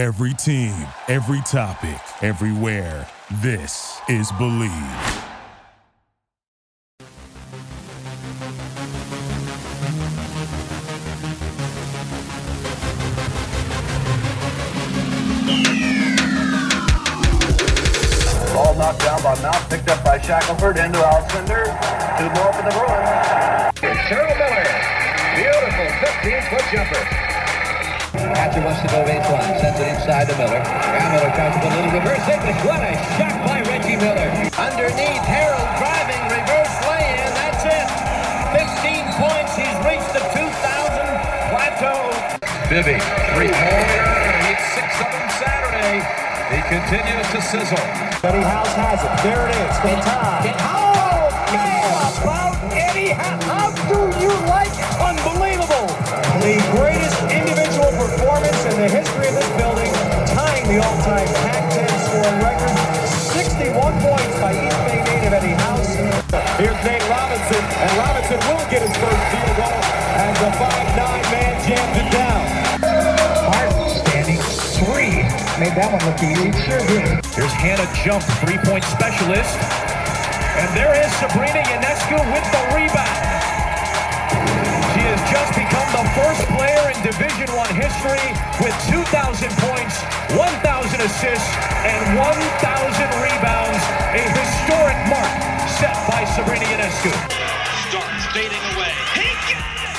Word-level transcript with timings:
Every 0.00 0.32
team, 0.32 0.72
every 1.08 1.42
topic, 1.42 2.00
everywhere. 2.22 3.06
This 3.42 4.00
is 4.08 4.32
Believe. 4.38 4.70
Ball 18.54 18.74
knocked 18.78 19.00
down 19.00 19.22
by 19.22 19.38
Mount, 19.42 19.68
picked 19.68 19.90
up 19.90 20.02
by 20.02 20.18
Shackelford 20.18 20.78
into 20.78 20.98
Alcindor. 20.98 21.66
Two 22.16 22.30
more 22.40 22.52
for 22.54 22.62
the 22.62 22.70
Bruins. 22.70 23.98
Cheryl 24.08 24.38
Miller. 24.38 24.64
Beautiful 25.36 25.86
15-foot 26.00 26.64
jumper. 26.72 27.29
Catcher 28.34 28.62
wants 28.62 28.80
to 28.82 28.88
go 28.88 29.02
baseline, 29.02 29.54
sends 29.60 29.80
it 29.80 29.88
inside 29.90 30.26
to 30.30 30.34
Miller. 30.38 30.62
Now 30.62 31.06
Miller 31.12 31.32
tries 31.34 31.54
to 31.54 31.60
put 31.60 31.70
a 31.70 31.76
little 31.76 31.94
reverse 31.98 32.24
English. 32.30 32.58
What 32.62 32.80
a 32.82 32.92
shot 33.18 33.36
by 33.46 33.58
Reggie 33.66 33.98
Miller. 33.98 34.28
Underneath, 34.54 35.24
Harold 35.26 35.70
driving, 35.78 36.22
reverse 36.30 36.74
lay-in. 36.86 37.30
That's 37.34 37.64
it. 37.66 37.88
15 38.54 39.06
points. 39.18 39.52
He's 39.58 39.78
reached 39.82 40.12
the 40.14 40.22
2,000 40.30 40.46
plateau. 41.50 41.98
Bibby, 42.70 42.98
three-pointer. 43.34 44.02
He 44.30 44.54
hit 44.54 44.60
six 44.78 44.88
of 45.02 45.10
them 45.10 45.28
Saturday. 45.42 45.98
He 46.54 46.60
continues 46.70 47.26
to 47.34 47.40
sizzle. 47.42 47.86
Eddie 48.22 48.46
House 48.46 48.74
has 48.78 49.00
it. 49.02 49.12
There 49.26 49.42
it 49.48 49.58
is. 49.58 49.74
The 49.82 49.94
time. 50.06 50.54
Oh, 50.70 51.30
man, 51.50 51.98
about 52.22 52.54
Eddie 52.74 53.10
House. 53.10 53.42
How 53.44 53.74
do 53.90 53.98
you 54.22 54.30
like 54.46 54.70
it? 54.70 54.99
And 67.80 67.90
Robinson 67.96 68.36
will 68.44 68.60
get 68.68 68.84
his 68.84 68.92
first 69.00 69.24
field 69.32 69.56
goal 69.56 69.80
as 70.20 70.34
the 70.36 70.50
5'9 70.52 71.00
man 71.32 71.52
jams 71.64 71.96
it 71.96 72.08
down. 72.12 72.40
Martin 73.48 73.88
standing 74.04 74.40
three. 74.76 75.24
Made 75.56 75.72
that 75.80 75.88
one 75.88 76.04
look 76.04 76.20
easy. 76.20 76.52
Sure 76.68 76.80
did. 76.84 77.24
Here's 77.32 77.56
Hannah 77.56 77.88
Jump, 78.04 78.20
three-point 78.44 78.84
specialist. 78.84 79.56
And 80.60 80.68
there 80.76 80.92
is 80.92 81.08
Sabrina 81.24 81.64
Ionescu 81.64 82.20
with 82.20 82.46
the 82.52 82.62
rebound. 82.76 83.16
She 84.92 85.00
has 85.08 85.20
just 85.32 85.56
become 85.56 85.88
the 85.96 86.04
first 86.20 86.44
player 86.52 86.84
in 86.92 87.00
Division 87.00 87.48
One 87.56 87.72
history 87.72 88.28
with 88.60 88.76
2,000 88.92 89.08
points, 89.72 89.96
1,000 90.36 91.00
assists, 91.00 91.48
and 91.88 92.00
1,000 92.12 92.28
rebounds. 93.24 93.82
A 94.12 94.24
historic 94.36 95.00
mark 95.08 95.32
set 95.80 95.96
by 96.04 96.28
Sabrina 96.36 96.68
Ionescu. 96.76 97.59
Fading 98.32 98.52
away. 98.52 98.92
He 99.14 99.26
got 99.52 99.74
it! 99.74 99.90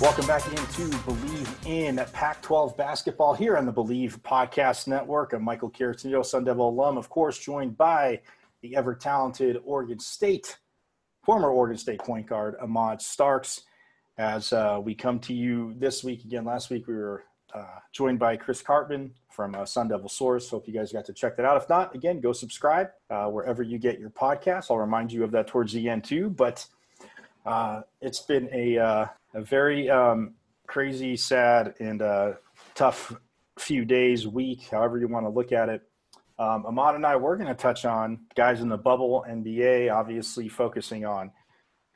Welcome 0.00 0.26
back 0.26 0.46
into 0.48 0.96
Believe 1.04 1.54
in 1.66 2.02
Pac 2.14 2.40
12 2.40 2.74
basketball 2.74 3.34
here 3.34 3.58
on 3.58 3.66
the 3.66 3.72
Believe 3.72 4.18
Podcast 4.22 4.88
Network. 4.88 5.34
I'm 5.34 5.44
Michael 5.44 5.70
Caratinio, 5.70 6.24
Sun 6.24 6.44
Devil 6.44 6.70
alum, 6.70 6.96
of 6.96 7.10
course, 7.10 7.38
joined 7.38 7.76
by 7.76 8.22
the 8.62 8.74
ever 8.74 8.94
talented 8.94 9.58
Oregon 9.62 9.98
State, 9.98 10.56
former 11.22 11.50
Oregon 11.50 11.76
State 11.76 12.00
point 12.00 12.26
guard 12.26 12.56
Ahmad 12.62 13.02
Starks. 13.02 13.64
As 14.16 14.54
uh, 14.54 14.80
we 14.82 14.94
come 14.94 15.18
to 15.20 15.34
you 15.34 15.74
this 15.76 16.02
week 16.02 16.24
again, 16.24 16.46
last 16.46 16.70
week 16.70 16.88
we 16.88 16.94
were 16.94 17.24
uh, 17.54 17.80
joined 17.92 18.18
by 18.18 18.38
Chris 18.38 18.62
Karpman 18.62 19.10
from 19.32 19.54
uh, 19.54 19.64
Sun 19.64 19.88
Devil 19.88 20.08
Source. 20.08 20.48
Hope 20.50 20.66
you 20.66 20.74
guys 20.74 20.92
got 20.92 21.04
to 21.06 21.12
check 21.12 21.36
that 21.36 21.46
out. 21.46 21.56
If 21.56 21.68
not, 21.68 21.94
again, 21.94 22.20
go 22.20 22.32
subscribe 22.32 22.90
uh, 23.10 23.26
wherever 23.26 23.62
you 23.62 23.78
get 23.78 23.98
your 23.98 24.10
podcasts. 24.10 24.70
I'll 24.70 24.78
remind 24.78 25.12
you 25.12 25.24
of 25.24 25.30
that 25.32 25.46
towards 25.46 25.72
the 25.72 25.88
end 25.88 26.04
too. 26.04 26.30
But 26.30 26.66
uh, 27.44 27.82
it's 28.00 28.20
been 28.20 28.48
a 28.52 28.78
uh, 28.78 29.06
a 29.34 29.42
very 29.42 29.90
um, 29.90 30.34
crazy, 30.66 31.16
sad, 31.16 31.74
and 31.80 32.02
uh, 32.02 32.32
tough 32.74 33.14
few 33.58 33.84
days, 33.84 34.26
week, 34.26 34.68
however 34.70 34.98
you 34.98 35.08
want 35.08 35.26
to 35.26 35.30
look 35.30 35.52
at 35.52 35.68
it. 35.68 35.82
Um, 36.38 36.66
Ahmad 36.66 36.94
and 36.94 37.06
I, 37.06 37.16
we're 37.16 37.36
going 37.36 37.48
to 37.48 37.54
touch 37.54 37.84
on 37.84 38.20
guys 38.34 38.60
in 38.60 38.68
the 38.68 38.78
bubble, 38.78 39.24
NBA, 39.28 39.92
obviously 39.92 40.48
focusing 40.48 41.04
on 41.04 41.30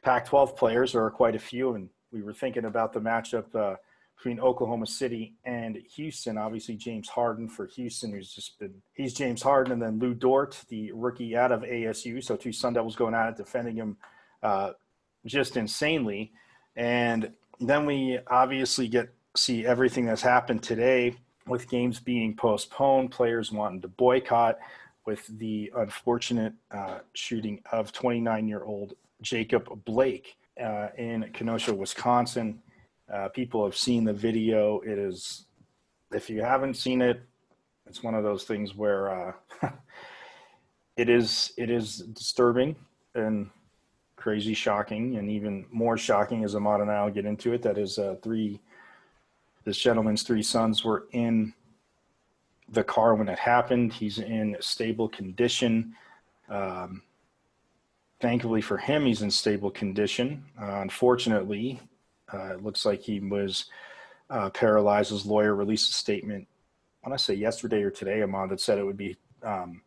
Pac 0.02 0.26
12 0.26 0.56
players. 0.56 0.94
Are 0.94 1.10
quite 1.10 1.34
a 1.34 1.38
few, 1.38 1.74
and 1.74 1.88
we 2.12 2.22
were 2.22 2.34
thinking 2.34 2.66
about 2.66 2.92
the 2.92 3.00
matchup 3.00 3.54
uh, 3.54 3.76
between 4.16 4.40
Oklahoma 4.40 4.86
City 4.86 5.34
and 5.44 5.76
Houston. 5.94 6.38
Obviously, 6.38 6.76
James 6.76 7.08
Harden 7.08 7.48
for 7.48 7.66
Houston, 7.66 8.12
who's 8.12 8.32
just 8.32 8.58
been, 8.58 8.74
he's 8.94 9.14
James 9.14 9.42
Harden, 9.42 9.74
and 9.74 9.82
then 9.82 9.98
Lu 9.98 10.14
Dort, 10.14 10.64
the 10.68 10.90
rookie 10.92 11.36
out 11.36 11.52
of 11.52 11.62
ASU. 11.62 12.22
So, 12.24 12.36
two 12.36 12.52
Sun 12.52 12.74
Devils 12.74 12.96
going 12.96 13.14
at 13.14 13.28
it, 13.28 13.36
defending 13.36 13.76
him 13.76 13.96
uh, 14.42 14.72
just 15.26 15.56
insanely. 15.56 16.32
And 16.76 17.32
then 17.60 17.86
we 17.86 18.18
obviously 18.26 18.88
get 18.88 19.12
see 19.36 19.66
everything 19.66 20.06
that's 20.06 20.22
happened 20.22 20.62
today 20.62 21.14
with 21.46 21.68
games 21.68 22.00
being 22.00 22.34
postponed, 22.34 23.10
players 23.10 23.52
wanting 23.52 23.80
to 23.82 23.88
boycott, 23.88 24.58
with 25.04 25.26
the 25.38 25.70
unfortunate 25.76 26.52
uh, 26.70 26.98
shooting 27.12 27.60
of 27.70 27.92
29 27.92 28.48
year 28.48 28.64
old 28.64 28.94
Jacob 29.22 29.84
Blake 29.84 30.36
uh, 30.62 30.88
in 30.96 31.30
Kenosha, 31.32 31.72
Wisconsin. 31.74 32.60
Uh, 33.12 33.28
people 33.28 33.64
have 33.64 33.76
seen 33.76 34.04
the 34.04 34.12
video. 34.12 34.80
It 34.80 34.98
is, 34.98 35.46
if 36.12 36.28
you 36.28 36.42
haven't 36.42 36.74
seen 36.74 37.00
it, 37.02 37.22
it's 37.86 38.02
one 38.02 38.14
of 38.14 38.24
those 38.24 38.44
things 38.44 38.74
where 38.74 39.10
uh, 39.28 39.32
it 40.96 41.08
is 41.08 41.52
it 41.56 41.70
is 41.70 41.98
disturbing 41.98 42.74
and 43.14 43.48
crazy 44.16 44.54
shocking 44.54 45.16
and 45.16 45.30
even 45.30 45.64
more 45.70 45.96
shocking 45.96 46.42
as 46.42 46.56
Ahmad 46.56 46.80
and 46.80 46.90
I 46.90 47.04
will 47.04 47.12
get 47.12 47.26
into 47.26 47.52
it. 47.52 47.62
That 47.62 47.78
is 47.78 47.98
uh, 47.98 48.16
three, 48.22 48.60
this 49.64 49.78
gentleman's 49.78 50.24
three 50.24 50.42
sons 50.42 50.84
were 50.84 51.06
in 51.12 51.54
the 52.68 52.82
car 52.82 53.14
when 53.14 53.28
it 53.28 53.38
happened. 53.38 53.92
He's 53.92 54.18
in 54.18 54.56
stable 54.60 55.08
condition. 55.08 55.94
Um, 56.48 57.02
thankfully 58.20 58.62
for 58.62 58.78
him, 58.78 59.06
he's 59.06 59.22
in 59.22 59.30
stable 59.30 59.70
condition. 59.70 60.44
Uh, 60.60 60.80
unfortunately, 60.80 61.80
uh, 62.32 62.54
it 62.54 62.62
looks 62.62 62.84
like 62.84 63.00
he 63.00 63.20
was 63.20 63.66
uh, 64.30 64.50
paralyzed. 64.50 65.10
His 65.10 65.26
lawyer 65.26 65.54
released 65.54 65.90
a 65.90 65.94
statement, 65.94 66.46
I 67.04 67.08
want 67.08 67.18
to 67.18 67.24
say 67.24 67.34
yesterday 67.34 67.82
or 67.82 67.90
today, 67.90 68.22
Ahmad, 68.22 68.50
that 68.50 68.60
said 68.60 68.78
it 68.78 68.84
would 68.84 68.96
be 68.96 69.16
um, 69.42 69.82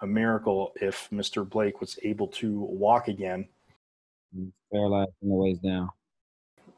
a 0.00 0.06
miracle 0.06 0.72
if 0.80 1.08
Mr. 1.12 1.48
Blake 1.48 1.80
was 1.80 1.98
able 2.02 2.26
to 2.28 2.60
walk 2.60 3.08
again 3.08 3.48
paralyzed 4.72 5.12
from 5.20 5.28
the 5.28 5.34
waist 5.34 5.62
down. 5.62 5.90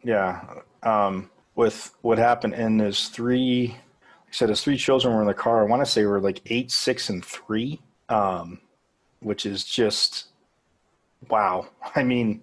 Yeah. 0.02 0.42
Um, 0.82 1.30
with 1.54 1.94
what 2.02 2.18
happened, 2.18 2.54
and 2.54 2.80
his 2.80 3.08
three, 3.08 3.68
like 3.68 3.78
I 3.78 4.32
said, 4.32 4.48
his 4.50 4.62
three 4.62 4.76
children 4.76 5.14
were 5.14 5.22
in 5.22 5.26
the 5.26 5.34
car. 5.34 5.62
I 5.62 5.70
want 5.70 5.84
to 5.84 5.90
say 5.90 6.04
were 6.04 6.20
like 6.20 6.42
eight, 6.46 6.70
six, 6.70 7.08
and 7.08 7.24
three, 7.24 7.80
um, 8.08 8.60
which 9.20 9.46
is 9.46 9.64
just 9.64 10.26
wow. 11.30 11.68
I 11.96 12.02
mean, 12.02 12.42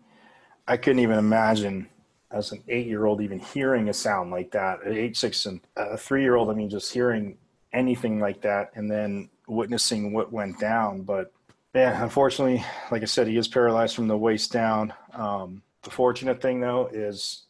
I 0.68 0.78
couldn't 0.78 1.00
even 1.00 1.20
imagine 1.20 1.88
as 2.34 2.52
an 2.52 2.64
eight-year-old 2.68 3.22
even 3.22 3.40
hearing 3.40 3.90
a 3.90 3.94
sound 3.94 4.32
like 4.32 4.52
that. 4.52 4.80
At 4.86 4.94
eight, 4.94 5.16
six, 5.16 5.46
and 5.46 5.62
a 5.76 5.98
three-year-old. 5.98 6.50
I 6.50 6.54
mean, 6.54 6.70
just 6.70 6.92
hearing 6.94 7.38
anything 7.72 8.20
like 8.20 8.42
that, 8.42 8.72
and 8.76 8.90
then 8.90 9.30
witnessing 9.48 10.14
what 10.14 10.34
went 10.34 10.60
down. 10.60 11.04
But 11.04 11.32
yeah, 11.74 12.04
unfortunately, 12.04 12.64
like 12.92 13.02
I 13.02 13.06
said, 13.06 13.28
he 13.28 13.38
is 13.38 13.48
paralyzed 13.48 13.96
from 13.96 14.08
the 14.08 14.18
waist 14.18 14.52
down. 14.52 14.94
Um, 15.14 15.64
the 15.84 15.90
fortunate 15.90 16.42
thing, 16.42 16.60
though, 16.60 16.90
is 16.92 17.44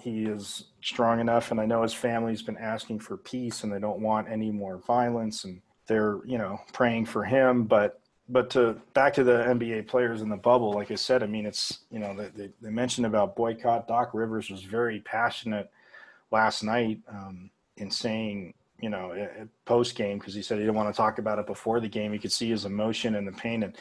he 0.00 0.24
is 0.24 0.64
strong 0.80 1.20
enough, 1.20 1.50
and 1.50 1.60
I 1.60 1.66
know 1.66 1.82
his 1.82 1.94
family's 1.94 2.42
been 2.42 2.56
asking 2.56 3.00
for 3.00 3.16
peace, 3.16 3.62
and 3.62 3.72
they 3.72 3.78
don't 3.78 4.00
want 4.00 4.28
any 4.28 4.50
more 4.50 4.78
violence, 4.78 5.44
and 5.44 5.60
they're 5.86 6.20
you 6.24 6.38
know 6.38 6.58
praying 6.72 7.06
for 7.06 7.24
him. 7.24 7.64
But 7.64 8.00
but 8.28 8.50
to 8.50 8.76
back 8.94 9.14
to 9.14 9.24
the 9.24 9.32
NBA 9.32 9.86
players 9.86 10.22
in 10.22 10.28
the 10.28 10.36
bubble, 10.36 10.72
like 10.72 10.90
I 10.90 10.94
said, 10.96 11.22
I 11.22 11.26
mean 11.26 11.46
it's 11.46 11.80
you 11.90 11.98
know 11.98 12.16
they, 12.36 12.50
they 12.60 12.70
mentioned 12.70 13.06
about 13.06 13.36
boycott. 13.36 13.88
Doc 13.88 14.10
Rivers 14.14 14.50
was 14.50 14.62
very 14.62 15.00
passionate 15.00 15.70
last 16.30 16.62
night 16.62 17.00
um, 17.08 17.50
in 17.76 17.90
saying 17.90 18.54
you 18.84 18.90
know, 18.90 19.28
post 19.64 19.94
game 19.94 20.18
because 20.18 20.34
he 20.34 20.42
said 20.42 20.58
he 20.58 20.64
didn't 20.64 20.76
want 20.76 20.92
to 20.92 20.96
talk 20.96 21.18
about 21.18 21.38
it 21.38 21.46
before 21.46 21.80
the 21.80 21.88
game. 21.88 22.12
He 22.12 22.18
could 22.18 22.30
see 22.30 22.50
his 22.50 22.66
emotion 22.66 23.14
and 23.14 23.26
the 23.26 23.32
pain. 23.32 23.62
And 23.62 23.74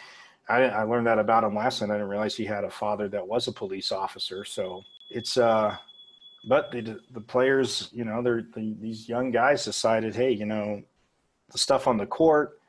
I, 0.48 0.63
I 0.63 0.84
learned 0.84 1.07
that 1.07 1.19
about 1.19 1.44
him 1.44 1.56
last 1.56 1.81
night. 1.81 1.90
I 1.90 1.95
didn't 1.95 2.07
realize 2.07 2.36
he 2.36 2.45
had 2.45 2.63
a 2.63 2.69
father 2.69 3.10
that 3.10 3.28
was 3.28 3.50
a 3.50 3.51
police 3.51 3.92
officer. 3.92 4.45
So 4.45 4.81
it's, 5.10 5.36
uh, 5.36 5.75
but 6.45 6.72
the, 6.72 7.00
the 7.12 7.19
players, 7.19 7.90
you 7.92 8.06
know, 8.06 8.22
they're 8.22 8.45
the, 8.56 8.75
these 8.80 9.10
young 9.10 9.31
guys 9.31 9.66
decided, 9.66 10.16
hey, 10.16 10.31
you 10.31 10.45
know, 10.45 10.81
the 11.51 11.57
stuff 11.57 11.86
on 11.86 11.98
the 11.98 12.06
court, 12.06 12.60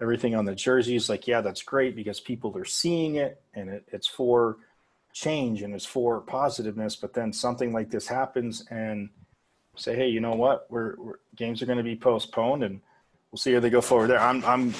everything 0.00 0.34
on 0.34 0.44
the 0.44 0.54
jerseys, 0.54 1.08
like, 1.08 1.26
yeah, 1.26 1.40
that's 1.40 1.62
great 1.62 1.96
because 1.96 2.20
people 2.20 2.56
are 2.56 2.64
seeing 2.64 3.16
it 3.16 3.40
and 3.54 3.68
it, 3.68 3.84
it's 3.92 4.06
for 4.06 4.58
change 5.12 5.62
and 5.62 5.74
it's 5.74 5.84
for 5.84 6.20
positiveness, 6.20 6.96
but 6.96 7.12
then 7.14 7.32
something 7.32 7.72
like 7.72 7.90
this 7.90 8.06
happens 8.06 8.64
and 8.70 9.08
say, 9.76 9.96
hey, 9.96 10.08
you 10.08 10.20
know 10.20 10.34
what? 10.34 10.66
We're, 10.70 10.94
we're 10.96 11.14
games 11.36 11.62
are 11.62 11.66
going 11.66 11.78
to 11.78 11.84
be 11.84 11.96
postponed, 11.96 12.64
and 12.64 12.80
we'll 13.30 13.38
see 13.38 13.52
how 13.52 13.60
they 13.60 13.70
go 13.70 13.80
forward 13.80 14.08
there. 14.08 14.20
I'm 14.20 14.44
I'm 14.44 14.74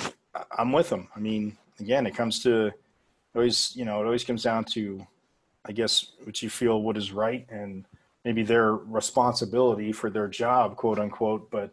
I'm 0.56 0.72
with 0.72 0.88
them. 0.90 1.08
I 1.14 1.20
mean, 1.20 1.56
again, 1.80 2.06
it 2.06 2.16
comes 2.16 2.42
to 2.42 2.72
always 3.34 3.72
you 3.74 3.84
know 3.84 4.00
it 4.00 4.04
always 4.04 4.24
comes 4.24 4.42
down 4.42 4.64
to, 4.64 5.06
I 5.64 5.72
guess, 5.72 6.12
what 6.24 6.42
you 6.42 6.50
feel 6.50 6.82
what 6.82 6.96
is 6.96 7.12
right 7.12 7.46
and 7.50 7.84
maybe 8.24 8.42
their 8.42 8.74
responsibility 8.74 9.92
for 9.92 10.10
their 10.10 10.28
job, 10.28 10.76
quote 10.76 10.98
unquote. 10.98 11.50
But 11.50 11.72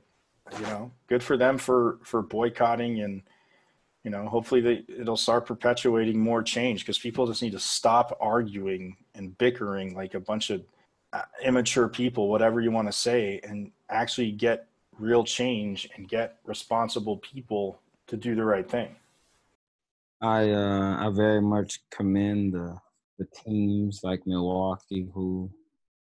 you 0.60 0.66
know, 0.66 0.92
good 1.08 1.24
for 1.24 1.38
them 1.38 1.58
for 1.58 2.00
for 2.04 2.22
boycotting 2.22 3.02
and 3.02 3.24
you 4.06 4.12
know 4.12 4.26
hopefully 4.28 4.62
they, 4.62 4.86
it'll 4.88 5.18
start 5.18 5.46
perpetuating 5.46 6.18
more 6.18 6.44
change 6.44 6.82
because 6.82 7.00
people 7.00 7.26
just 7.26 7.42
need 7.42 7.52
to 7.52 7.60
stop 7.60 8.16
arguing 8.22 8.96
and 9.16 9.38
bickering 9.38 9.96
like 9.96 10.14
a 10.14 10.20
bunch 10.20 10.52
of 10.52 10.64
uh, 11.12 11.24
immature 11.44 11.90
people 11.90 12.30
whatever 12.30 12.62
you 12.62 12.72
want 12.72 12.88
to 12.88 12.94
say 12.94 13.42
and 13.44 13.72
actually 13.90 14.32
get 14.32 14.68
real 14.98 15.24
change 15.24 15.90
and 15.96 16.08
get 16.08 16.38
responsible 16.46 17.18
people 17.18 17.82
to 18.08 18.16
do 18.16 18.36
the 18.36 18.44
right 18.44 18.70
thing 18.70 18.96
I 20.22 20.52
uh, 20.52 21.08
I 21.08 21.10
very 21.10 21.42
much 21.42 21.80
commend 21.90 22.54
the 22.54 22.78
the 23.18 23.26
teams 23.44 24.02
like 24.04 24.22
Milwaukee 24.26 25.08
who 25.14 25.50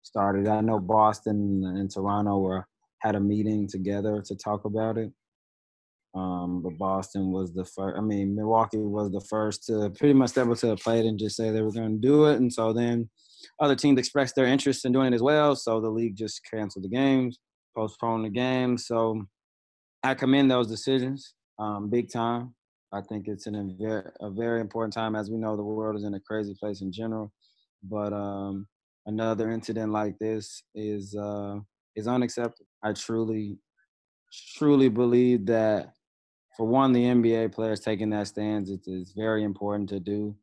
started. 0.01 0.47
I 0.47 0.61
know 0.61 0.79
Boston 0.79 1.63
and 1.65 1.89
Toronto 1.89 2.39
were 2.39 2.67
had 2.99 3.15
a 3.15 3.19
meeting 3.19 3.67
together 3.67 4.21
to 4.25 4.35
talk 4.35 4.65
about 4.65 4.97
it. 4.97 5.11
Um, 6.15 6.61
but 6.61 6.77
Boston 6.77 7.31
was 7.31 7.53
the 7.53 7.65
first. 7.65 7.97
I 7.97 8.01
mean, 8.01 8.35
Milwaukee 8.35 8.77
was 8.77 9.11
the 9.11 9.21
first 9.21 9.65
to 9.65 9.89
pretty 9.89 10.13
much 10.13 10.29
step 10.29 10.47
up 10.47 10.57
to 10.59 10.67
the 10.67 10.77
plate 10.77 11.05
and 11.05 11.19
just 11.19 11.35
say 11.35 11.51
they 11.51 11.61
were 11.61 11.71
going 11.71 12.01
to 12.01 12.07
do 12.07 12.25
it. 12.25 12.37
And 12.37 12.51
so 12.51 12.71
then 12.71 13.09
other 13.59 13.75
teams 13.75 13.99
expressed 13.99 14.35
their 14.35 14.45
interest 14.45 14.85
in 14.85 14.93
doing 14.93 15.11
it 15.11 15.15
as 15.15 15.21
well. 15.21 15.55
So 15.55 15.81
the 15.81 15.89
league 15.89 16.15
just 16.15 16.41
canceled 16.49 16.85
the 16.85 16.89
games, 16.89 17.39
postponed 17.75 18.25
the 18.25 18.29
games. 18.29 18.87
So 18.87 19.25
I 20.03 20.13
commend 20.13 20.49
those 20.49 20.67
decisions, 20.67 21.33
um, 21.59 21.89
big 21.89 22.09
time. 22.11 22.55
I 22.93 23.01
think 23.01 23.27
it's 23.27 23.47
an, 23.47 23.77
a 24.21 24.29
very 24.29 24.61
important 24.61 24.93
time. 24.93 25.15
As 25.15 25.29
we 25.29 25.37
know, 25.37 25.57
the 25.57 25.63
world 25.63 25.97
is 25.97 26.05
in 26.05 26.13
a 26.13 26.19
crazy 26.21 26.55
place 26.57 26.81
in 26.81 26.93
general. 26.93 27.33
But 27.83 28.13
um, 28.13 28.67
another 29.05 29.51
incident 29.51 29.91
like 29.91 30.17
this 30.19 30.63
is 30.73 31.13
uh, 31.13 31.57
is 31.97 32.07
unacceptable. 32.07 32.67
I 32.83 32.93
truly, 32.93 33.57
truly 34.57 34.87
believe 34.87 35.45
that 35.47 35.94
for 36.55 36.65
one, 36.65 36.93
the 36.93 37.03
NBA 37.03 37.53
players 37.53 37.79
taking 37.81 38.09
that 38.11 38.27
stance, 38.27 38.69
it 38.69 38.81
is 38.87 39.11
very 39.11 39.43
important 39.43 39.89
to 39.89 39.99
do, 39.99 40.35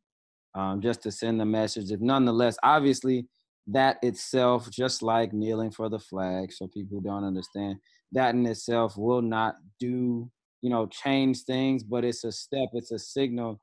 um, 0.55 0.81
just 0.81 1.03
to 1.03 1.11
send 1.11 1.41
the 1.41 1.45
message. 1.45 1.91
If 1.91 2.01
nonetheless, 2.01 2.57
obviously, 2.63 3.27
that 3.69 3.99
itself, 4.03 4.71
just 4.71 5.03
like 5.03 5.33
kneeling 5.33 5.71
for 5.71 5.89
the 5.89 5.99
flag, 5.99 6.53
so 6.53 6.67
people 6.67 7.01
don't 7.01 7.25
understand, 7.25 7.77
that 8.13 8.35
in 8.35 8.45
itself 8.47 8.97
will 8.97 9.23
not 9.23 9.57
do, 9.81 10.31
you 10.61 10.71
know, 10.71 10.87
change 10.87 11.43
things, 11.45 11.83
but 11.83 12.05
it's 12.05 12.25
a 12.25 12.33
step, 12.33 12.69
it's 12.75 12.93
a 12.93 12.99
signal, 12.99 13.61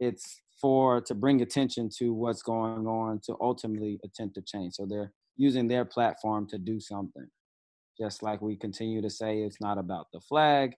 it's 0.00 0.40
for 0.60 1.00
to 1.02 1.14
bring 1.14 1.42
attention 1.42 1.90
to 1.98 2.12
what's 2.12 2.42
going 2.42 2.86
on 2.86 3.20
to 3.24 3.36
ultimately 3.40 4.00
attempt 4.04 4.34
to 4.34 4.42
change. 4.42 4.74
So 4.74 4.86
they're 4.86 5.12
using 5.36 5.68
their 5.68 5.84
platform 5.84 6.46
to 6.48 6.58
do 6.58 6.80
something. 6.80 7.28
Just 8.00 8.22
like 8.22 8.40
we 8.42 8.56
continue 8.56 9.02
to 9.02 9.10
say, 9.10 9.40
it's 9.40 9.60
not 9.60 9.78
about 9.78 10.06
the 10.12 10.20
flag, 10.20 10.74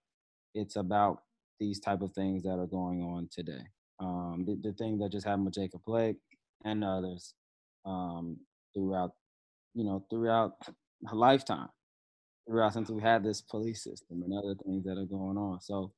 it's 0.58 0.76
about 0.76 1.22
these 1.60 1.80
type 1.80 2.02
of 2.02 2.12
things 2.12 2.42
that 2.42 2.58
are 2.58 2.66
going 2.66 3.02
on 3.02 3.28
today. 3.30 3.64
Um, 4.00 4.44
the, 4.46 4.54
the 4.62 4.74
thing 4.74 4.98
that 4.98 5.12
just 5.12 5.26
happened 5.26 5.46
with 5.46 5.54
Jacob 5.54 5.80
Blake 5.86 6.16
and 6.64 6.84
others 6.84 7.34
um, 7.84 8.36
throughout, 8.74 9.12
you 9.74 9.84
know, 9.84 10.04
throughout 10.10 10.52
a 11.10 11.14
lifetime, 11.14 11.68
throughout 12.46 12.74
since 12.74 12.90
we 12.90 13.02
had 13.02 13.24
this 13.24 13.40
police 13.40 13.82
system 13.82 14.22
and 14.22 14.32
other 14.32 14.54
things 14.64 14.84
that 14.84 14.98
are 14.98 15.04
going 15.04 15.36
on. 15.36 15.60
So 15.60 15.92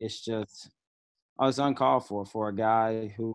it's 0.00 0.24
just, 0.24 0.70
oh, 1.38 1.48
it's 1.48 1.58
uncalled 1.58 2.06
for 2.06 2.24
for 2.24 2.48
a 2.48 2.54
guy 2.54 3.12
who, 3.16 3.34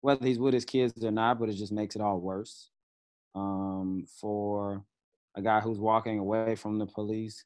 whether 0.00 0.26
he's 0.26 0.38
with 0.38 0.54
his 0.54 0.64
kids 0.64 1.04
or 1.04 1.10
not, 1.10 1.38
but 1.38 1.48
it 1.48 1.54
just 1.54 1.72
makes 1.72 1.96
it 1.96 2.02
all 2.02 2.20
worse. 2.20 2.70
Um, 3.34 4.06
for 4.20 4.82
a 5.36 5.42
guy 5.42 5.60
who's 5.60 5.78
walking 5.78 6.18
away 6.18 6.56
from 6.56 6.78
the 6.78 6.86
police 6.86 7.44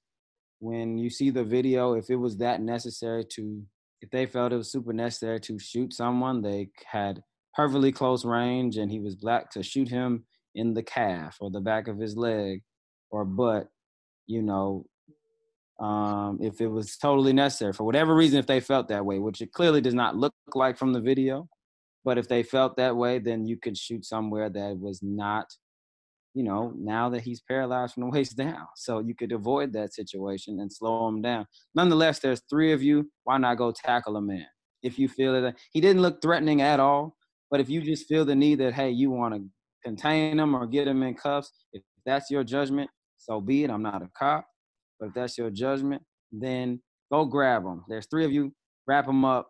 when 0.59 0.99
you 0.99 1.11
see 1.11 1.31
the 1.31 1.45
video, 1.45 1.95
if 1.95 2.11
it 2.11 2.17
was 2.17 2.37
that 2.39 2.61
necessary 2.61 3.25
to, 3.33 3.63
if 4.01 4.11
they 4.11 4.27
felt 4.27 4.53
it 4.53 4.57
was 4.57 4.73
super 4.73 4.93
necessary 4.93 5.41
to 5.41 5.59
shoot 5.59 5.93
someone, 5.93 6.43
they 6.43 6.71
had 6.87 7.23
perfectly 7.55 7.93
close 7.93 8.25
range 8.25 8.77
and 8.77 8.91
he 8.91 9.01
was 9.01 9.15
black 9.15 9.51
to 9.51 9.63
shoot 9.63 9.89
him 9.89 10.25
in 10.55 10.75
the 10.75 10.83
calf 10.83 11.37
or 11.41 11.51
the 11.51 11.61
back 11.61 11.89
of 11.89 11.99
his 11.99 12.17
leg 12.17 12.63
or 13.11 13.25
butt, 13.25 13.69
you 14.27 14.43
know, 14.43 14.87
um, 15.81 16.39
if 16.41 16.61
it 16.61 16.69
was 16.69 16.97
totally 16.97 17.33
necessary 17.33 17.73
for 17.73 17.85
whatever 17.85 18.15
reason, 18.15 18.39
if 18.39 18.47
they 18.47 18.61
felt 18.61 18.89
that 18.89 19.05
way, 19.05 19.19
which 19.19 19.41
it 19.41 19.53
clearly 19.53 19.81
does 19.81 19.95
not 19.95 20.17
look 20.17 20.35
like 20.55 20.79
from 20.79 20.93
the 20.93 21.01
video, 21.01 21.49
but 22.05 22.19
if 22.19 22.29
they 22.29 22.43
felt 22.43 22.77
that 22.77 22.97
way, 22.97 23.19
then 23.19 23.47
you 23.47 23.57
could 23.57 23.77
shoot 23.77 24.05
somewhere 24.05 24.49
that 24.51 24.79
was 24.79 25.01
not 25.03 25.47
you 26.35 26.43
know, 26.43 26.73
now 26.77 27.09
that 27.11 27.23
he's 27.23 27.41
paralyzed 27.41 27.95
from 27.95 28.03
the 28.03 28.11
waist 28.11 28.37
down. 28.37 28.67
So 28.77 28.99
you 28.99 29.15
could 29.15 29.33
avoid 29.33 29.73
that 29.73 29.95
situation 29.95 30.61
and 30.61 30.73
slow 30.73 31.09
him 31.09 31.23
down. 31.23 31.47
Nonetheless, 31.75 32.19
there's 32.19 32.43
three 32.51 32.73
of 32.73 32.83
you. 32.83 33.11
Why 33.23 33.39
not 33.39 33.57
go 33.57 33.73
tackle 33.73 34.17
a 34.17 34.21
man? 34.21 34.47
If 34.83 34.99
you 34.99 35.09
feel 35.09 35.41
that 35.41 35.57
he 35.73 35.81
didn't 35.81 36.03
look 36.03 36.21
threatening 36.21 36.61
at 36.61 36.81
all, 36.81 37.17
but 37.51 37.61
if 37.61 37.71
you 37.71 37.81
just 37.81 38.07
feel 38.07 38.25
the 38.25 38.35
need 38.35 38.57
that, 38.57 38.75
hey, 38.75 38.91
you 38.91 39.11
want 39.11 39.35
to 39.35 39.45
contain 39.83 40.39
him 40.39 40.55
or 40.55 40.67
get 40.67 40.89
him 40.89 41.03
in 41.03 41.15
cuffs, 41.15 41.51
if 41.73 41.83
that's 42.05 42.31
your 42.31 42.45
judgment, 42.45 42.91
so 43.17 43.41
be 43.41 43.65
it. 43.65 43.71
I'm 43.71 43.83
not 43.83 44.03
a 44.03 44.11
cop, 44.19 44.47
but 45.01 45.09
if 45.09 45.15
that's 45.15 45.39
your 45.39 45.51
judgment, 45.51 46.03
then 46.33 46.83
go 47.11 47.25
grab 47.25 47.65
him. 47.65 47.85
There's 47.89 48.07
three 48.07 48.25
of 48.25 48.33
you. 48.33 48.53
Wrap 48.87 49.09
him 49.09 49.25
up, 49.25 49.49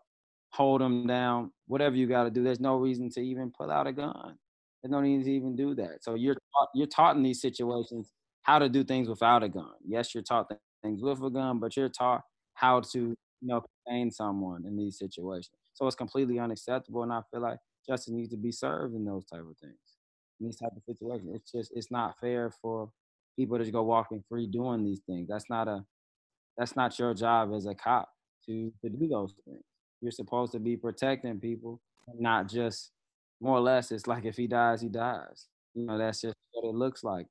hold 0.52 0.80
him 0.80 1.08
down, 1.08 1.50
whatever 1.66 1.96
you 1.96 2.06
got 2.06 2.24
to 2.24 2.30
do. 2.30 2.44
There's 2.44 2.60
no 2.60 2.76
reason 2.76 3.10
to 3.10 3.20
even 3.20 3.50
pull 3.50 3.70
out 3.70 3.88
a 3.88 3.92
gun. 3.92 4.36
They 4.84 4.90
don't 4.90 5.02
need 5.04 5.24
to 5.24 5.32
even 5.32 5.56
do 5.56 5.74
that. 5.76 6.04
So 6.04 6.14
you're 6.14 6.34
taught, 6.34 6.68
you're 6.74 6.86
taught 6.86 7.16
in 7.16 7.22
these 7.22 7.40
situations 7.40 8.12
how 8.42 8.58
to 8.58 8.68
do 8.68 8.84
things 8.84 9.08
without 9.08 9.42
a 9.42 9.48
gun. 9.48 9.72
Yes, 9.84 10.14
you're 10.14 10.22
taught 10.22 10.52
things 10.82 11.02
with 11.02 11.22
a 11.22 11.30
gun, 11.30 11.58
but 11.58 11.74
you're 11.74 11.88
taught 11.88 12.20
how 12.52 12.80
to 12.80 12.98
you 12.98 13.16
know 13.48 13.64
contain 13.86 14.10
someone 14.10 14.66
in 14.66 14.76
these 14.76 14.98
situations. 14.98 15.56
So 15.72 15.86
it's 15.86 15.96
completely 15.96 16.38
unacceptable, 16.38 17.02
and 17.02 17.12
I 17.12 17.22
feel 17.30 17.40
like 17.40 17.58
justice 17.88 18.12
needs 18.12 18.28
to 18.30 18.36
be 18.36 18.52
served 18.52 18.94
in 18.94 19.06
those 19.06 19.24
type 19.24 19.40
of 19.40 19.56
things. 19.58 19.78
In 20.38 20.46
these 20.46 20.56
type 20.56 20.72
of 20.76 20.82
situations, 20.84 21.30
it's 21.34 21.50
just 21.50 21.72
it's 21.74 21.90
not 21.90 22.20
fair 22.20 22.50
for 22.50 22.90
people 23.36 23.58
to 23.58 23.70
go 23.70 23.82
walking 23.82 24.22
free 24.28 24.46
doing 24.46 24.84
these 24.84 25.00
things. 25.06 25.28
That's 25.28 25.48
not 25.48 25.66
a 25.66 25.82
that's 26.58 26.76
not 26.76 26.98
your 26.98 27.14
job 27.14 27.52
as 27.54 27.64
a 27.64 27.74
cop 27.74 28.10
to 28.46 28.70
to 28.82 28.90
do 28.90 29.08
those 29.08 29.34
things. 29.46 29.64
You're 30.02 30.12
supposed 30.12 30.52
to 30.52 30.58
be 30.58 30.76
protecting 30.76 31.40
people, 31.40 31.80
not 32.18 32.48
just 32.48 32.90
more 33.44 33.58
or 33.58 33.60
less, 33.60 33.92
it's 33.92 34.06
like 34.06 34.24
if 34.24 34.36
he 34.36 34.46
dies, 34.46 34.80
he 34.80 34.88
dies. 34.88 35.46
You 35.74 35.86
know, 35.86 35.98
that's 35.98 36.22
just 36.22 36.34
what 36.52 36.68
it 36.68 36.74
looks 36.74 37.04
like. 37.04 37.26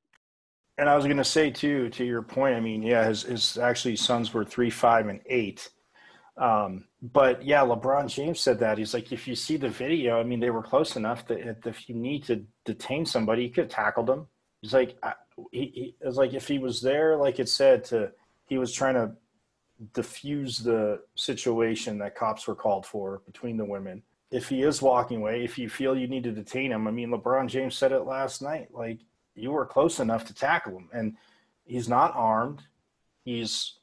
And 0.78 0.88
I 0.88 0.96
was 0.96 1.06
going 1.06 1.18
to 1.18 1.24
say 1.24 1.50
too, 1.50 1.90
to 1.90 2.06
your 2.06 2.22
point. 2.22 2.56
I 2.56 2.60
mean, 2.60 2.84
yeah, 2.84 3.06
his, 3.08 3.24
his 3.24 3.58
actually 3.58 3.96
sons 3.96 4.34
were 4.34 4.46
three, 4.46 4.70
five, 4.70 5.08
and 5.08 5.22
eight. 5.26 5.70
Um, 6.38 6.86
but 7.02 7.44
yeah, 7.44 7.62
LeBron 7.62 8.08
James 8.08 8.40
said 8.40 8.60
that 8.60 8.78
he's 8.78 8.94
like, 8.94 9.12
if 9.12 9.28
you 9.28 9.36
see 9.36 9.58
the 9.58 9.70
video, 9.70 10.20
I 10.20 10.24
mean, 10.24 10.40
they 10.40 10.50
were 10.50 10.64
close 10.64 10.96
enough 10.96 11.28
that 11.28 11.58
if 11.66 11.90
you 11.90 11.96
need 11.96 12.24
to 12.26 12.44
detain 12.66 13.06
somebody, 13.06 13.44
you 13.44 13.50
could 13.50 13.66
have 13.66 13.72
tackled 13.72 14.08
them. 14.08 14.28
He's 14.62 14.74
like, 14.74 14.96
I, 15.04 15.14
he, 15.52 15.94
he 16.02 16.10
like 16.10 16.34
if 16.34 16.48
he 16.48 16.60
was 16.60 16.82
there, 16.82 17.18
like 17.18 17.40
it 17.40 17.50
said, 17.50 17.84
to 17.86 18.12
he 18.46 18.58
was 18.58 18.72
trying 18.72 18.96
to 18.96 19.12
diffuse 19.94 20.58
the 20.58 21.02
situation 21.16 21.98
that 22.00 22.16
cops 22.16 22.48
were 22.48 22.56
called 22.56 22.86
for 22.86 23.22
between 23.26 23.58
the 23.58 23.66
women 23.66 24.02
if 24.34 24.50
he 24.50 24.64
is 24.64 24.82
walking 24.82 25.20
away, 25.20 25.44
if 25.44 25.60
you 25.60 25.70
feel 25.70 25.96
you 25.96 26.08
need 26.08 26.24
to 26.24 26.32
detain 26.32 26.72
him, 26.72 26.88
I 26.88 26.92
mean, 26.92 27.12
LeBron 27.12 27.48
James 27.48 27.78
said 27.78 27.92
it 27.92 28.02
last 28.02 28.42
night. 28.42 28.70
Like 28.74 28.98
you 29.36 29.52
were 29.52 29.66
close 29.66 30.00
enough 30.00 30.26
to 30.26 30.34
tackle 30.34 30.76
him, 30.76 30.90
and 30.92 31.16
he's 31.66 31.88
not 31.88 32.16
armed. 32.16 32.64
He's 33.24 33.76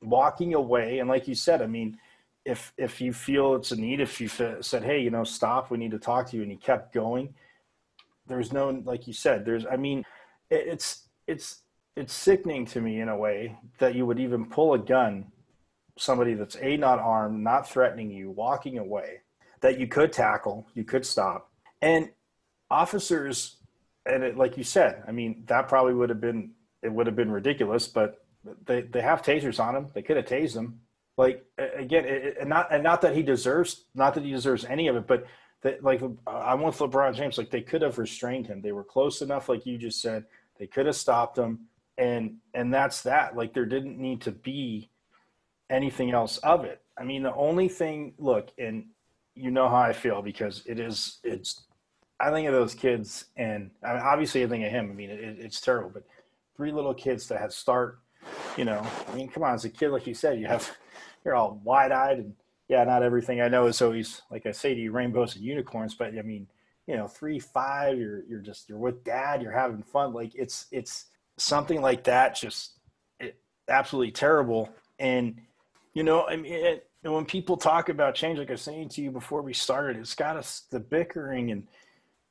walking 0.00 0.54
away, 0.54 1.00
and 1.00 1.08
like 1.08 1.28
you 1.28 1.34
said, 1.34 1.60
I 1.60 1.66
mean, 1.66 1.98
if 2.46 2.72
if 2.78 3.02
you 3.02 3.12
feel 3.12 3.54
it's 3.54 3.72
a 3.72 3.76
need, 3.76 4.00
if 4.00 4.22
you 4.22 4.28
said, 4.28 4.82
"Hey, 4.82 5.02
you 5.02 5.10
know, 5.10 5.22
stop, 5.22 5.70
we 5.70 5.76
need 5.76 5.90
to 5.90 5.98
talk 5.98 6.30
to 6.30 6.36
you," 6.36 6.42
and 6.42 6.50
he 6.50 6.56
kept 6.56 6.94
going, 6.94 7.34
there's 8.26 8.54
no, 8.54 8.70
like 8.70 9.06
you 9.06 9.12
said, 9.12 9.44
there's. 9.44 9.66
I 9.66 9.76
mean, 9.76 10.06
it's 10.50 11.08
it's 11.26 11.60
it's 11.94 12.14
sickening 12.14 12.64
to 12.66 12.80
me 12.80 13.00
in 13.02 13.10
a 13.10 13.16
way 13.18 13.58
that 13.78 13.94
you 13.94 14.06
would 14.06 14.18
even 14.18 14.46
pull 14.46 14.72
a 14.72 14.78
gun, 14.78 15.26
somebody 15.98 16.32
that's 16.32 16.56
a 16.56 16.78
not 16.78 17.00
armed, 17.00 17.44
not 17.44 17.68
threatening 17.68 18.10
you, 18.10 18.30
walking 18.30 18.78
away 18.78 19.20
that 19.60 19.78
you 19.78 19.86
could 19.86 20.12
tackle, 20.12 20.66
you 20.74 20.84
could 20.84 21.04
stop. 21.04 21.50
And 21.82 22.10
officers, 22.70 23.56
and 24.06 24.22
it, 24.22 24.36
like 24.36 24.56
you 24.56 24.64
said, 24.64 25.02
I 25.06 25.12
mean, 25.12 25.44
that 25.46 25.68
probably 25.68 25.94
would 25.94 26.08
have 26.08 26.20
been, 26.20 26.52
it 26.82 26.92
would 26.92 27.06
have 27.06 27.16
been 27.16 27.30
ridiculous, 27.30 27.86
but 27.88 28.24
they, 28.66 28.82
they 28.82 29.02
have 29.02 29.22
tasers 29.22 29.60
on 29.60 29.74
them. 29.74 29.88
They 29.92 30.02
could 30.02 30.16
have 30.16 30.26
tased 30.26 30.54
them. 30.54 30.80
Like, 31.16 31.44
again, 31.58 32.04
it, 32.06 32.36
and 32.40 32.48
not, 32.48 32.72
and 32.72 32.82
not 32.82 33.02
that 33.02 33.14
he 33.14 33.22
deserves, 33.22 33.84
not 33.94 34.14
that 34.14 34.24
he 34.24 34.30
deserves 34.30 34.64
any 34.64 34.88
of 34.88 34.96
it, 34.96 35.06
but 35.06 35.26
that 35.62 35.82
like 35.84 36.02
I'm 36.26 36.62
with 36.62 36.78
LeBron 36.78 37.14
James. 37.14 37.38
Like 37.38 37.50
they 37.50 37.60
could 37.60 37.82
have 37.82 37.98
restrained 37.98 38.46
him. 38.46 38.62
They 38.62 38.72
were 38.72 38.84
close 38.84 39.22
enough, 39.22 39.48
like 39.48 39.66
you 39.66 39.78
just 39.78 40.00
said. 40.00 40.24
They 40.58 40.66
could 40.66 40.86
have 40.86 40.96
stopped 40.96 41.38
him, 41.38 41.66
and 41.98 42.36
and 42.54 42.72
that's 42.72 43.02
that. 43.02 43.36
Like 43.36 43.54
there 43.54 43.66
didn't 43.66 43.98
need 43.98 44.22
to 44.22 44.30
be 44.30 44.90
anything 45.68 46.12
else 46.12 46.38
of 46.38 46.64
it. 46.64 46.80
I 46.98 47.04
mean, 47.04 47.22
the 47.22 47.34
only 47.34 47.68
thing. 47.68 48.14
Look, 48.18 48.50
and 48.58 48.86
you 49.40 49.50
know 49.50 49.68
how 49.68 49.76
I 49.76 49.92
feel 49.92 50.22
because 50.22 50.62
it 50.66 50.78
is. 50.78 51.18
It's. 51.24 51.64
I 52.22 52.30
think 52.30 52.46
of 52.46 52.52
those 52.52 52.74
kids, 52.74 53.24
and 53.36 53.70
I 53.82 53.94
mean, 53.94 54.02
obviously 54.02 54.44
I 54.44 54.46
think 54.46 54.64
of 54.64 54.70
him. 54.70 54.90
I 54.90 54.94
mean, 54.94 55.08
it, 55.10 55.38
it's 55.38 55.60
terrible, 55.60 55.90
but 55.90 56.04
three 56.56 56.70
little 56.70 56.94
kids 56.94 57.28
that 57.28 57.40
had 57.40 57.52
start. 57.52 58.00
You 58.58 58.66
know, 58.66 58.86
I 59.08 59.14
mean, 59.14 59.28
come 59.28 59.42
on, 59.42 59.54
as 59.54 59.64
a 59.64 59.70
kid, 59.70 59.88
like 59.88 60.06
you 60.06 60.12
said, 60.12 60.38
you 60.38 60.46
have 60.46 60.70
you're 61.24 61.34
all 61.34 61.60
wide 61.64 61.92
eyed 61.92 62.18
and 62.18 62.34
yeah, 62.68 62.84
not 62.84 63.02
everything 63.02 63.40
I 63.40 63.48
know 63.48 63.66
is 63.66 63.82
always 63.82 64.22
like 64.30 64.46
I 64.46 64.52
say 64.52 64.74
to 64.74 64.80
you, 64.80 64.92
rainbows 64.92 65.34
and 65.34 65.44
unicorns. 65.44 65.94
But 65.94 66.16
I 66.16 66.22
mean, 66.22 66.46
you 66.86 66.96
know, 66.96 67.08
three, 67.08 67.40
five, 67.40 67.98
you're 67.98 68.22
you're 68.26 68.40
just 68.40 68.68
you're 68.68 68.78
with 68.78 69.02
dad, 69.02 69.42
you're 69.42 69.50
having 69.50 69.82
fun. 69.82 70.12
Like 70.12 70.34
it's 70.36 70.66
it's 70.70 71.06
something 71.36 71.80
like 71.80 72.04
that, 72.04 72.36
just 72.36 72.78
it, 73.18 73.40
absolutely 73.68 74.12
terrible. 74.12 74.70
And 75.00 75.40
you 75.94 76.04
know, 76.04 76.26
I 76.26 76.36
mean, 76.36 76.52
it, 76.52 76.89
when 77.02 77.24
people 77.24 77.56
talk 77.56 77.88
about 77.88 78.14
change, 78.14 78.38
like 78.38 78.50
I 78.50 78.52
was 78.52 78.62
saying 78.62 78.90
to 78.90 79.02
you 79.02 79.10
before 79.10 79.42
we 79.42 79.54
started, 79.54 79.96
it's 79.96 80.14
got 80.14 80.36
us 80.36 80.64
the 80.70 80.80
bickering 80.80 81.50
and 81.50 81.66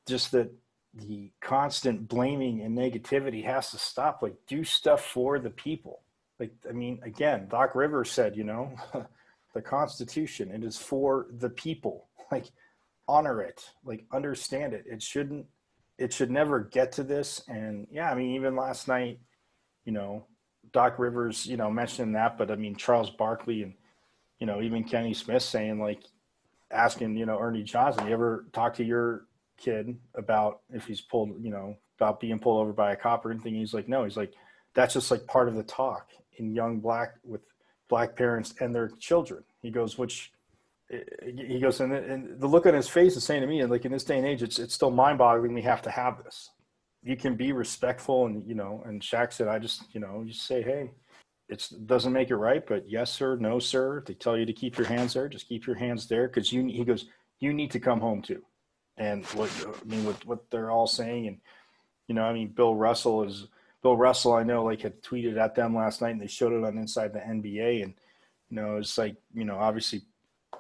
just 0.08 0.32
the 0.32 0.50
the 0.96 1.32
constant 1.40 2.08
blaming 2.08 2.62
and 2.62 2.76
negativity 2.76 3.44
has 3.46 3.70
to 3.72 3.78
stop. 3.78 4.24
Like, 4.24 4.36
do 4.48 4.64
stuff 4.64 5.06
for 5.06 5.38
the 5.38 5.52
people. 5.52 6.02
Like, 6.40 6.52
I 6.68 6.72
mean, 6.72 7.00
again, 7.04 7.48
Doc 7.48 7.76
Rivers 7.76 8.12
said, 8.12 8.36
you 8.36 8.44
know. 8.44 8.74
the 9.54 9.62
Constitution. 9.62 10.52
It 10.52 10.64
is 10.64 10.78
for 10.78 11.28
the 11.38 11.50
people. 11.50 12.06
Like, 12.32 12.46
honor 13.08 13.42
it. 13.42 13.68
Like, 13.84 14.06
understand 14.12 14.74
it. 14.74 14.86
It 14.86 15.02
shouldn't. 15.02 15.48
It 15.98 16.14
should 16.14 16.30
never 16.30 16.60
get 16.60 16.92
to 16.92 17.04
this. 17.04 17.42
And 17.48 17.88
yeah, 17.90 18.12
I 18.12 18.14
mean, 18.14 18.36
even 18.36 18.56
last 18.56 18.88
night, 18.88 19.20
you 19.84 19.92
know, 19.92 20.28
Doc 20.72 21.00
Rivers, 21.00 21.48
you 21.48 21.58
know, 21.58 21.72
mentioning 21.72 22.12
that, 22.14 22.38
but 22.38 22.52
I 22.52 22.56
mean, 22.56 22.76
Charles 22.76 23.10
Barkley 23.10 23.64
and 23.64 23.74
you 24.40 24.48
know, 24.48 24.62
even 24.62 24.84
Kenny 24.84 25.14
Smith 25.14 25.44
saying 25.44 25.80
like, 25.80 26.02
asking, 26.72 27.18
you 27.18 27.26
know, 27.26 27.40
Ernie 27.40 27.64
Johnson, 27.64 28.08
you 28.08 28.14
ever 28.14 28.46
talk 28.54 28.76
to 28.76 28.84
your 28.84 29.26
kid 29.58 29.98
about 30.16 30.62
if 30.72 30.86
he's 30.86 31.02
pulled, 31.02 31.44
you 31.44 31.50
know, 31.50 31.76
about 31.98 32.20
being 32.20 32.40
pulled 32.40 32.62
over 32.62 32.74
by 32.74 32.92
a 32.94 32.96
cop 32.96 33.26
or 33.26 33.32
anything? 33.32 33.56
He's 33.56 33.74
like, 33.74 33.88
no. 33.88 34.04
He's 34.04 34.18
like, 34.18 34.34
that's 34.74 34.94
just 34.94 35.12
like 35.12 35.26
part 35.28 35.48
of 35.48 35.56
the 35.56 35.64
talk 35.64 36.10
in 36.38 36.54
young 36.54 36.80
black 36.80 37.16
with 37.24 37.42
black 37.90 38.16
parents 38.16 38.54
and 38.60 38.74
their 38.74 38.90
children. 39.00 39.44
He 39.62 39.72
goes, 39.72 39.98
which 39.98 40.32
eh, 40.92 41.00
eh, 41.22 41.32
he 41.48 41.60
goes, 41.60 41.80
and, 41.80 41.92
and 41.92 42.40
the 42.40 42.48
look 42.48 42.66
on 42.66 42.74
his 42.74 42.88
face 42.88 43.16
is 43.16 43.24
saying 43.24 43.42
to 43.42 43.48
me, 43.48 43.62
and 43.62 43.72
like 43.72 43.86
in 43.86 43.92
this 43.92 44.04
day 44.04 44.18
and 44.18 44.28
age, 44.28 44.44
it's 44.44 44.60
it's 44.60 44.74
still 44.74 44.92
mind 44.92 45.18
boggling. 45.18 45.54
We 45.54 45.62
have 45.64 45.82
to 45.84 45.92
have 45.92 46.24
this. 46.24 46.52
You 47.02 47.16
can 47.16 47.36
be 47.36 47.52
respectful, 47.52 48.28
and 48.28 48.48
you 48.48 48.56
know. 48.56 48.84
And 48.86 49.02
Shaq 49.02 49.34
said, 49.34 49.48
I 49.48 49.58
just, 49.58 49.84
you 49.94 50.00
know, 50.00 50.24
you 50.26 50.34
say, 50.34 50.62
hey, 50.62 50.92
it 51.50 51.68
doesn't 51.86 52.14
make 52.14 52.30
it 52.30 52.36
right, 52.36 52.66
but 52.66 52.88
yes, 52.88 53.12
sir, 53.12 53.36
no, 53.36 53.60
sir. 53.60 54.04
They 54.06 54.14
tell 54.14 54.38
you 54.38 54.46
to 54.46 54.54
keep 54.54 54.78
your 54.78 54.88
hands 54.88 55.14
there. 55.14 55.28
Just 55.28 55.48
keep 55.48 55.66
your 55.66 55.76
hands 55.76 56.08
there, 56.08 56.28
because 56.28 56.54
you. 56.54 56.66
He 56.68 56.86
goes, 56.86 57.08
you 57.40 57.54
need 57.54 57.72
to 57.72 57.80
come 57.80 58.00
home 58.00 58.22
too. 58.22 58.44
And 58.98 59.26
what 59.28 59.50
I 59.66 59.86
mean, 59.86 60.06
what 60.06 60.26
what 60.26 60.50
they're 60.52 60.72
all 60.72 60.88
saying, 60.88 61.28
and 61.28 61.38
you 62.08 62.16
know, 62.16 62.24
I 62.24 62.34
mean, 62.34 62.50
Bill 62.50 62.76
Russell 62.76 63.24
is 63.24 63.48
Bill 63.82 63.98
Russell, 63.98 64.34
I 64.34 64.44
know, 64.44 64.64
like 64.66 64.82
had 64.82 65.02
tweeted 65.02 65.38
at 65.38 65.56
them 65.56 65.76
last 65.76 66.02
night, 66.02 66.12
and 66.12 66.22
they 66.22 66.28
showed 66.28 66.54
it 66.54 66.64
on 66.64 66.78
Inside 66.78 67.14
the 67.14 67.20
NBA, 67.20 67.84
and 67.84 67.94
you 68.50 68.56
know, 68.56 68.78
it's 68.78 68.98
like 68.98 69.16
you 69.34 69.46
know, 69.46 69.58
obviously 69.58 70.02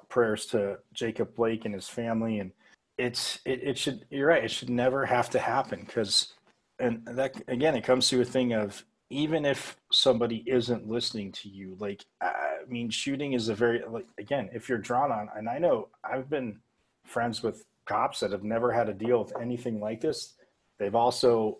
prayers 0.07 0.45
to 0.47 0.79
Jacob 0.93 1.35
Blake 1.35 1.65
and 1.65 1.73
his 1.73 1.89
family, 1.89 2.39
and 2.39 2.51
it's 2.97 3.39
it, 3.45 3.61
it 3.63 3.77
should 3.77 4.05
you're 4.09 4.29
right, 4.29 4.43
it 4.43 4.51
should 4.51 4.69
never 4.69 5.05
have 5.05 5.29
to 5.31 5.39
happen 5.39 5.83
because, 5.85 6.33
and 6.79 7.05
that 7.05 7.41
again, 7.47 7.75
it 7.75 7.83
comes 7.83 8.07
to 8.09 8.21
a 8.21 8.25
thing 8.25 8.53
of 8.53 8.83
even 9.09 9.45
if 9.45 9.77
somebody 9.91 10.43
isn't 10.45 10.87
listening 10.87 11.31
to 11.31 11.49
you, 11.49 11.75
like 11.79 12.05
I 12.21 12.59
mean, 12.67 12.89
shooting 12.89 13.33
is 13.33 13.49
a 13.49 13.55
very 13.55 13.81
like 13.87 14.07
again, 14.17 14.49
if 14.53 14.69
you're 14.69 14.77
drawn 14.77 15.11
on, 15.11 15.29
and 15.35 15.49
I 15.49 15.57
know 15.57 15.89
I've 16.03 16.29
been 16.29 16.59
friends 17.05 17.41
with 17.41 17.65
cops 17.85 18.19
that 18.19 18.31
have 18.31 18.43
never 18.43 18.71
had 18.71 18.85
to 18.85 18.93
deal 18.93 19.23
with 19.23 19.33
anything 19.41 19.79
like 19.79 20.01
this. 20.01 20.35
They've 20.77 20.95
also 20.95 21.57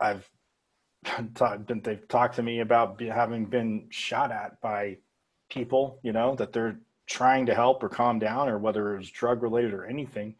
I've 0.00 0.28
they've 1.68 2.08
talked 2.08 2.36
to 2.36 2.42
me 2.42 2.60
about 2.60 3.00
having 3.00 3.44
been 3.44 3.86
shot 3.90 4.32
at 4.32 4.60
by 4.60 4.96
people, 5.50 6.00
you 6.02 6.12
know, 6.12 6.34
that 6.36 6.52
they're 6.52 6.78
trying 7.06 7.46
to 7.46 7.54
help 7.54 7.82
or 7.82 7.88
calm 7.88 8.18
down, 8.18 8.48
or 8.48 8.58
whether 8.58 8.94
it 8.94 8.98
was 8.98 9.10
drug 9.10 9.42
related 9.42 9.74
or 9.74 9.84
anything. 9.84 10.34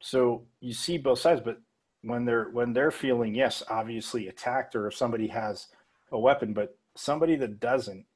So 0.00 0.46
you 0.60 0.72
see 0.72 0.98
both 0.98 1.18
sides, 1.18 1.42
but 1.44 1.60
when 2.02 2.24
they're 2.24 2.48
when 2.50 2.72
they're 2.72 2.92
feeling 2.92 3.34
yes, 3.34 3.62
obviously 3.68 4.28
attacked, 4.28 4.76
or 4.76 4.86
if 4.86 4.94
somebody 4.94 5.26
has 5.26 5.66
a 6.12 6.18
weapon, 6.18 6.52
but 6.52 6.76
somebody 6.96 7.36
that 7.36 7.60
doesn't, 7.60 8.06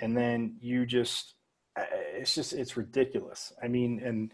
and 0.00 0.16
then 0.16 0.56
you 0.60 0.86
just 0.86 1.34
uh, 1.78 1.84
it's 1.92 2.34
just 2.34 2.52
it's 2.52 2.76
ridiculous. 2.76 3.52
I 3.62 3.68
mean, 3.68 4.00
and 4.04 4.32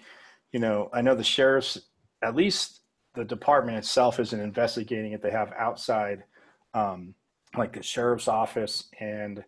you 0.53 0.61
know, 0.61 0.91
I 0.93 1.03
know 1.03 1.15
the 1.15 1.25
sheriffs, 1.25 1.79
at 2.23 2.37
least 2.37 2.81
the 3.15 3.25
department 3.25 3.79
itself 3.79 4.21
isn't 4.21 4.41
investigating 4.41 5.13
it. 5.13 5.23
They 5.23 5.31
have 5.31 5.53
outside 5.53 6.25
um, 6.75 7.15
like 7.57 7.73
the 7.75 7.83
sheriff's 7.83 8.29
office 8.29 8.85
and 8.99 9.45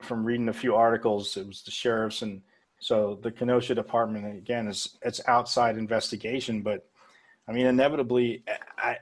from 0.00 0.24
reading 0.24 0.48
a 0.48 0.52
few 0.52 0.74
articles 0.74 1.36
it 1.36 1.46
was 1.46 1.62
the 1.62 1.70
sheriffs 1.70 2.22
and 2.22 2.42
so 2.80 3.18
the 3.22 3.30
kenosha 3.30 3.74
department 3.74 4.36
again 4.36 4.66
is 4.66 4.96
it's 5.02 5.20
outside 5.28 5.76
investigation 5.76 6.62
but 6.62 6.88
i 7.48 7.52
mean 7.52 7.66
inevitably 7.66 8.42
i 8.78 8.96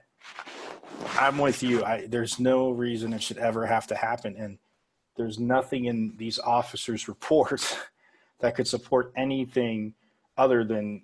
i'm 1.18 1.38
with 1.38 1.62
you 1.62 1.84
I, 1.84 2.06
there's 2.06 2.38
no 2.38 2.70
reason 2.70 3.12
it 3.12 3.22
should 3.22 3.38
ever 3.38 3.66
have 3.66 3.86
to 3.88 3.94
happen 3.94 4.36
and 4.36 4.58
there's 5.16 5.38
nothing 5.38 5.86
in 5.86 6.14
these 6.16 6.38
officers 6.38 7.08
reports 7.14 7.76
that 8.40 8.54
could 8.54 8.68
support 8.68 9.12
anything 9.16 9.94
other 10.36 10.64
than 10.64 11.02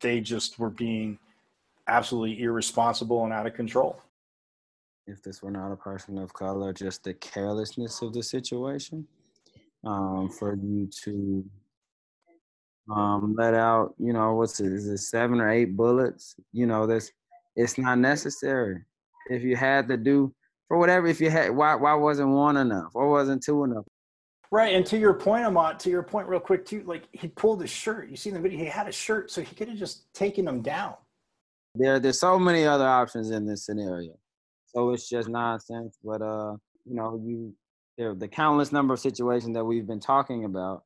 they 0.00 0.20
just 0.20 0.58
were 0.58 0.70
being 0.70 1.18
absolutely 1.86 2.42
irresponsible 2.42 3.24
and 3.24 3.32
out 3.32 3.46
of 3.46 3.54
control 3.54 4.00
if 5.06 5.22
this 5.22 5.42
were 5.42 5.50
not 5.50 5.72
a 5.72 5.76
person 5.76 6.18
of 6.18 6.32
color, 6.32 6.72
just 6.72 7.04
the 7.04 7.14
carelessness 7.14 8.00
of 8.02 8.12
the 8.12 8.22
situation, 8.22 9.06
um, 9.84 10.30
for 10.30 10.54
you 10.54 10.88
to 11.04 11.44
um, 12.90 13.34
let 13.36 13.54
out, 13.54 13.94
you 13.98 14.12
know, 14.12 14.34
what's 14.34 14.60
it, 14.60 14.72
is 14.72 14.88
it 14.88 14.98
seven 14.98 15.40
or 15.40 15.50
eight 15.50 15.76
bullets? 15.76 16.36
You 16.52 16.66
know, 16.66 16.86
this 16.86 17.12
it's 17.56 17.78
not 17.78 17.98
necessary. 17.98 18.82
If 19.30 19.42
you 19.42 19.56
had 19.56 19.88
to 19.88 19.96
do 19.96 20.34
for 20.68 20.78
whatever, 20.78 21.06
if 21.06 21.20
you 21.20 21.30
had, 21.30 21.50
why 21.50 21.74
why 21.74 21.94
wasn't 21.94 22.30
one 22.30 22.56
enough 22.56 22.90
or 22.94 23.10
wasn't 23.10 23.42
two 23.42 23.64
enough? 23.64 23.84
Right, 24.50 24.74
and 24.74 24.86
to 24.86 24.98
your 24.98 25.14
point, 25.14 25.44
Ahmad, 25.44 25.80
to 25.80 25.90
your 25.90 26.02
point, 26.02 26.28
real 26.28 26.40
quick 26.40 26.64
too, 26.64 26.84
like 26.86 27.08
he 27.12 27.28
pulled 27.28 27.60
his 27.60 27.70
shirt. 27.70 28.08
You 28.08 28.16
see 28.16 28.30
in 28.30 28.34
the 28.34 28.40
video, 28.40 28.58
he 28.58 28.66
had 28.66 28.86
a 28.86 28.92
shirt, 28.92 29.30
so 29.30 29.42
he 29.42 29.54
could 29.54 29.68
have 29.68 29.78
just 29.78 30.12
taken 30.14 30.46
him 30.46 30.62
down. 30.62 30.94
There, 31.74 31.98
there's 31.98 32.20
so 32.20 32.38
many 32.38 32.64
other 32.64 32.86
options 32.86 33.30
in 33.30 33.46
this 33.46 33.66
scenario. 33.66 34.12
So 34.66 34.90
it's 34.90 35.08
just 35.08 35.28
nonsense. 35.28 35.98
But 36.04 36.22
uh, 36.22 36.56
you 36.84 36.94
know, 36.94 37.20
you 37.24 37.54
there 37.98 38.14
the 38.14 38.28
countless 38.28 38.72
number 38.72 38.94
of 38.94 39.00
situations 39.00 39.54
that 39.54 39.64
we've 39.64 39.86
been 39.86 40.00
talking 40.00 40.44
about 40.44 40.84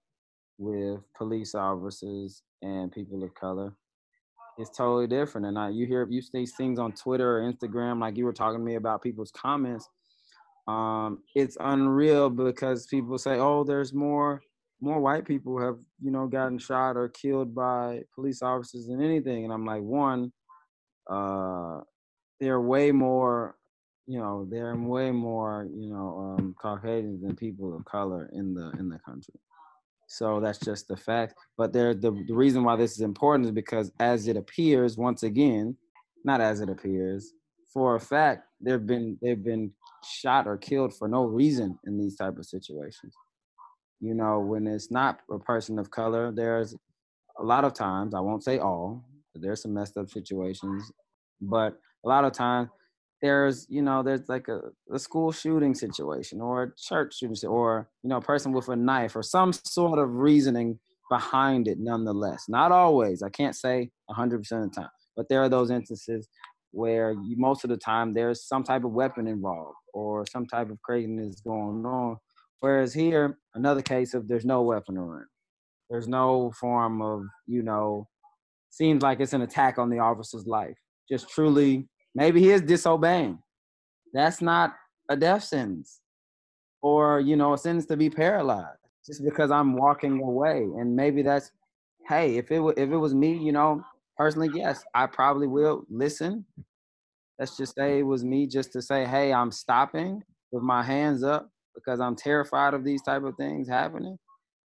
with 0.59 1.00
police 1.16 1.54
officers 1.54 2.42
and 2.62 2.90
people 2.90 3.23
of 3.23 3.35
color 3.35 3.73
it's 4.59 4.77
totally 4.77 5.07
different. 5.07 5.47
And 5.47 5.59
I, 5.59 5.71
you 5.71 5.87
hear 5.87 6.07
you 6.11 6.21
see 6.21 6.47
things 6.47 6.79
on 6.79 6.93
Twitter 6.93 7.38
or 7.38 7.53
Instagram, 7.53 8.00
like 8.00 8.17
you 8.17 8.25
were 8.25 8.33
talking 8.33 8.59
to 8.59 8.65
me 8.65 8.75
about 8.75 9.03
people's 9.03 9.31
comments. 9.33 9.88
Um, 10.67 11.23
it's 11.35 11.57
unreal 11.61 12.29
because 12.31 12.87
people 12.87 13.19
say, 13.19 13.38
"Oh, 13.38 13.65
there's 13.65 13.95
more 13.95 14.43
more 14.81 15.00
white 15.00 15.25
people 15.25 15.61
have 15.61 15.79
you 16.03 16.11
know 16.11 16.27
gotten 16.27 16.59
shot 16.59 16.97
or 16.97 17.09
killed 17.09 17.55
by 17.55 18.03
police 18.15 18.43
officers 18.43 18.87
than 18.87 19.03
anything." 19.03 19.45
And 19.45 19.53
I'm 19.53 19.65
like, 19.65 19.83
one, 19.83 20.33
uh, 21.09 21.81
they're 22.41 22.61
way 22.61 22.93
more 22.93 23.59
you 24.09 24.19
know, 24.19 24.47
they're 24.50 24.75
way 24.75 25.11
more, 25.11 25.69
you 25.71 25.91
know, 25.91 26.37
um, 26.38 26.55
Caucasians 26.61 27.21
than 27.21 27.37
people 27.37 27.77
of 27.77 27.85
color 27.85 28.31
in 28.33 28.55
the 28.55 28.71
in 28.79 28.88
the 28.88 28.99
country. 29.00 29.35
So 30.09 30.41
that's 30.41 30.59
just 30.59 30.88
the 30.88 30.97
fact. 30.97 31.35
But 31.57 31.73
there, 31.73 31.95
the, 31.95 32.11
the 32.27 32.35
reason 32.35 32.65
why 32.65 32.77
this 32.77 32.93
is 32.93 33.03
important 33.03 33.45
is 33.45 33.53
because, 33.53 33.93
as 34.00 34.27
it 34.27 34.37
appears, 34.37 34.97
once 34.97 35.23
again, 35.23 35.77
not 36.25 36.41
as 36.41 36.61
it 36.61 36.71
appears, 36.71 37.33
for 37.73 37.95
a 37.95 38.00
fact, 38.00 38.45
they've 38.61 38.85
been 38.85 39.19
they've 39.23 39.45
been 39.45 39.71
shot 40.03 40.47
or 40.47 40.57
killed 40.57 40.95
for 40.97 41.07
no 41.07 41.25
reason 41.25 41.79
in 41.87 41.99
these 41.99 42.17
type 42.17 42.38
of 42.38 42.47
situations. 42.47 43.15
You 44.00 44.15
know, 44.15 44.41
when 44.41 44.67
it's 44.67 44.91
not 44.91 45.21
a 45.31 45.38
person 45.38 45.79
of 45.79 45.91
color, 45.91 46.33
there's 46.33 46.75
a 47.38 47.45
lot 47.45 47.65
of 47.65 47.75
times, 47.75 48.15
I 48.15 48.21
won't 48.21 48.43
say 48.43 48.59
all, 48.59 49.05
there's 49.35 49.62
some 49.62 49.75
messed 49.75 49.97
up 49.99 50.09
situations, 50.09 50.91
but 51.41 51.79
a 52.05 52.09
lot 52.09 52.25
of 52.25 52.33
times 52.33 52.71
there's 53.20 53.66
you 53.68 53.82
know 53.82 54.02
there's 54.02 54.28
like 54.28 54.48
a, 54.48 54.60
a 54.92 54.98
school 54.98 55.32
shooting 55.32 55.75
situation 55.75 56.40
or 56.40 56.62
a 56.62 56.72
church 56.76 57.18
shooting 57.18 57.48
or 57.48 57.88
you 58.02 58.10
know 58.10 58.18
a 58.18 58.22
person 58.22 58.52
with 58.52 58.68
a 58.68 58.76
knife 58.76 59.16
or 59.16 59.22
some 59.22 59.52
sort 59.52 59.98
of 59.98 60.14
reasoning 60.14 60.78
behind 61.10 61.68
it 61.68 61.78
nonetheless. 61.80 62.44
Not 62.48 62.72
always. 62.72 63.22
I 63.22 63.30
can't 63.30 63.56
say 63.56 63.90
100% 64.10 64.34
of 64.34 64.48
the 64.48 64.70
time, 64.75 64.90
but 65.16 65.28
there 65.28 65.42
are 65.42 65.48
those 65.48 65.70
instances 65.70 66.28
where 66.72 67.12
you, 67.12 67.37
most 67.37 67.64
of 67.64 67.70
the 67.70 67.76
time 67.76 68.12
there's 68.12 68.46
some 68.46 68.62
type 68.62 68.84
of 68.84 68.92
weapon 68.92 69.26
involved 69.26 69.76
or 69.94 70.26
some 70.26 70.46
type 70.46 70.70
of 70.70 70.80
craziness 70.82 71.40
going 71.40 71.84
on. 71.84 72.16
Whereas 72.60 72.92
here, 72.92 73.38
another 73.54 73.82
case 73.82 74.14
of 74.14 74.28
there's 74.28 74.44
no 74.44 74.62
weapon 74.62 74.98
around. 74.98 75.26
There's 75.88 76.08
no 76.08 76.52
form 76.60 77.00
of, 77.00 77.22
you 77.46 77.62
know, 77.62 78.06
seems 78.70 79.02
like 79.02 79.20
it's 79.20 79.32
an 79.32 79.42
attack 79.42 79.78
on 79.78 79.88
the 79.88 80.00
officer's 80.00 80.46
life. 80.46 80.76
Just 81.10 81.30
truly, 81.30 81.88
maybe 82.15 82.41
he 82.41 82.50
is 82.50 82.62
disobeying. 82.62 83.38
That's 84.12 84.41
not 84.41 84.75
a 85.09 85.17
death 85.17 85.45
sentence 85.45 86.00
or, 86.83 87.21
you 87.21 87.37
know, 87.37 87.55
a 87.55 87.59
sentence 87.59 87.87
to 87.87 87.97
be 87.97 88.11
paralyzed 88.11 88.79
just 89.07 89.25
because 89.25 89.50
I'm 89.50 89.75
walking 89.75 90.21
away. 90.21 90.62
And 90.79 90.95
maybe 90.95 91.23
that's, 91.23 91.50
hey, 92.09 92.37
if 92.37 92.50
it, 92.50 92.61
if 92.77 92.91
it 92.91 92.97
was 92.97 93.15
me, 93.15 93.37
you 93.37 93.53
know, 93.53 93.83
personally, 94.17 94.50
yes, 94.55 94.85
I 94.95 95.07
probably 95.07 95.47
will 95.47 95.85
listen. 95.88 96.45
Let's 97.38 97.57
just 97.57 97.75
say 97.75 98.00
it 98.00 98.03
was 98.03 98.25
me 98.25 98.47
just 98.47 98.73
to 98.73 98.83
say, 98.83 99.05
hey, 99.05 99.33
I'm 99.33 99.50
stopping 99.50 100.23
with 100.50 100.62
my 100.62 100.83
hands 100.83 101.23
up 101.23 101.50
because 101.75 102.00
I'm 102.00 102.17
terrified 102.17 102.75
of 102.75 102.85
these 102.85 103.03
type 103.03 103.23
of 103.23 103.37
things 103.37 103.69
happening. 103.69 104.19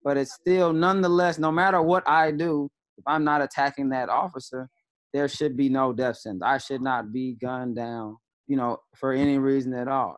But 0.04 0.18
it's 0.18 0.34
still, 0.34 0.74
nonetheless, 0.74 1.40
no 1.40 1.52
matter 1.52 1.82
what 1.82 2.08
I 2.08 2.32
do, 2.32 2.70
if 2.98 3.04
I'm 3.08 3.24
not 3.24 3.42
attacking 3.42 3.90
that 3.90 4.10
officer, 4.10 4.70
there 5.14 5.28
should 5.28 5.56
be 5.56 5.70
no 5.70 5.94
death 5.94 6.18
sentence. 6.18 6.44
I 6.46 6.58
should 6.58 6.82
not 6.82 7.14
be 7.14 7.34
gunned 7.34 7.76
down, 7.76 8.18
you 8.48 8.58
know, 8.58 8.78
for 8.96 9.14
any 9.14 9.38
reason 9.38 9.74
at 9.74 9.88
all. 9.88 10.18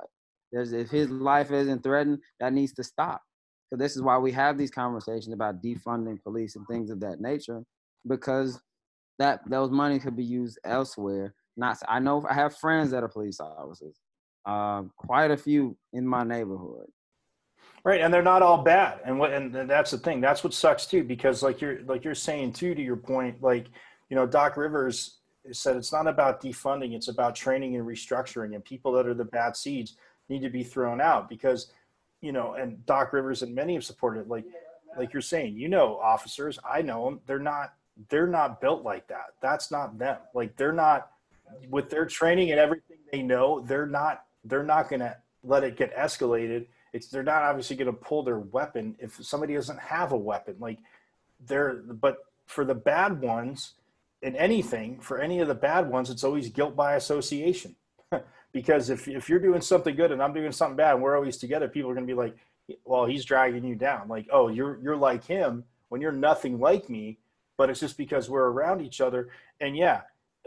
There's, 0.51 0.71
if 0.71 0.89
his 0.89 1.09
life 1.09 1.51
isn't 1.51 1.83
threatened, 1.83 2.19
that 2.39 2.53
needs 2.53 2.73
to 2.73 2.83
stop. 2.83 3.21
So 3.69 3.75
this 3.75 3.95
is 3.95 4.01
why 4.01 4.17
we 4.17 4.31
have 4.31 4.57
these 4.57 4.71
conversations 4.71 5.33
about 5.33 5.61
defunding 5.61 6.21
police 6.23 6.55
and 6.55 6.65
things 6.67 6.89
of 6.91 6.99
that 7.01 7.19
nature, 7.19 7.63
because 8.07 8.61
that 9.19 9.41
those 9.49 9.71
money 9.71 9.99
could 9.99 10.15
be 10.15 10.23
used 10.23 10.59
elsewhere. 10.63 11.33
Not 11.57 11.77
I 11.87 11.99
know 11.99 12.25
I 12.29 12.33
have 12.33 12.57
friends 12.57 12.91
that 12.91 13.03
are 13.03 13.09
police 13.09 13.39
officers, 13.39 13.97
uh, 14.45 14.83
quite 14.97 15.31
a 15.31 15.37
few 15.37 15.77
in 15.93 16.07
my 16.07 16.23
neighborhood. 16.23 16.87
Right, 17.83 18.01
and 18.01 18.13
they're 18.13 18.21
not 18.21 18.41
all 18.41 18.61
bad, 18.63 18.99
and 19.05 19.17
what 19.17 19.33
and 19.33 19.53
that's 19.69 19.91
the 19.91 19.97
thing. 19.97 20.21
That's 20.21 20.43
what 20.43 20.53
sucks 20.53 20.85
too, 20.85 21.03
because 21.03 21.41
like 21.41 21.61
you're 21.61 21.81
like 21.83 22.03
you're 22.03 22.15
saying 22.15 22.53
too, 22.53 22.75
to 22.75 22.81
your 22.81 22.97
point, 22.97 23.41
like 23.41 23.67
you 24.09 24.15
know, 24.15 24.25
Doc 24.25 24.57
Rivers 24.57 25.17
said 25.51 25.75
it's 25.75 25.93
not 25.93 26.07
about 26.07 26.41
defunding; 26.41 26.93
it's 26.93 27.07
about 27.07 27.35
training 27.35 27.75
and 27.75 27.85
restructuring, 27.85 28.55
and 28.55 28.63
people 28.63 28.91
that 28.93 29.07
are 29.07 29.13
the 29.13 29.25
bad 29.25 29.55
seeds 29.55 29.95
need 30.29 30.41
to 30.41 30.49
be 30.49 30.63
thrown 30.63 31.01
out 31.01 31.29
because 31.29 31.71
you 32.21 32.31
know, 32.31 32.53
and 32.53 32.83
Doc 32.85 33.13
Rivers 33.13 33.43
and 33.43 33.53
many 33.53 33.75
have 33.75 33.83
supported 33.83 34.27
like 34.27 34.45
like 34.97 35.13
you're 35.13 35.21
saying, 35.21 35.57
you 35.57 35.69
know, 35.69 35.99
officers, 35.99 36.57
I 36.67 36.81
know 36.81 37.05
them, 37.05 37.19
they're 37.25 37.39
not 37.39 37.73
they're 38.09 38.27
not 38.27 38.61
built 38.61 38.83
like 38.83 39.07
that. 39.07 39.33
That's 39.41 39.71
not 39.71 39.97
them. 39.97 40.17
Like 40.33 40.55
they're 40.55 40.73
not 40.73 41.11
with 41.69 41.89
their 41.89 42.05
training 42.05 42.51
and 42.51 42.59
everything 42.59 42.97
they 43.11 43.21
know, 43.21 43.61
they're 43.61 43.85
not 43.85 44.23
they're 44.43 44.63
not 44.63 44.89
going 44.89 44.99
to 44.99 45.15
let 45.43 45.63
it 45.63 45.77
get 45.77 45.95
escalated. 45.95 46.67
It's 46.93 47.07
they're 47.07 47.23
not 47.23 47.43
obviously 47.43 47.75
going 47.75 47.87
to 47.87 47.93
pull 47.93 48.23
their 48.23 48.39
weapon 48.39 48.95
if 48.99 49.23
somebody 49.23 49.53
doesn't 49.53 49.79
have 49.79 50.11
a 50.11 50.17
weapon. 50.17 50.55
Like 50.59 50.79
they're 51.45 51.75
but 51.75 52.17
for 52.45 52.65
the 52.65 52.75
bad 52.75 53.21
ones 53.21 53.73
in 54.25 54.35
anything, 54.35 54.99
for 54.99 55.19
any 55.19 55.39
of 55.39 55.47
the 55.47 55.55
bad 55.55 55.89
ones, 55.89 56.09
it's 56.09 56.23
always 56.23 56.49
guilt 56.49 56.75
by 56.75 56.95
association. 56.95 57.75
because 58.51 58.89
if 58.89 59.07
if 59.07 59.29
you're 59.29 59.39
doing 59.39 59.61
something 59.61 59.95
good 59.95 60.11
and 60.11 60.21
I'm 60.21 60.33
doing 60.33 60.51
something 60.51 60.77
bad 60.77 60.95
and 60.95 61.03
we're 61.03 61.15
always 61.15 61.37
together, 61.37 61.67
people 61.67 61.91
are 61.91 61.95
going 61.95 62.07
to 62.07 62.13
be 62.13 62.17
like, 62.17 62.35
well, 62.83 63.05
he's 63.05 63.25
dragging 63.25 63.63
you 63.63 63.75
down. 63.75 64.07
Like, 64.07 64.27
oh, 64.31 64.49
you're 64.49 64.79
you're 64.81 64.97
like 64.97 65.23
him 65.23 65.63
when 65.89 66.01
you're 66.01 66.11
nothing 66.11 66.59
like 66.59 66.89
me 66.89 67.19
but 67.57 67.69
it's 67.69 67.79
just 67.79 67.97
because 67.97 68.29
we're 68.29 68.49
around 68.49 68.81
each 68.81 69.01
other. 69.01 69.29
And 69.59 69.75
yeah, 69.75 70.01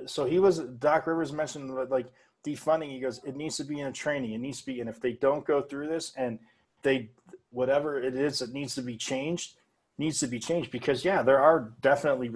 so 0.06 0.24
he 0.24 0.38
was 0.38 0.58
Doc 0.58 1.06
Rivers 1.06 1.32
mentioned 1.32 1.72
like 1.90 2.06
defunding. 2.46 2.90
He 2.90 3.00
goes, 3.00 3.20
it 3.24 3.36
needs 3.36 3.56
to 3.56 3.64
be 3.64 3.80
in 3.80 3.86
a 3.86 3.92
training. 3.92 4.32
It 4.32 4.38
needs 4.38 4.60
to 4.60 4.66
be, 4.66 4.80
and 4.80 4.88
if 4.88 5.00
they 5.00 5.12
don't 5.12 5.44
go 5.44 5.62
through 5.62 5.88
this 5.88 6.12
and 6.16 6.38
they 6.82 7.10
whatever 7.50 8.00
it 8.00 8.14
is 8.14 8.38
that 8.38 8.52
needs 8.52 8.74
to 8.74 8.82
be 8.82 8.96
changed 8.96 9.54
needs 9.96 10.20
to 10.20 10.26
be 10.26 10.38
changed 10.38 10.70
because 10.70 11.04
yeah, 11.04 11.22
there 11.22 11.40
are 11.40 11.72
definitely 11.80 12.30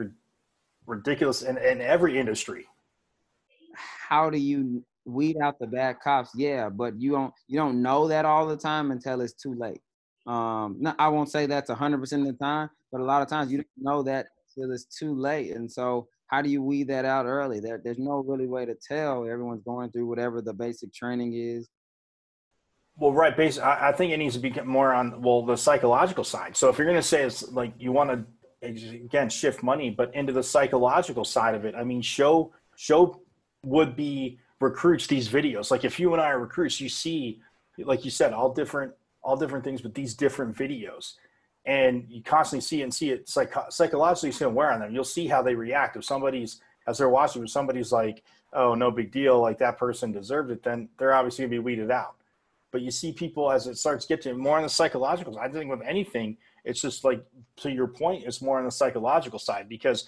ridiculous 0.86 1.42
in, 1.42 1.58
in 1.58 1.80
every 1.80 2.18
industry. 2.18 2.66
How 4.08 4.30
do 4.30 4.38
you 4.38 4.84
weed 5.04 5.36
out 5.42 5.58
the 5.58 5.66
bad 5.66 6.00
cops? 6.00 6.30
Yeah, 6.34 6.68
but 6.68 7.00
you 7.00 7.12
don't 7.12 7.32
you 7.48 7.58
don't 7.58 7.82
know 7.82 8.08
that 8.08 8.24
all 8.24 8.46
the 8.46 8.56
time 8.56 8.90
until 8.90 9.20
it's 9.20 9.34
too 9.34 9.54
late. 9.54 9.80
Um, 10.26 10.76
no, 10.80 10.94
I 10.98 11.08
won't 11.08 11.30
say 11.30 11.46
that's 11.46 11.70
hundred 11.70 11.98
percent 11.98 12.22
of 12.22 12.28
the 12.28 12.44
time, 12.44 12.70
but 12.90 13.00
a 13.00 13.04
lot 13.04 13.22
of 13.22 13.28
times 13.28 13.50
you 13.50 13.58
don't 13.58 13.68
know 13.78 14.02
that 14.02 14.26
till 14.54 14.70
it's 14.70 14.84
too 14.84 15.14
late. 15.14 15.54
And 15.54 15.70
so 15.70 16.08
how 16.28 16.42
do 16.42 16.48
you 16.48 16.62
weed 16.62 16.88
that 16.88 17.04
out 17.04 17.26
early? 17.26 17.60
There, 17.60 17.80
there's 17.82 17.98
no 17.98 18.22
really 18.26 18.46
way 18.46 18.64
to 18.64 18.74
tell. 18.74 19.26
Everyone's 19.26 19.62
going 19.64 19.90
through 19.90 20.06
whatever 20.06 20.40
the 20.40 20.54
basic 20.54 20.92
training 20.94 21.34
is. 21.34 21.68
Well, 22.96 23.12
right. 23.12 23.36
Basically, 23.36 23.68
I, 23.68 23.88
I 23.88 23.92
think 23.92 24.12
it 24.12 24.18
needs 24.18 24.34
to 24.34 24.40
be 24.40 24.50
more 24.62 24.92
on 24.92 25.22
well 25.22 25.44
the 25.44 25.56
psychological 25.56 26.24
side. 26.24 26.56
So 26.56 26.68
if 26.68 26.78
you're 26.78 26.86
going 26.86 26.98
to 26.98 27.02
say 27.02 27.22
it's 27.22 27.50
like 27.50 27.72
you 27.78 27.92
want 27.92 28.10
to 28.10 28.24
again 28.62 29.28
shift 29.28 29.62
money, 29.62 29.90
but 29.90 30.14
into 30.14 30.32
the 30.32 30.42
psychological 30.42 31.24
side 31.24 31.54
of 31.54 31.64
it, 31.64 31.74
I 31.74 31.84
mean, 31.84 32.02
show 32.02 32.52
show 32.76 33.20
would 33.64 33.96
be 33.96 34.38
recruits 34.60 35.06
these 35.06 35.28
videos. 35.28 35.70
Like 35.70 35.84
if 35.84 35.98
you 35.98 36.12
and 36.12 36.22
I 36.22 36.30
are 36.30 36.38
recruits, 36.38 36.80
you 36.80 36.88
see, 36.88 37.40
like 37.78 38.04
you 38.04 38.10
said, 38.10 38.32
all 38.32 38.52
different 38.52 38.92
all 39.22 39.36
different 39.36 39.64
things 39.64 39.82
with 39.82 39.94
these 39.94 40.14
different 40.14 40.56
videos 40.56 41.14
and 41.64 42.04
you 42.08 42.22
constantly 42.22 42.60
see 42.60 42.80
it 42.80 42.84
and 42.84 42.94
see 42.94 43.10
it 43.10 43.28
psych- 43.28 43.54
psychologically 43.70 44.32
see 44.32 44.44
wear 44.46 44.72
on 44.72 44.80
them. 44.80 44.92
You'll 44.92 45.04
see 45.04 45.28
how 45.28 45.42
they 45.42 45.54
react. 45.54 45.96
If 45.96 46.04
somebody's 46.04 46.60
as 46.86 46.98
they're 46.98 47.08
watching, 47.08 47.42
if 47.44 47.50
somebody's 47.50 47.92
like, 47.92 48.24
"Oh, 48.52 48.74
no 48.74 48.90
big 48.90 49.12
deal," 49.12 49.40
like 49.40 49.58
that 49.58 49.78
person 49.78 50.10
deserved 50.10 50.50
it, 50.50 50.62
then 50.64 50.88
they're 50.98 51.14
obviously 51.14 51.44
gonna 51.44 51.50
be 51.50 51.58
weeded 51.60 51.90
out. 51.90 52.16
But 52.72 52.80
you 52.82 52.90
see 52.90 53.12
people 53.12 53.52
as 53.52 53.66
it 53.66 53.76
starts 53.76 54.06
getting 54.06 54.36
more 54.36 54.56
on 54.56 54.64
the 54.64 54.68
psychological. 54.68 55.38
I 55.38 55.48
think 55.48 55.70
with 55.70 55.82
anything, 55.82 56.36
it's 56.64 56.80
just 56.80 57.04
like 57.04 57.24
to 57.56 57.70
your 57.70 57.88
point, 57.88 58.24
it's 58.24 58.42
more 58.42 58.58
on 58.58 58.64
the 58.64 58.70
psychological 58.70 59.38
side 59.38 59.68
because 59.68 60.06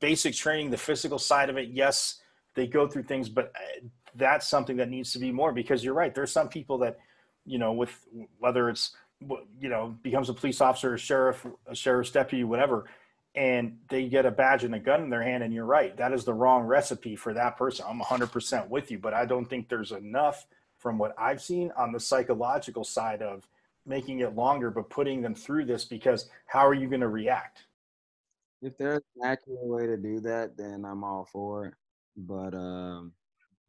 basic 0.00 0.34
training, 0.34 0.70
the 0.70 0.76
physical 0.78 1.18
side 1.18 1.50
of 1.50 1.56
it, 1.56 1.68
yes, 1.70 2.20
they 2.54 2.66
go 2.66 2.86
through 2.86 3.04
things, 3.04 3.28
but 3.28 3.52
uh, 3.54 3.86
that's 4.14 4.48
something 4.48 4.76
that 4.76 4.90
needs 4.90 5.12
to 5.12 5.18
be 5.18 5.32
more 5.32 5.52
because 5.52 5.84
you're 5.84 5.94
right. 5.94 6.14
There's 6.14 6.32
some 6.32 6.48
people 6.48 6.78
that, 6.78 6.98
you 7.44 7.58
know, 7.58 7.72
with 7.72 8.06
whether 8.38 8.68
it's 8.68 8.94
you 9.60 9.68
know, 9.68 9.96
becomes 10.02 10.28
a 10.28 10.34
police 10.34 10.60
officer, 10.60 10.94
a 10.94 10.98
sheriff, 10.98 11.46
a 11.66 11.74
sheriff's 11.74 12.10
deputy, 12.10 12.44
whatever, 12.44 12.86
and 13.34 13.78
they 13.88 14.08
get 14.08 14.26
a 14.26 14.30
badge 14.30 14.64
and 14.64 14.74
a 14.74 14.78
gun 14.78 15.02
in 15.02 15.10
their 15.10 15.22
hand, 15.22 15.42
and 15.42 15.54
you're 15.54 15.64
right, 15.64 15.96
that 15.96 16.12
is 16.12 16.24
the 16.24 16.34
wrong 16.34 16.64
recipe 16.64 17.16
for 17.16 17.32
that 17.34 17.56
person. 17.56 17.84
I'm 17.88 18.00
100% 18.00 18.68
with 18.68 18.90
you, 18.90 18.98
but 18.98 19.14
I 19.14 19.24
don't 19.24 19.46
think 19.46 19.68
there's 19.68 19.92
enough 19.92 20.46
from 20.78 20.98
what 20.98 21.14
I've 21.18 21.40
seen 21.40 21.72
on 21.76 21.92
the 21.92 22.00
psychological 22.00 22.84
side 22.84 23.22
of 23.22 23.46
making 23.86 24.20
it 24.20 24.34
longer, 24.34 24.70
but 24.70 24.90
putting 24.90 25.22
them 25.22 25.34
through 25.34 25.64
this 25.64 25.84
because 25.84 26.28
how 26.46 26.66
are 26.66 26.74
you 26.74 26.88
going 26.88 27.00
to 27.00 27.08
react? 27.08 27.64
If 28.60 28.78
there's 28.78 29.02
an 29.16 29.28
accurate 29.28 29.58
way 29.62 29.86
to 29.86 29.96
do 29.96 30.20
that, 30.20 30.56
then 30.56 30.84
I'm 30.84 31.02
all 31.02 31.28
for 31.32 31.66
it. 31.66 31.74
But 32.16 32.54
um, 32.54 33.12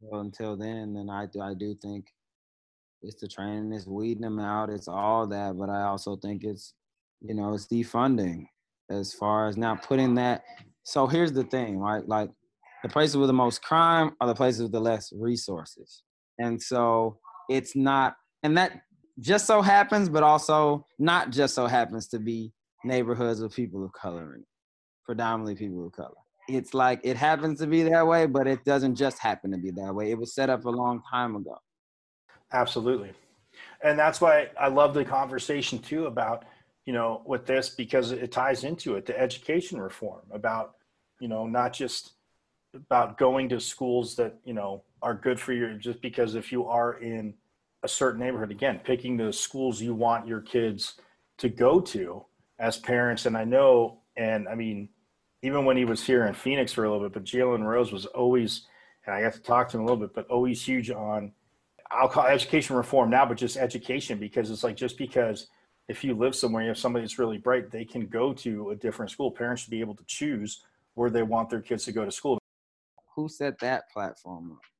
well, 0.00 0.20
until 0.20 0.56
then, 0.56 0.94
then 0.94 1.10
I 1.10 1.26
I 1.40 1.54
do 1.54 1.74
think 1.74 2.06
it's 3.02 3.20
the 3.20 3.28
training, 3.28 3.72
it's 3.72 3.86
weeding 3.86 4.22
them 4.22 4.38
out, 4.38 4.70
it's 4.70 4.88
all 4.88 5.26
that. 5.26 5.58
But 5.58 5.68
I 5.68 5.82
also 5.82 6.16
think 6.16 6.44
it's, 6.44 6.74
you 7.20 7.34
know, 7.34 7.52
it's 7.54 7.66
defunding 7.66 8.46
as 8.90 9.12
far 9.12 9.48
as 9.48 9.56
now 9.56 9.74
putting 9.74 10.14
that. 10.14 10.44
So 10.84 11.06
here's 11.06 11.32
the 11.32 11.44
thing, 11.44 11.78
right? 11.78 12.06
Like 12.06 12.30
the 12.82 12.88
places 12.88 13.16
with 13.16 13.28
the 13.28 13.32
most 13.34 13.62
crime 13.62 14.14
are 14.20 14.26
the 14.26 14.34
places 14.34 14.62
with 14.62 14.72
the 14.72 14.80
less 14.80 15.12
resources. 15.14 16.02
And 16.38 16.60
so 16.62 17.18
it's 17.48 17.74
not, 17.74 18.16
and 18.42 18.56
that 18.58 18.82
just 19.20 19.46
so 19.46 19.62
happens, 19.62 20.08
but 20.08 20.22
also 20.22 20.86
not 20.98 21.30
just 21.30 21.54
so 21.54 21.66
happens 21.66 22.08
to 22.08 22.18
be 22.18 22.52
neighborhoods 22.84 23.40
of 23.40 23.54
people 23.54 23.84
of 23.84 23.92
color 23.92 24.34
and 24.34 24.44
predominantly 25.04 25.54
people 25.54 25.86
of 25.86 25.92
color. 25.92 26.14
It's 26.48 26.74
like 26.74 27.00
it 27.04 27.16
happens 27.16 27.60
to 27.60 27.66
be 27.66 27.82
that 27.84 28.06
way, 28.06 28.26
but 28.26 28.46
it 28.46 28.64
doesn't 28.64 28.96
just 28.96 29.18
happen 29.18 29.50
to 29.52 29.58
be 29.58 29.70
that 29.72 29.94
way. 29.94 30.10
It 30.10 30.18
was 30.18 30.34
set 30.34 30.50
up 30.50 30.64
a 30.64 30.70
long 30.70 31.00
time 31.10 31.36
ago. 31.36 31.56
Absolutely. 32.52 33.12
And 33.82 33.98
that's 33.98 34.20
why 34.20 34.48
I 34.58 34.68
love 34.68 34.94
the 34.94 35.04
conversation 35.04 35.78
too 35.78 36.06
about, 36.06 36.44
you 36.86 36.92
know, 36.92 37.22
with 37.24 37.46
this 37.46 37.70
because 37.70 38.12
it 38.12 38.30
ties 38.30 38.64
into 38.64 38.96
it, 38.96 39.06
the 39.06 39.18
education 39.18 39.80
reform 39.80 40.22
about, 40.32 40.74
you 41.20 41.28
know, 41.28 41.46
not 41.46 41.72
just 41.72 42.12
about 42.74 43.16
going 43.16 43.48
to 43.48 43.60
schools 43.60 44.16
that, 44.16 44.34
you 44.44 44.52
know, 44.52 44.82
are 45.00 45.14
good 45.14 45.38
for 45.38 45.52
you 45.52 45.78
just 45.78 46.00
because 46.02 46.34
if 46.34 46.50
you 46.50 46.66
are 46.66 46.94
in 47.00 47.34
a 47.84 47.88
certain 47.88 48.20
neighborhood, 48.20 48.50
again, 48.50 48.80
picking 48.82 49.16
the 49.16 49.32
schools 49.32 49.80
you 49.80 49.94
want 49.94 50.26
your 50.26 50.40
kids 50.40 50.94
to 51.38 51.48
go 51.48 51.80
to 51.80 52.24
as 52.58 52.76
parents. 52.78 53.26
And 53.26 53.36
I 53.36 53.44
know, 53.44 54.00
and 54.16 54.48
I 54.48 54.54
mean, 54.54 54.88
even 55.42 55.64
when 55.64 55.76
he 55.76 55.84
was 55.84 56.02
here 56.02 56.26
in 56.26 56.34
Phoenix 56.34 56.72
for 56.72 56.84
a 56.84 56.90
little 56.90 57.04
bit, 57.04 57.12
but 57.12 57.24
Jalen 57.24 57.64
Rose 57.64 57.92
was 57.92 58.06
always, 58.06 58.66
and 59.06 59.14
I 59.14 59.22
got 59.22 59.34
to 59.34 59.42
talk 59.42 59.68
to 59.68 59.76
him 59.76 59.82
a 59.82 59.86
little 59.86 60.00
bit, 60.00 60.14
but 60.14 60.26
always 60.28 60.64
huge 60.64 60.90
on 60.90 61.32
I'll 61.94 62.08
call 62.08 62.26
education 62.26 62.76
reform 62.76 63.10
now, 63.10 63.24
but 63.24 63.36
just 63.36 63.56
education 63.56 64.18
because 64.18 64.50
it's 64.50 64.64
like 64.64 64.76
just 64.76 64.98
because 64.98 65.48
if 65.88 66.02
you 66.02 66.14
live 66.14 66.34
somewhere, 66.34 66.62
you 66.62 66.68
have 66.68 66.78
somebody 66.78 67.04
that's 67.04 67.18
really 67.18 67.38
bright, 67.38 67.70
they 67.70 67.84
can 67.84 68.06
go 68.06 68.32
to 68.32 68.70
a 68.70 68.76
different 68.76 69.10
school. 69.10 69.30
Parents 69.30 69.62
should 69.62 69.70
be 69.70 69.80
able 69.80 69.94
to 69.94 70.04
choose 70.06 70.64
where 70.94 71.10
they 71.10 71.22
want 71.22 71.50
their 71.50 71.60
kids 71.60 71.84
to 71.84 71.92
go 71.92 72.04
to 72.04 72.10
school. 72.10 72.38
Who 73.14 73.28
set 73.28 73.58
that 73.60 73.90
platform 73.90 74.52
up? 74.52 74.73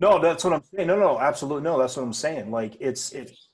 No, 0.00 0.18
that's 0.18 0.44
what 0.44 0.52
I'm 0.52 0.62
saying. 0.74 0.88
No, 0.88 0.98
no, 0.98 1.18
absolutely 1.18 1.62
no. 1.62 1.78
That's 1.78 1.96
what 1.96 2.02
I'm 2.02 2.12
saying. 2.12 2.50
Like 2.50 2.76
it's 2.80 3.12
it's 3.12 3.48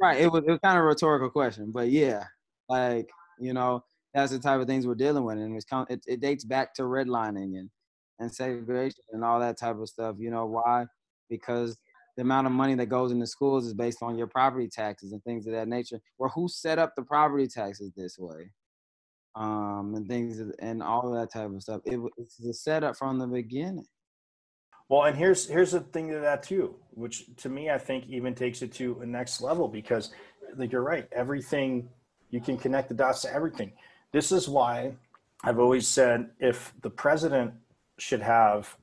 right. 0.00 0.20
It 0.20 0.30
was 0.30 0.44
it 0.46 0.50
was 0.50 0.60
kind 0.62 0.78
of 0.78 0.84
a 0.84 0.86
rhetorical 0.86 1.30
question, 1.30 1.70
but 1.72 1.88
yeah, 1.88 2.24
like 2.68 3.10
you 3.40 3.52
know, 3.52 3.82
that's 4.14 4.32
the 4.32 4.38
type 4.38 4.60
of 4.60 4.66
things 4.66 4.86
we're 4.86 4.94
dealing 4.94 5.24
with, 5.24 5.38
and 5.38 5.56
it's 5.56 5.66
it, 5.90 6.00
it 6.06 6.20
dates 6.20 6.44
back 6.44 6.74
to 6.74 6.82
redlining 6.82 7.58
and 7.58 7.70
and 8.18 8.32
segregation 8.32 9.02
and 9.12 9.24
all 9.24 9.40
that 9.40 9.58
type 9.58 9.78
of 9.78 9.88
stuff. 9.88 10.16
You 10.18 10.30
know 10.30 10.46
why? 10.46 10.86
Because 11.28 11.76
the 12.16 12.22
amount 12.22 12.46
of 12.46 12.52
money 12.52 12.74
that 12.74 12.86
goes 12.86 13.10
into 13.10 13.26
schools 13.26 13.66
is 13.66 13.74
based 13.74 14.02
on 14.02 14.16
your 14.16 14.26
property 14.26 14.68
taxes 14.68 15.12
and 15.12 15.22
things 15.24 15.46
of 15.46 15.54
that 15.54 15.68
nature. 15.68 15.98
Well, 16.18 16.30
who 16.34 16.48
set 16.48 16.78
up 16.78 16.94
the 16.94 17.02
property 17.02 17.48
taxes 17.48 17.90
this 17.96 18.16
way? 18.18 18.50
Um, 19.34 19.94
and 19.96 20.06
things 20.06 20.42
and 20.58 20.82
all 20.82 21.10
that 21.12 21.32
type 21.32 21.50
of 21.50 21.62
stuff. 21.62 21.80
It, 21.86 21.98
it's 22.18 22.36
the 22.36 22.52
setup 22.52 22.96
from 22.96 23.18
the 23.18 23.26
beginning. 23.26 23.86
Well, 24.92 25.04
and 25.04 25.16
here's 25.16 25.48
here's 25.48 25.70
the 25.70 25.80
thing 25.80 26.10
to 26.10 26.18
that 26.18 26.42
too, 26.42 26.74
which 26.90 27.24
to 27.38 27.48
me 27.48 27.70
I 27.70 27.78
think 27.78 28.04
even 28.10 28.34
takes 28.34 28.60
it 28.60 28.74
to 28.74 29.00
a 29.00 29.06
next 29.06 29.40
level 29.40 29.66
because, 29.66 30.12
like 30.58 30.70
you're 30.70 30.82
right, 30.82 31.08
everything 31.12 31.88
you 32.28 32.42
can 32.42 32.58
connect 32.58 32.90
the 32.90 32.94
dots 32.94 33.22
to 33.22 33.32
everything. 33.32 33.72
This 34.12 34.32
is 34.32 34.50
why 34.50 34.92
I've 35.44 35.58
always 35.58 35.88
said 35.88 36.28
if 36.40 36.74
the 36.82 36.90
president 36.90 37.54
should 37.96 38.20
have 38.20 38.76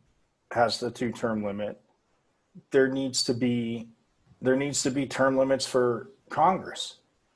has 0.51 0.79
the 0.79 0.89
two 0.89 1.11
term 1.11 1.43
limit 1.45 1.79
there 2.71 2.87
needs 2.87 3.23
to 3.25 3.35
be 3.35 3.89
there 4.41 4.55
needs 4.55 4.81
to 4.81 4.89
be 4.89 5.05
term 5.05 5.37
limits 5.37 5.67
for 5.67 6.09
Congress. 6.29 6.95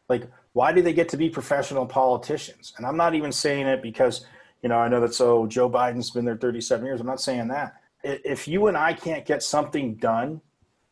Like, 0.10 0.32
why 0.54 0.74
do 0.74 0.82
they 0.82 0.94
get 0.94 1.10
to 1.10 1.18
be 1.18 1.30
professional 1.30 1.86
politicians? 1.86 2.74
And 2.78 2.88
I'm 2.88 2.98
not 2.98 3.14
even 3.14 3.32
saying 3.32 3.68
it 3.68 3.84
because, 3.84 4.26
you 4.64 4.70
know, 4.70 4.80
I 4.80 4.88
know 4.88 5.02
that 5.02 5.14
so 5.14 5.46
Joe 5.46 5.70
Biden's 5.70 6.10
been 6.10 6.26
there 6.26 6.38
37 6.38 6.84
years. 6.84 7.02
I'm 7.02 7.06
not 7.06 7.22
saying 7.22 7.50
that. 7.50 7.76
If 8.04 8.48
you 8.48 8.68
and 8.68 8.78
I 8.78 8.94
can't 8.94 9.26
get 9.26 9.44
something 9.44 9.96
done, 9.96 10.42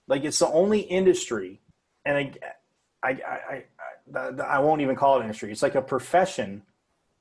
like 0.07 0.23
it's 0.23 0.39
the 0.39 0.47
only 0.47 0.79
industry, 0.79 1.61
and 2.05 2.17
I, 2.17 2.31
I, 3.03 3.09
I, 3.09 3.63
I, 4.15 4.29
I 4.43 4.59
won't 4.59 4.81
even 4.81 4.95
call 4.95 5.19
it 5.19 5.23
industry. 5.23 5.51
It's 5.51 5.61
like 5.61 5.75
a 5.75 5.81
profession. 5.81 6.63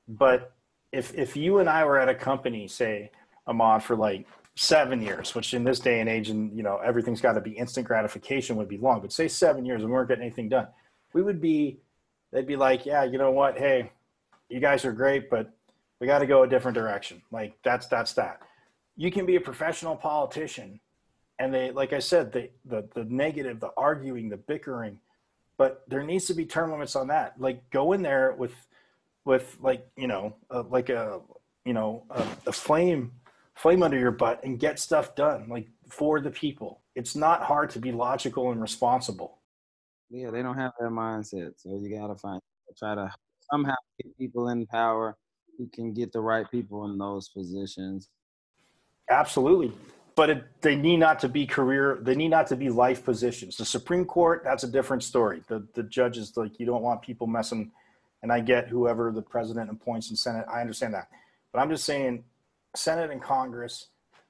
But 0.07 0.53
if 0.91 1.13
if 1.15 1.35
you 1.35 1.59
and 1.59 1.69
I 1.69 1.85
were 1.85 1.99
at 1.99 2.09
a 2.09 2.15
company, 2.15 2.67
say, 2.67 3.11
Ahmad, 3.47 3.83
for 3.83 3.95
like 3.95 4.27
seven 4.55 5.01
years, 5.01 5.33
which 5.33 5.53
in 5.53 5.63
this 5.63 5.79
day 5.79 5.99
and 5.99 6.09
age, 6.09 6.29
and 6.29 6.55
you 6.55 6.63
know 6.63 6.77
everything's 6.77 7.21
got 7.21 7.33
to 7.33 7.41
be 7.41 7.51
instant 7.51 7.87
gratification, 7.87 8.55
would 8.57 8.69
be 8.69 8.77
long. 8.77 9.01
But 9.01 9.11
say 9.11 9.27
seven 9.27 9.65
years 9.65 9.81
and 9.81 9.89
we 9.89 9.93
weren't 9.93 10.09
getting 10.09 10.23
anything 10.23 10.49
done, 10.49 10.67
we 11.13 11.21
would 11.21 11.41
be. 11.41 11.79
They'd 12.31 12.47
be 12.47 12.55
like, 12.55 12.85
yeah, 12.85 13.03
you 13.03 13.17
know 13.17 13.31
what? 13.31 13.57
Hey, 13.57 13.91
you 14.47 14.61
guys 14.61 14.85
are 14.85 14.93
great, 14.93 15.29
but 15.29 15.51
we 15.99 16.07
got 16.07 16.19
to 16.19 16.25
go 16.25 16.43
a 16.43 16.47
different 16.47 16.75
direction. 16.75 17.21
Like 17.31 17.53
that's 17.63 17.87
that's 17.87 18.13
that. 18.13 18.41
You 19.01 19.09
can 19.09 19.25
be 19.25 19.35
a 19.35 19.41
professional 19.41 19.95
politician, 19.95 20.79
and 21.39 21.51
they, 21.51 21.71
like 21.71 21.91
I 21.91 21.97
said, 21.97 22.31
the 22.31 22.51
the 22.65 22.87
the 22.93 23.03
negative, 23.05 23.59
the 23.59 23.71
arguing, 23.75 24.29
the 24.29 24.37
bickering, 24.37 24.99
but 25.57 25.81
there 25.87 26.03
needs 26.03 26.25
to 26.25 26.35
be 26.35 26.45
term 26.45 26.71
limits 26.71 26.95
on 26.95 27.07
that. 27.07 27.33
Like 27.41 27.67
go 27.71 27.93
in 27.93 28.03
there 28.03 28.35
with 28.37 28.53
with 29.25 29.57
like 29.59 29.87
you 29.97 30.07
know 30.07 30.35
uh, 30.51 30.65
like 30.69 30.89
a 30.89 31.19
you 31.65 31.73
know 31.73 32.03
a, 32.11 32.23
a 32.45 32.51
flame 32.51 33.13
flame 33.55 33.81
under 33.81 33.97
your 33.97 34.11
butt 34.11 34.43
and 34.43 34.59
get 34.59 34.77
stuff 34.77 35.15
done 35.15 35.49
like 35.49 35.67
for 35.89 36.21
the 36.21 36.29
people. 36.29 36.81
It's 36.95 37.15
not 37.15 37.41
hard 37.41 37.71
to 37.71 37.79
be 37.79 37.91
logical 37.91 38.51
and 38.51 38.61
responsible. 38.61 39.39
Yeah 40.11 40.29
they 40.29 40.43
don't 40.43 40.59
have 40.59 40.73
that 40.79 40.91
mindset 40.91 41.53
so 41.57 41.75
you 41.75 41.89
gotta 41.89 42.15
find 42.15 42.39
try 42.77 42.93
to 42.93 43.11
somehow 43.51 43.73
get 43.97 44.15
people 44.15 44.49
in 44.49 44.67
power 44.67 45.17
who 45.57 45.67
can 45.73 45.91
get 45.91 46.11
the 46.11 46.21
right 46.21 46.45
people 46.51 46.85
in 46.85 46.99
those 46.99 47.29
positions 47.29 48.09
absolutely. 49.11 49.71
But 50.15 50.29
it, 50.29 50.43
they 50.61 50.75
need 50.75 50.97
not 50.97 51.19
to 51.19 51.29
be 51.29 51.45
career 51.45 51.99
they 52.01 52.15
need 52.15 52.29
not 52.29 52.47
to 52.47 52.55
be 52.55 52.69
life 52.69 53.03
positions. 53.03 53.57
The 53.57 53.65
supreme 53.65 54.05
court 54.05 54.41
that's 54.43 54.63
a 54.63 54.67
different 54.67 55.03
story. 55.03 55.43
The 55.47 55.65
the 55.73 55.83
judges 55.83 56.35
like 56.35 56.59
you 56.59 56.65
don't 56.65 56.81
want 56.81 57.01
people 57.01 57.27
messing 57.27 57.71
and 58.23 58.31
i 58.31 58.39
get 58.39 58.67
whoever 58.67 59.11
the 59.11 59.21
president 59.21 59.69
appoints 59.69 60.09
in 60.09 60.15
senate. 60.15 60.45
I 60.51 60.61
understand 60.61 60.93
that. 60.93 61.09
But 61.51 61.59
i'm 61.59 61.69
just 61.69 61.85
saying 61.85 62.23
Senate 62.75 63.11
and 63.11 63.21
Congress, 63.21 63.87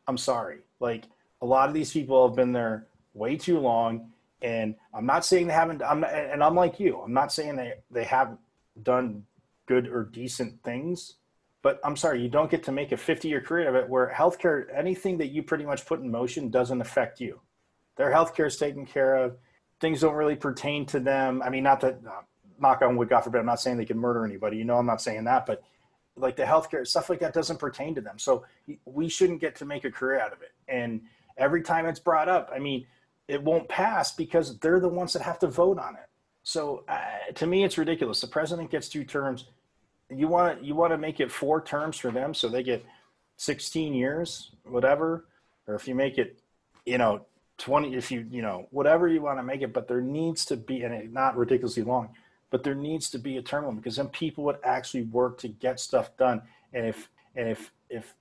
I'm 0.08 0.18
sorry. 0.18 0.60
Like 0.80 1.06
a 1.42 1.46
lot 1.46 1.68
of 1.68 1.74
these 1.74 1.92
people 1.92 2.28
have 2.28 2.36
been 2.36 2.52
there 2.52 2.88
way 3.14 3.36
too 3.36 3.60
long. 3.60 4.12
And 4.42 4.76
I'm 4.94 5.06
not 5.06 5.24
saying 5.24 5.48
they 5.48 5.54
haven't, 5.54 5.84
I'm 5.84 6.00
not, 6.00 6.14
and 6.14 6.44
I'm 6.44 6.56
like 6.56 6.80
you, 6.80 7.00
I'm 7.00 7.14
not 7.14 7.32
saying 7.32 7.56
they, 7.56 7.74
they 7.92 8.04
haven't 8.04 8.40
done 8.82 9.26
good 9.68 9.88
or 9.88 10.04
decent 10.04 10.64
things, 10.64 11.16
but 11.62 11.80
I'm 11.84 11.96
sorry, 11.96 12.22
you 12.22 12.30
don't 12.30 12.50
get 12.50 12.64
to 12.64 12.72
make 12.72 12.92
a 12.92 12.98
50 12.98 13.28
year 13.28 13.42
career 13.42 13.70
of 13.70 13.76
it 13.76 13.88
where 13.88 14.12
healthcare, 14.14 14.66
anything 14.76 15.18
that 15.20 15.28
you 15.28 15.44
pretty 15.44 15.66
much 15.66 15.86
put 15.86 16.00
in 16.00 16.10
motion 16.10 16.50
doesn't 16.50 16.82
affect 16.82 17.20
you. 17.22 17.40
Their 17.98 18.12
healthcare 18.12 18.48
is 18.48 18.58
taken 18.58 18.86
care 18.86 19.16
of. 19.16 19.38
Things 19.80 20.02
don't 20.02 20.16
really 20.16 20.36
pertain 20.36 20.86
to 20.88 21.00
them. 21.00 21.42
I 21.42 21.50
mean, 21.50 21.64
not 21.64 21.82
that, 21.82 22.00
uh, 22.08 22.22
knock 22.60 22.82
on 22.82 22.96
wood, 22.96 23.10
God 23.10 23.22
forbid, 23.22 23.40
I'm 23.40 23.46
not 23.46 23.60
saying 23.60 23.78
they 23.78 23.86
can 23.86 23.98
murder 23.98 24.26
anybody. 24.26 24.58
You 24.58 24.66
know, 24.66 24.78
I'm 24.78 24.86
not 24.86 25.02
saying 25.02 25.24
that, 25.26 25.46
but 25.46 25.64
like 26.16 26.36
the 26.36 26.44
healthcare 26.44 26.86
stuff 26.86 27.10
like 27.10 27.20
that 27.20 27.34
doesn't 27.34 27.58
pertain 27.58 27.96
to 27.96 28.02
them. 28.02 28.20
So 28.20 28.46
we 28.86 29.10
shouldn't 29.10 29.42
get 29.42 29.56
to 29.58 29.66
make 29.66 29.86
a 29.86 29.92
career 29.92 30.20
out 30.20 30.34
of 30.34 30.42
it. 30.42 30.52
And 30.68 31.02
every 31.38 31.62
time 31.64 31.86
it's 31.86 32.00
brought 32.00 32.30
up, 32.30 32.52
I 32.54 32.60
mean, 32.60 32.86
it 33.28 33.42
won't 33.42 33.68
pass 33.70 34.12
because 34.12 34.58
they're 34.60 34.80
the 34.80 34.90
ones 34.90 35.14
that 35.14 35.22
have 35.22 35.40
to 35.40 35.48
vote 35.48 35.80
on 35.80 35.96
it. 35.96 36.10
So 36.44 36.84
uh, 36.88 37.00
to 37.36 37.48
me, 37.48 37.64
it's 37.64 37.78
ridiculous. 37.78 38.20
The 38.22 38.28
president 38.28 38.72
gets 38.72 38.90
two 38.90 39.04
terms. 39.04 39.46
You 40.14 40.28
want 40.28 40.64
you 40.64 40.76
want 40.76 40.92
to 40.92 40.98
make 40.98 41.20
it 41.20 41.32
four 41.32 41.62
terms 41.62 41.98
for 41.98 42.12
them, 42.12 42.34
so 42.34 42.50
they 42.50 42.64
get 42.64 42.86
16 43.38 43.94
years, 43.94 44.52
whatever. 44.64 45.26
Or 45.68 45.76
if 45.76 45.88
you 45.88 45.96
make 45.96 46.18
it, 46.18 46.40
you 46.86 46.98
know, 46.98 47.26
20, 47.60 47.96
if 47.96 48.12
you 48.12 48.26
you 48.30 48.42
know 48.42 48.68
whatever 48.72 49.08
you 49.08 49.22
want 49.22 49.40
to 49.40 49.44
make 49.44 49.62
it, 49.62 49.74
but 49.74 49.88
there 49.88 50.02
needs 50.02 50.46
to 50.46 50.58
be, 50.58 50.84
and 50.84 50.94
it, 50.94 51.12
not 51.12 51.38
ridiculously 51.38 51.84
long 51.84 52.10
but 52.52 52.64
there 52.64 52.76
needs 52.76 53.10
to 53.10 53.18
be 53.18 53.38
a 53.38 53.42
term 53.42 53.66
limit 53.66 53.82
because 53.82 53.96
then 53.96 54.10
people 54.10 54.44
would 54.44 54.58
actually 54.64 55.04
work 55.04 55.40
to 55.40 55.48
get 55.48 55.80
stuff 55.80 56.16
done. 56.18 56.42
And 56.74 56.86
if 56.86 57.10
and 57.36 57.50
if 57.50 57.72
if 57.90 58.14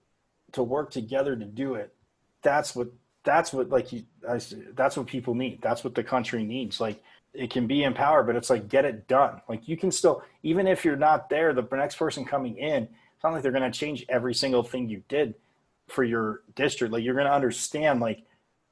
to 0.53 0.63
work 0.63 0.91
together 0.91 1.37
to 1.37 1.45
do 1.45 1.75
it, 1.75 1.93
that's 2.41 2.75
what 2.75 2.89
that's 3.25 3.53
what 3.53 3.69
like 3.69 3.93
you 3.93 4.05
I, 4.27 4.41
that's 4.75 4.97
what 4.97 5.09
people 5.09 5.35
need. 5.35 5.61
That's 5.61 5.85
what 5.85 5.95
the 5.95 6.05
country 6.05 6.45
needs. 6.45 6.81
Like 6.81 7.03
it 7.33 7.51
can 7.51 7.67
be 7.67 7.85
in 7.85 7.95
power, 7.95 8.23
but 8.23 8.37
it's 8.37 8.51
like 8.51 8.69
get 8.69 8.85
it 8.85 9.07
done. 9.07 9.41
Like 9.49 9.69
you 9.69 9.77
can 9.77 9.91
still 9.91 10.23
even 10.43 10.67
if 10.67 10.85
you're 10.85 10.97
not 10.97 11.29
there, 11.29 11.53
the 11.53 11.67
next 11.73 11.97
person 11.97 12.25
coming 12.25 12.57
in, 12.59 12.85
it's 12.85 13.25
not 13.25 13.33
like 13.33 13.43
they're 13.43 13.53
going 13.53 13.71
to 13.71 13.79
change 13.79 14.05
every 14.09 14.35
single 14.35 14.63
thing 14.63 14.89
you 14.89 15.03
did 15.09 15.35
for 15.89 16.05
your 16.05 16.43
district. 16.57 16.93
Like 16.93 17.05
you're 17.05 17.15
going 17.15 17.27
to 17.27 17.33
understand 17.33 18.01
like 18.01 18.25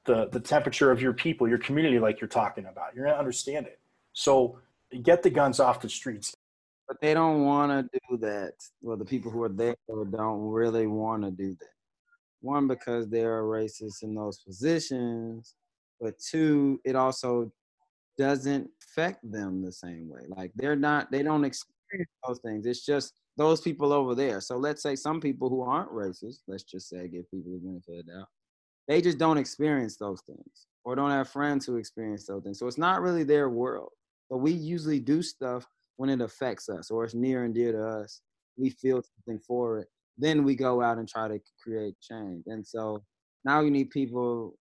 the 0.07 0.29
the 0.31 0.40
temperature 0.40 0.90
of 0.90 1.01
your 1.01 1.12
people, 1.12 1.49
your 1.49 1.59
community, 1.59 1.99
like 1.99 2.21
you're 2.21 2.29
talking 2.29 2.66
about. 2.66 2.94
You're 2.94 3.05
going 3.05 3.14
to 3.14 3.18
understand 3.18 3.66
it. 3.66 3.79
So 4.12 4.59
get 5.03 5.23
the 5.23 5.31
guns 5.31 5.61
off 5.61 5.81
the 5.81 5.88
streets. 5.88 6.35
But 6.88 7.01
they 7.03 7.12
don't 7.12 7.44
want 7.44 7.71
to 7.71 8.01
do 8.09 8.16
that. 8.18 8.55
Well, 8.81 8.97
the 8.97 9.05
people 9.05 9.31
who 9.31 9.42
are 9.42 9.51
there 9.51 9.77
don't 9.88 10.40
really 10.40 10.87
want 10.87 11.23
to 11.23 11.31
do 11.31 11.55
that. 11.61 11.68
One, 12.40 12.66
because 12.66 13.09
they're 13.09 13.42
racist 13.42 14.03
in 14.03 14.14
those 14.14 14.38
positions, 14.38 15.55
but 16.01 16.18
two, 16.18 16.81
it 16.85 16.97
also 16.97 17.53
doesn't 18.18 18.68
affect 18.83 19.31
them 19.31 19.62
the 19.62 19.72
same 19.72 20.09
way. 20.09 20.22
Like 20.28 20.52
they're 20.57 20.76
not, 20.76 21.11
they 21.11 21.22
don't 21.22 21.44
experience 21.44 22.11
those 22.26 22.40
things. 22.40 22.66
It's 22.66 22.85
just 22.85 23.14
those 23.37 23.61
people 23.61 23.92
over 23.92 24.14
there. 24.14 24.40
So 24.40 24.57
let's 24.57 24.83
say 24.83 24.96
some 24.96 25.20
people 25.20 25.48
who 25.48 25.62
aren't 25.62 25.92
racist, 25.92 26.40
let's 26.48 26.64
just 26.64 26.88
say 26.88 27.09
give 27.09 27.31
people 27.31 27.52
the 27.52 27.59
benefit 27.59 28.00
of 28.00 28.07
the 28.07 28.12
doubt, 28.12 28.28
they 28.88 29.00
just 29.00 29.18
don't 29.18 29.38
experience 29.38 29.96
those 29.96 30.20
things 30.22 30.66
or 30.85 30.96
don't 30.96 31.11
have 31.11 31.28
friends 31.28 31.64
who 31.64 31.76
experience 31.76 32.26
those 32.26 32.42
things. 32.42 32.59
So 32.59 32.66
it's 32.66 32.78
not 32.78 33.00
really 33.00 33.24
their 33.24 33.48
world. 33.48 33.90
But 34.28 34.38
we 34.38 34.52
usually 34.52 35.00
do 35.00 35.22
stuff 35.22 35.66
when 35.96 36.11
it 36.11 36.20
affects 36.20 36.68
us 36.68 36.90
or 36.90 37.04
it's 37.04 37.14
near 37.14 37.44
and 37.44 37.54
dear 37.54 37.72
to 37.72 37.87
us. 37.87 38.20
We 38.57 38.70
feel 38.70 39.02
something 39.02 39.40
for 39.46 39.78
it. 39.78 39.88
Then 40.18 40.42
we 40.42 40.57
go 40.57 40.83
out 40.83 40.98
and 40.98 41.09
try 41.09 41.28
to 41.28 41.40
create 41.62 41.94
change. 42.00 42.44
And 42.46 42.66
so 42.66 43.04
now 43.44 43.61
you 43.61 43.70
need 43.70 43.90
people 43.90 44.59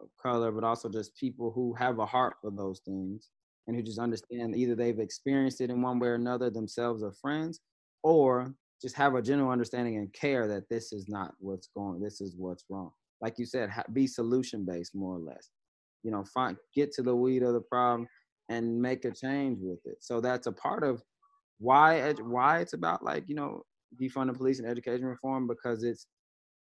of 0.00 0.08
color, 0.20 0.50
but 0.52 0.64
also 0.64 0.88
just 0.88 1.16
people 1.16 1.50
who 1.50 1.74
have 1.74 1.98
a 1.98 2.06
heart 2.06 2.34
for 2.40 2.50
those 2.50 2.80
things 2.80 3.28
and 3.66 3.76
who 3.76 3.82
just 3.82 3.98
understand 3.98 4.56
either 4.56 4.74
they've 4.74 4.98
experienced 4.98 5.60
it 5.60 5.70
in 5.70 5.82
one 5.82 5.98
way 5.98 6.08
or 6.08 6.14
another 6.14 6.50
themselves 6.50 7.02
or 7.02 7.12
friends, 7.12 7.60
or 8.02 8.54
just 8.80 8.96
have 8.96 9.14
a 9.14 9.22
general 9.22 9.50
understanding 9.50 9.96
and 9.96 10.12
care 10.12 10.48
that 10.48 10.68
this 10.68 10.92
is 10.92 11.08
not 11.08 11.34
what's 11.38 11.68
going, 11.76 12.00
this 12.00 12.20
is 12.20 12.34
what's 12.36 12.64
wrong. 12.70 12.90
Like 13.20 13.38
you 13.38 13.44
said, 13.44 13.70
be 13.92 14.06
solution 14.06 14.64
based 14.64 14.94
more 14.94 15.16
or 15.16 15.20
less. 15.20 15.50
You 16.02 16.10
know, 16.10 16.24
find 16.24 16.56
get 16.74 16.92
to 16.92 17.02
the 17.02 17.14
weed 17.14 17.42
of 17.42 17.52
the 17.52 17.60
problem 17.60 18.08
and 18.48 18.80
make 18.80 19.04
a 19.04 19.10
change 19.10 19.58
with 19.60 19.80
it. 19.84 19.98
So 20.00 20.20
that's 20.20 20.46
a 20.46 20.52
part 20.52 20.82
of 20.82 21.02
why 21.58 22.12
why 22.22 22.60
it's 22.60 22.72
about 22.72 23.04
like 23.04 23.24
you 23.28 23.34
know 23.34 23.62
defunding 24.00 24.36
police 24.36 24.58
and 24.58 24.68
education 24.68 25.04
reform 25.04 25.46
because 25.46 25.84
it's 25.84 26.06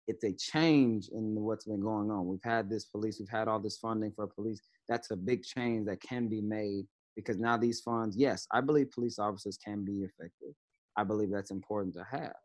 it's 0.07 0.23
a 0.23 0.33
change 0.33 1.09
in 1.09 1.35
what's 1.35 1.65
been 1.65 1.81
going 1.81 2.11
on. 2.11 2.27
We've 2.27 2.43
had 2.43 2.69
this 2.69 2.85
police, 2.85 3.19
we've 3.19 3.29
had 3.29 3.47
all 3.47 3.59
this 3.59 3.77
funding 3.77 4.11
for 4.15 4.27
police. 4.27 4.61
That's 4.87 5.11
a 5.11 5.15
big 5.15 5.43
change 5.43 5.87
that 5.87 6.01
can 6.01 6.27
be 6.27 6.41
made 6.41 6.85
because 7.15 7.37
now 7.37 7.57
these 7.57 7.81
funds, 7.81 8.15
yes, 8.15 8.45
I 8.51 8.61
believe 8.61 8.91
police 8.91 9.19
officers 9.19 9.57
can 9.57 9.83
be 9.83 10.03
effective. 10.03 10.53
I 10.97 11.03
believe 11.03 11.31
that's 11.31 11.51
important 11.51 11.95
to 11.95 12.05
have. 12.09 12.35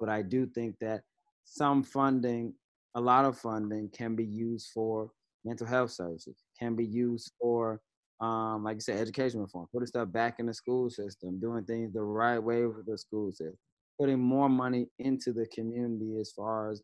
But 0.00 0.08
I 0.08 0.22
do 0.22 0.46
think 0.46 0.76
that 0.80 1.02
some 1.44 1.82
funding, 1.82 2.54
a 2.94 3.00
lot 3.00 3.24
of 3.24 3.38
funding, 3.38 3.88
can 3.90 4.14
be 4.14 4.24
used 4.24 4.70
for 4.72 5.10
mental 5.44 5.66
health 5.66 5.90
services, 5.90 6.36
can 6.58 6.76
be 6.76 6.84
used 6.84 7.32
for, 7.40 7.80
um, 8.20 8.64
like 8.64 8.76
I 8.76 8.80
said, 8.80 9.00
education 9.00 9.40
reform, 9.40 9.66
putting 9.72 9.86
stuff 9.86 10.12
back 10.12 10.38
in 10.38 10.46
the 10.46 10.54
school 10.54 10.88
system, 10.88 11.40
doing 11.40 11.64
things 11.64 11.92
the 11.92 12.02
right 12.02 12.38
way 12.38 12.64
with 12.66 12.86
the 12.86 12.96
school 12.96 13.32
system, 13.32 13.58
putting 13.98 14.18
more 14.18 14.48
money 14.48 14.88
into 14.98 15.32
the 15.32 15.46
community 15.46 16.18
as 16.20 16.32
far 16.32 16.70
as 16.70 16.82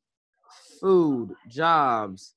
food, 0.80 1.34
jobs, 1.48 2.34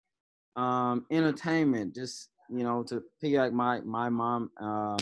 um, 0.56 1.06
entertainment, 1.12 1.96
just 1.96 2.30
you 2.50 2.64
know, 2.64 2.84
to 2.84 3.02
piggyback 3.24 3.54
my 3.54 3.82
my 3.82 4.10
mom, 4.10 4.50
um, 4.60 4.98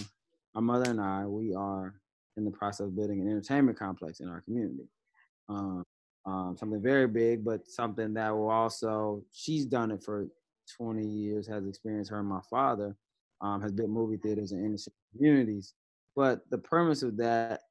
my 0.53 0.61
mother 0.61 0.91
and 0.91 1.01
I, 1.01 1.25
we 1.25 1.53
are 1.55 1.95
in 2.37 2.45
the 2.45 2.51
process 2.51 2.87
of 2.87 2.95
building 2.95 3.21
an 3.21 3.27
entertainment 3.27 3.77
complex 3.77 4.19
in 4.19 4.29
our 4.29 4.41
community. 4.41 4.87
Um, 5.49 5.83
um, 6.25 6.55
something 6.57 6.81
very 6.81 7.07
big, 7.07 7.43
but 7.43 7.67
something 7.67 8.13
that 8.13 8.31
will 8.31 8.49
also. 8.49 9.23
She's 9.31 9.65
done 9.65 9.91
it 9.91 10.03
for 10.03 10.27
20 10.77 11.03
years, 11.03 11.47
has 11.47 11.65
experience. 11.65 12.09
Her 12.09 12.19
and 12.19 12.27
my 12.27 12.41
father 12.49 12.95
um, 13.41 13.61
has 13.61 13.71
built 13.71 13.89
movie 13.89 14.17
theaters 14.17 14.51
in 14.51 14.63
inner 14.63 14.77
communities. 15.15 15.73
But 16.15 16.41
the 16.49 16.57
premise 16.57 17.01
of 17.01 17.17
that 17.17 17.61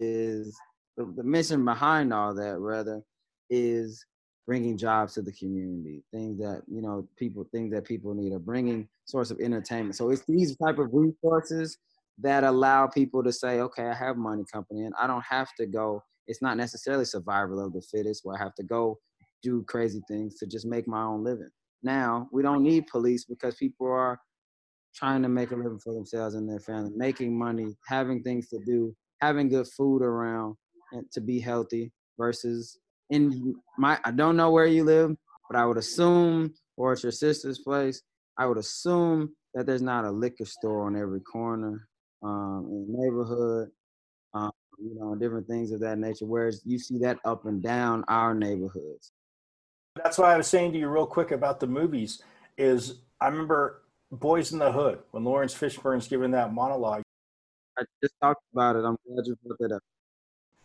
is 0.00 0.56
the, 0.96 1.04
the 1.16 1.22
mission 1.22 1.64
behind 1.64 2.12
all 2.12 2.34
that, 2.34 2.58
rather, 2.58 3.02
is 3.50 4.04
bringing 4.46 4.76
jobs 4.76 5.14
to 5.14 5.22
the 5.22 5.32
community, 5.32 6.02
things 6.12 6.38
that 6.38 6.62
you 6.66 6.82
know 6.82 7.06
people 7.16 7.46
things 7.52 7.72
that 7.72 7.84
people 7.84 8.14
need, 8.14 8.32
or 8.32 8.38
bringing 8.38 8.88
source 9.04 9.30
of 9.30 9.40
entertainment. 9.40 9.96
So 9.96 10.10
it's 10.10 10.24
these 10.26 10.56
type 10.56 10.78
of 10.78 10.90
resources 10.92 11.78
that 12.18 12.44
allow 12.44 12.86
people 12.86 13.22
to 13.22 13.32
say, 13.32 13.60
okay, 13.60 13.86
I 13.86 13.94
have 13.94 14.16
money 14.16 14.44
company, 14.52 14.84
and 14.84 14.94
I 14.98 15.06
don't 15.06 15.24
have 15.24 15.48
to 15.58 15.66
go. 15.66 16.02
It's 16.26 16.42
not 16.42 16.56
necessarily 16.56 17.04
survival 17.04 17.64
of 17.64 17.72
the 17.72 17.82
fittest, 17.82 18.24
where 18.24 18.36
I 18.36 18.42
have 18.42 18.54
to 18.56 18.62
go 18.62 18.98
do 19.42 19.64
crazy 19.64 20.00
things 20.08 20.36
to 20.36 20.46
just 20.46 20.66
make 20.66 20.86
my 20.86 21.02
own 21.02 21.24
living. 21.24 21.50
Now 21.82 22.28
we 22.30 22.42
don't 22.42 22.62
need 22.62 22.86
police 22.86 23.24
because 23.24 23.56
people 23.56 23.88
are 23.88 24.20
trying 24.94 25.22
to 25.22 25.28
make 25.28 25.50
a 25.50 25.56
living 25.56 25.78
for 25.78 25.94
themselves 25.94 26.34
and 26.34 26.48
their 26.48 26.60
family, 26.60 26.92
making 26.94 27.36
money, 27.36 27.74
having 27.88 28.22
things 28.22 28.48
to 28.50 28.58
do, 28.64 28.94
having 29.20 29.48
good 29.48 29.66
food 29.66 30.02
around, 30.02 30.54
to 31.12 31.20
be 31.20 31.40
healthy 31.40 31.92
versus 32.18 32.78
in 33.10 33.54
my 33.78 33.98
I 34.04 34.10
don't 34.10 34.36
know 34.36 34.50
where 34.50 34.66
you 34.66 34.84
live, 34.84 35.16
but 35.50 35.58
I 35.58 35.66
would 35.66 35.76
assume, 35.76 36.54
or 36.76 36.92
it's 36.92 37.02
your 37.02 37.12
sister's 37.12 37.58
place, 37.58 38.02
I 38.38 38.46
would 38.46 38.58
assume 38.58 39.34
that 39.54 39.66
there's 39.66 39.82
not 39.82 40.04
a 40.04 40.10
liquor 40.10 40.46
store 40.46 40.86
on 40.86 40.96
every 40.96 41.20
corner 41.20 41.88
um, 42.22 42.66
in 42.70 42.86
the 42.86 42.98
neighborhood, 42.98 43.68
um, 44.34 44.50
you 44.78 44.94
know, 44.94 45.14
different 45.14 45.46
things 45.46 45.72
of 45.72 45.80
that 45.80 45.98
nature. 45.98 46.26
Whereas 46.26 46.62
you 46.64 46.78
see 46.78 46.98
that 46.98 47.18
up 47.24 47.44
and 47.44 47.62
down 47.62 48.04
our 48.08 48.34
neighborhoods. 48.34 49.12
That's 49.96 50.16
why 50.16 50.32
I 50.32 50.36
was 50.38 50.46
saying 50.46 50.72
to 50.72 50.78
you 50.78 50.88
real 50.88 51.06
quick 51.06 51.32
about 51.32 51.60
the 51.60 51.66
movies. 51.66 52.22
Is 52.56 53.00
I 53.20 53.28
remember 53.28 53.82
Boyz 54.12 54.52
n 54.52 54.58
the 54.58 54.72
Hood 54.72 55.00
when 55.10 55.24
Laurence 55.24 55.54
Fishburne's 55.54 56.08
giving 56.08 56.30
that 56.32 56.52
monologue. 56.52 57.02
I 57.78 57.84
just 58.02 58.14
talked 58.22 58.42
about 58.52 58.76
it. 58.76 58.84
I'm 58.84 58.96
glad 59.06 59.26
you 59.26 59.36
brought 59.44 59.58
that 59.58 59.72
up. 59.72 59.82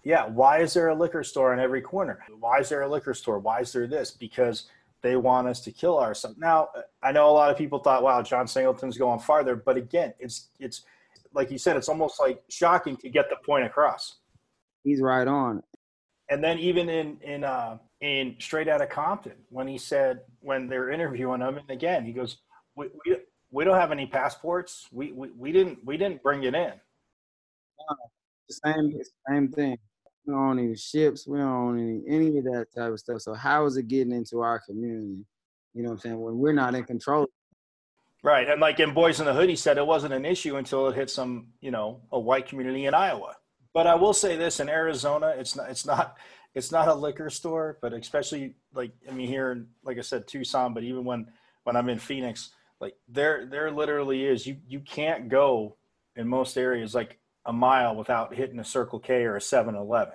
Yeah, 0.07 0.25
why 0.25 0.59
is 0.59 0.73
there 0.73 0.87
a 0.87 0.95
liquor 0.95 1.21
store 1.21 1.51
on 1.51 1.59
every 1.59 1.81
corner? 1.81 2.19
Why 2.39 2.59
is 2.59 2.69
there 2.69 2.83
a 2.83 2.87
liquor 2.87 3.13
store? 3.13 3.39
Why 3.39 3.59
is 3.59 3.73
there 3.73 3.87
this? 3.87 4.09
Because 4.09 4.69
they 5.01 5.17
want 5.17 5.49
us 5.49 5.59
to 5.65 5.71
kill 5.73 5.99
ourselves. 5.99 6.37
Now, 6.37 6.69
I 7.03 7.11
know 7.11 7.29
a 7.29 7.35
lot 7.35 7.51
of 7.51 7.57
people 7.57 7.79
thought, 7.79 8.03
"Wow, 8.03 8.21
John 8.21 8.47
Singleton's 8.47 8.97
going 8.97 9.19
farther," 9.19 9.57
but 9.57 9.75
again, 9.75 10.13
it's 10.17 10.47
it's 10.61 10.85
like 11.33 11.51
you 11.51 11.57
said, 11.57 11.75
it's 11.75 11.89
almost 11.89 12.21
like 12.21 12.41
shocking 12.47 12.95
to 12.97 13.09
get 13.09 13.29
the 13.29 13.35
point 13.45 13.65
across. 13.65 14.19
He's 14.85 15.01
right 15.01 15.27
on. 15.27 15.61
And 16.29 16.41
then 16.41 16.57
even 16.57 16.87
in 16.87 17.17
in 17.19 17.43
uh, 17.43 17.77
in 17.99 18.37
Straight 18.39 18.69
Outta 18.69 18.87
Compton, 18.87 19.35
when 19.49 19.67
he 19.67 19.77
said 19.77 20.21
when 20.39 20.69
they're 20.69 20.89
interviewing 20.89 21.41
him, 21.41 21.57
and 21.57 21.69
again 21.69 22.05
he 22.05 22.13
goes, 22.13 22.37
"We 22.77 22.87
we, 23.05 23.17
we 23.51 23.65
don't 23.65 23.75
have 23.75 23.91
any 23.91 24.05
passports. 24.05 24.87
We, 24.89 25.11
we 25.11 25.31
we 25.31 25.51
didn't 25.51 25.83
we 25.83 25.97
didn't 25.97 26.23
bring 26.23 26.43
it 26.43 26.55
in." 26.55 26.71
the 28.47 28.53
same 28.53 29.01
same 29.27 29.49
thing 29.49 29.77
we 30.27 30.33
don't 30.33 30.49
own 30.49 30.59
any 30.59 30.75
ships, 30.75 31.25
we 31.25 31.37
don't 31.37 31.47
own 31.47 31.79
any 31.79 32.03
any 32.07 32.37
of 32.37 32.43
that 32.43 32.67
type 32.75 32.91
of 32.91 32.99
stuff. 32.99 33.21
So 33.21 33.33
how 33.33 33.65
is 33.65 33.77
it 33.77 33.87
getting 33.87 34.11
into 34.13 34.41
our 34.41 34.59
community? 34.59 35.25
You 35.73 35.83
know 35.83 35.89
what 35.89 35.95
I'm 35.95 35.99
saying? 35.99 36.19
When 36.19 36.37
we're 36.37 36.53
not 36.53 36.75
in 36.75 36.83
control. 36.83 37.27
Right. 38.23 38.49
And 38.49 38.59
like 38.59 38.79
in 38.79 38.93
Boyz 38.93 39.19
n 39.19 39.25
the 39.25 39.33
Hood, 39.33 39.49
he 39.49 39.55
said 39.55 39.77
it 39.77 39.87
wasn't 39.87 40.13
an 40.13 40.25
issue 40.25 40.57
until 40.57 40.87
it 40.89 40.95
hit 40.95 41.09
some, 41.09 41.47
you 41.61 41.71
know, 41.71 42.01
a 42.11 42.19
white 42.19 42.47
community 42.47 42.85
in 42.85 42.93
Iowa. 42.93 43.37
But 43.73 43.87
I 43.87 43.95
will 43.95 44.13
say 44.13 44.35
this 44.35 44.59
in 44.59 44.69
Arizona, 44.69 45.35
it's 45.37 45.55
not 45.55 45.69
it's 45.69 45.85
not 45.85 46.17
it's 46.53 46.71
not 46.71 46.87
a 46.87 46.93
liquor 46.93 47.29
store, 47.29 47.77
but 47.81 47.93
especially 47.93 48.55
like 48.73 48.91
I 49.07 49.13
mean 49.13 49.27
here 49.27 49.51
in 49.51 49.67
like 49.83 49.97
I 49.97 50.01
said, 50.01 50.27
Tucson, 50.27 50.73
but 50.73 50.83
even 50.83 51.05
when 51.05 51.27
when 51.63 51.75
I'm 51.77 51.89
in 51.89 51.99
Phoenix, 51.99 52.51
like 52.81 52.95
there 53.07 53.45
there 53.45 53.71
literally 53.71 54.25
is 54.25 54.45
you 54.45 54.57
you 54.67 54.81
can't 54.81 55.29
go 55.29 55.77
in 56.15 56.27
most 56.27 56.57
areas 56.57 56.95
like 56.95 57.19
a 57.47 57.53
mile 57.53 57.95
without 57.95 58.35
hitting 58.35 58.59
a 58.59 58.65
Circle 58.65 58.99
K 58.99 59.23
or 59.23 59.37
a 59.37 59.39
7-Eleven. 59.39 60.13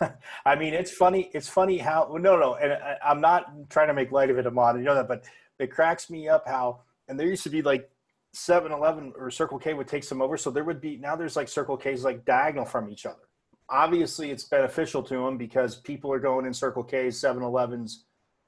I 0.46 0.56
mean, 0.56 0.74
it's 0.74 0.90
funny. 0.90 1.30
It's 1.34 1.48
funny 1.48 1.78
how 1.78 2.16
no, 2.20 2.38
no, 2.38 2.54
and 2.54 2.72
I, 2.72 2.96
am 3.10 3.20
not 3.20 3.68
trying 3.68 3.88
to 3.88 3.94
make 3.94 4.12
light 4.12 4.30
of 4.30 4.38
it, 4.38 4.46
Ahmad. 4.46 4.76
You 4.76 4.82
know 4.82 4.94
that, 4.94 5.08
but 5.08 5.24
it 5.58 5.70
cracks 5.70 6.10
me 6.10 6.28
up 6.28 6.46
how. 6.46 6.80
And 7.08 7.20
there 7.20 7.26
used 7.26 7.44
to 7.44 7.50
be 7.50 7.62
like 7.62 7.90
7-Eleven 8.34 9.12
or 9.16 9.30
Circle 9.30 9.58
K 9.58 9.74
would 9.74 9.88
take 9.88 10.04
some 10.04 10.22
over, 10.22 10.36
so 10.36 10.50
there 10.50 10.64
would 10.64 10.80
be 10.80 10.96
now 10.96 11.14
there's 11.14 11.36
like 11.36 11.48
Circle 11.48 11.76
K's 11.76 12.04
like 12.04 12.24
diagonal 12.24 12.64
from 12.64 12.88
each 12.90 13.06
other. 13.06 13.28
Obviously, 13.68 14.30
it's 14.30 14.44
beneficial 14.44 15.02
to 15.02 15.14
them 15.24 15.36
because 15.36 15.76
people 15.76 16.12
are 16.12 16.20
going 16.20 16.46
in 16.46 16.54
Circle 16.54 16.84
K's, 16.84 17.20
7-Elevens, 17.20 18.04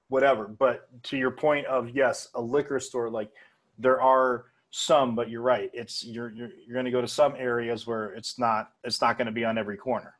whatever. 0.09 0.47
But 0.47 0.88
to 1.05 1.16
your 1.16 1.33
point 1.33 1.66
of 1.66 1.90
yes, 1.90 2.29
a 2.35 2.40
liquor 2.40 2.79
store 2.81 3.11
like 3.11 3.31
there 3.79 4.01
are 4.01 4.47
some, 4.70 5.14
but 5.14 5.31
you're 5.31 5.42
right. 5.42 5.70
It's 5.72 6.04
you're 6.04 6.31
you're, 6.31 6.50
you're 6.66 6.74
going 6.74 6.85
to 6.85 6.90
go 6.90 7.00
to 7.00 7.09
some 7.09 7.35
areas 7.37 7.87
where 7.87 8.12
it's 8.14 8.38
not 8.38 8.70
it's 8.85 9.00
not 9.00 9.16
going 9.16 9.26
to 9.26 9.33
be 9.33 9.44
on 9.44 9.59
every 9.59 9.76
corner. 9.76 10.14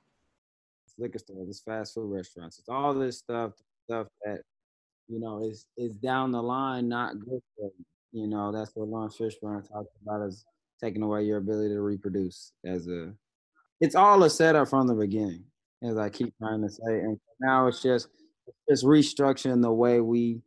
liquor 0.98 1.18
stores, 1.18 1.48
it's 1.48 1.61
fast 1.61 1.94
food 1.94 2.12
restaurants, 2.14 2.58
it's 2.58 2.68
all 2.68 2.94
this 2.94 3.18
stuff 3.18 3.52
stuff 3.84 4.06
that 4.24 4.40
you 5.08 5.20
know 5.20 5.42
is 5.42 5.66
is 5.76 5.96
down 5.96 6.32
the 6.32 6.42
line 6.42 6.88
not 6.88 7.18
good 7.18 7.40
for 7.56 7.70
you. 7.78 7.84
You 8.12 8.26
know 8.26 8.52
that's 8.52 8.70
what 8.74 8.88
Laurence 8.88 9.16
Fishburne 9.16 9.68
talked 9.68 9.90
about 10.02 10.26
is 10.26 10.44
taking 10.82 11.02
away 11.02 11.24
your 11.24 11.38
ability 11.38 11.74
to 11.74 11.80
reproduce 11.80 12.52
as 12.64 12.88
a. 12.88 13.12
It's 13.80 13.94
all 13.94 14.22
a 14.24 14.30
setup 14.30 14.68
from 14.68 14.88
the 14.88 14.94
beginning, 14.94 15.44
as 15.82 15.96
I 15.98 16.08
keep 16.08 16.34
trying 16.38 16.62
to 16.62 16.70
say, 16.70 17.00
and 17.00 17.20
now 17.40 17.66
it's 17.66 17.82
just 17.82 18.08
it's 18.66 18.82
restructuring 18.82 19.62
the 19.62 19.70
way 19.70 20.00
we 20.00 20.40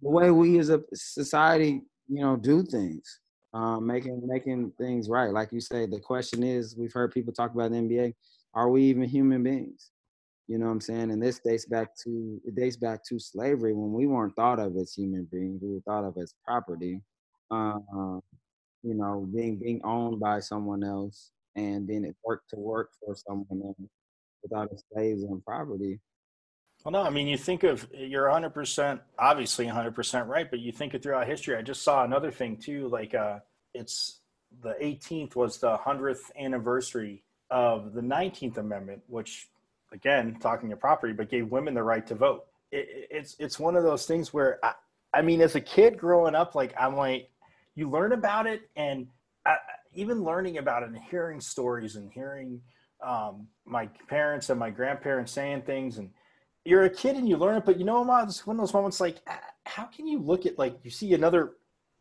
the 0.00 0.10
way 0.10 0.30
we 0.30 0.58
as 0.58 0.70
a 0.70 0.80
society 0.94 1.82
you 2.08 2.22
know 2.22 2.36
do 2.36 2.62
things 2.62 3.20
um, 3.54 3.86
making 3.86 4.20
making 4.26 4.72
things 4.78 5.08
right. 5.08 5.32
Like 5.32 5.52
you 5.52 5.60
say, 5.60 5.86
the 5.86 6.00
question 6.00 6.42
is, 6.42 6.76
we've 6.76 6.92
heard 6.92 7.12
people 7.12 7.32
talk 7.32 7.54
about 7.54 7.70
the 7.70 7.78
NBA. 7.78 8.14
Are 8.54 8.68
we 8.68 8.82
even 8.84 9.04
human 9.04 9.42
beings? 9.42 9.90
You 10.48 10.58
know 10.58 10.66
what 10.66 10.72
I'm 10.72 10.80
saying? 10.80 11.10
And 11.10 11.22
this 11.22 11.40
dates 11.40 11.66
back 11.66 11.96
to 12.04 12.40
it 12.44 12.54
dates 12.54 12.76
back 12.76 13.04
to 13.04 13.18
slavery 13.18 13.74
when 13.74 13.92
we 13.92 14.06
weren't 14.06 14.34
thought 14.36 14.58
of 14.58 14.76
as 14.76 14.94
human 14.94 15.28
beings. 15.30 15.60
We 15.62 15.74
were 15.74 15.80
thought 15.80 16.04
of 16.04 16.16
as 16.16 16.34
property. 16.44 17.02
Uh, 17.50 17.78
you 18.82 18.94
know, 18.94 19.26
being 19.34 19.56
being 19.56 19.80
owned 19.84 20.20
by 20.20 20.40
someone 20.40 20.84
else 20.84 21.30
and 21.56 21.86
being 21.86 22.14
work 22.24 22.42
to 22.50 22.56
work 22.56 22.90
for 23.04 23.14
someone 23.14 23.62
else 23.64 23.90
without 24.42 24.70
slaves 24.92 25.22
and 25.22 25.44
property. 25.44 26.00
Well, 26.84 26.92
no, 26.92 27.02
I 27.02 27.10
mean, 27.10 27.26
you 27.26 27.36
think 27.36 27.64
of 27.64 27.88
you're 27.92 28.26
100%, 28.26 29.00
obviously 29.18 29.66
100% 29.66 30.26
right, 30.28 30.48
but 30.48 30.60
you 30.60 30.72
think 30.72 30.94
it 30.94 31.02
throughout 31.02 31.26
history. 31.26 31.56
I 31.56 31.62
just 31.62 31.82
saw 31.82 32.04
another 32.04 32.30
thing 32.30 32.56
too, 32.56 32.88
like 32.88 33.14
uh, 33.14 33.40
it's 33.74 34.20
the 34.62 34.74
18th 34.80 35.34
was 35.34 35.58
the 35.58 35.76
100th 35.76 36.30
anniversary 36.38 37.24
of 37.50 37.94
the 37.94 38.00
19th 38.00 38.58
Amendment, 38.58 39.02
which, 39.08 39.48
again, 39.92 40.38
talking 40.40 40.72
of 40.72 40.80
property, 40.80 41.12
but 41.12 41.30
gave 41.30 41.50
women 41.50 41.74
the 41.74 41.82
right 41.82 42.06
to 42.06 42.14
vote. 42.14 42.46
It, 42.70 43.08
it's 43.10 43.36
it's 43.38 43.58
one 43.58 43.76
of 43.76 43.82
those 43.82 44.06
things 44.06 44.32
where, 44.32 44.58
I, 44.62 44.74
I 45.12 45.22
mean, 45.22 45.40
as 45.40 45.56
a 45.56 45.60
kid 45.60 45.98
growing 45.98 46.34
up, 46.34 46.54
like 46.54 46.74
I'm 46.78 46.96
like, 46.96 47.30
you 47.74 47.90
learn 47.90 48.12
about 48.12 48.46
it, 48.46 48.62
and 48.76 49.08
I, 49.44 49.56
even 49.94 50.22
learning 50.22 50.58
about 50.58 50.82
it 50.82 50.90
and 50.90 50.98
hearing 50.98 51.40
stories 51.40 51.96
and 51.96 52.10
hearing 52.12 52.60
um, 53.04 53.48
my 53.64 53.86
parents 54.08 54.50
and 54.50 54.60
my 54.60 54.70
grandparents 54.70 55.32
saying 55.32 55.62
things 55.62 55.98
and 55.98 56.10
you're 56.68 56.84
a 56.84 56.90
kid 56.90 57.16
and 57.16 57.26
you 57.26 57.38
learn 57.38 57.56
it, 57.56 57.64
but 57.64 57.78
you 57.78 57.84
know, 57.86 58.02
it's 58.22 58.46
one 58.46 58.56
of 58.56 58.60
those 58.60 58.74
moments 58.74 59.00
like, 59.00 59.16
how 59.64 59.84
can 59.84 60.06
you 60.06 60.18
look 60.18 60.44
at 60.44 60.58
like 60.58 60.78
you 60.84 60.90
see 60.90 61.14
another 61.14 61.54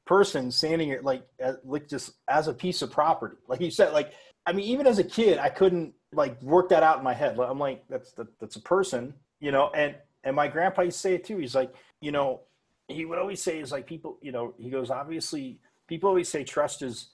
person 0.06 0.52
standing 0.52 0.90
it 0.90 1.04
like 1.04 1.24
like 1.64 1.88
just 1.88 2.12
as 2.28 2.48
a 2.48 2.54
piece 2.54 2.82
of 2.82 2.92
property, 2.92 3.38
like 3.48 3.62
you 3.62 3.72
said, 3.72 3.94
like 3.94 4.12
I 4.46 4.52
mean, 4.52 4.66
even 4.66 4.86
as 4.86 5.00
a 5.00 5.04
kid, 5.04 5.38
I 5.38 5.50
couldn't 5.50 5.94
like 6.12 6.42
work 6.42 6.70
that 6.70 6.84
out 6.84 6.98
in 6.98 7.04
my 7.04 7.14
head. 7.14 7.40
I'm 7.40 7.60
like, 7.60 7.86
that's 7.90 8.12
that, 8.14 8.28
that's 8.40 8.58
a 8.58 8.62
person, 8.62 9.14
you 9.40 9.52
know, 9.52 9.72
and 9.74 9.96
and 10.26 10.36
my 10.36 10.50
grandpa 10.50 10.82
used 10.82 10.98
to 10.98 11.02
say 11.02 11.16
it 11.16 11.24
too. 11.24 11.38
He's 11.38 11.56
like, 11.56 11.74
you 12.02 12.12
know, 12.12 12.42
he 12.90 13.06
would 13.06 13.20
always 13.20 13.42
say 13.42 13.60
is 13.60 13.72
like 13.72 13.88
people, 13.88 14.18
you 14.22 14.34
know, 14.34 14.54
he 14.58 14.70
goes, 14.70 14.90
obviously, 14.90 15.60
people 15.88 16.10
always 16.10 16.28
say 16.28 16.44
trust 16.44 16.82
is 16.82 17.12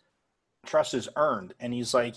trust 0.65 0.95
is 0.95 1.07
earned. 1.15 1.53
And 1.59 1.71
he's 1.71 1.93
like, 1.93 2.15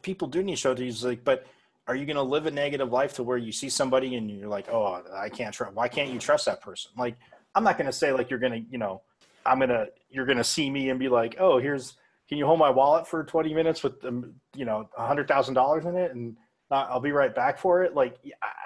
people 0.00 0.28
do 0.28 0.42
need 0.42 0.56
to 0.56 0.60
show. 0.60 0.74
He's 0.74 1.04
like, 1.04 1.24
but 1.24 1.46
are 1.88 1.96
you 1.96 2.06
going 2.06 2.16
to 2.16 2.22
live 2.22 2.46
a 2.46 2.50
negative 2.50 2.92
life 2.92 3.14
to 3.14 3.22
where 3.22 3.38
you 3.38 3.50
see 3.50 3.68
somebody 3.68 4.14
and 4.14 4.30
you're 4.30 4.48
like, 4.48 4.68
oh, 4.68 5.02
I 5.12 5.28
can't 5.28 5.54
trust. 5.54 5.74
Why 5.74 5.88
can't 5.88 6.10
you 6.10 6.18
trust 6.18 6.44
that 6.44 6.60
person? 6.60 6.92
Like, 6.96 7.16
I'm 7.54 7.64
not 7.64 7.78
going 7.78 7.86
to 7.86 7.92
say 7.92 8.12
like 8.12 8.30
you're 8.30 8.38
going 8.38 8.52
to, 8.52 8.70
you 8.70 8.78
know, 8.78 9.02
I'm 9.46 9.58
gonna 9.60 9.86
you're 10.10 10.26
gonna 10.26 10.44
see 10.44 10.68
me 10.68 10.90
and 10.90 10.98
be 10.98 11.08
like, 11.08 11.36
oh, 11.38 11.58
here's 11.58 11.94
can 12.28 12.36
you 12.36 12.44
hold 12.44 12.58
my 12.58 12.68
wallet 12.68 13.08
for 13.08 13.24
20 13.24 13.54
minutes 13.54 13.82
with 13.82 14.04
um, 14.04 14.34
you 14.54 14.66
know 14.66 14.88
a 14.98 15.06
hundred 15.06 15.26
thousand 15.26 15.54
dollars 15.54 15.86
in 15.86 15.96
it 15.96 16.14
and 16.14 16.36
I'll 16.70 17.00
be 17.00 17.12
right 17.12 17.34
back 17.34 17.58
for 17.58 17.82
it. 17.82 17.94
Like 17.94 18.18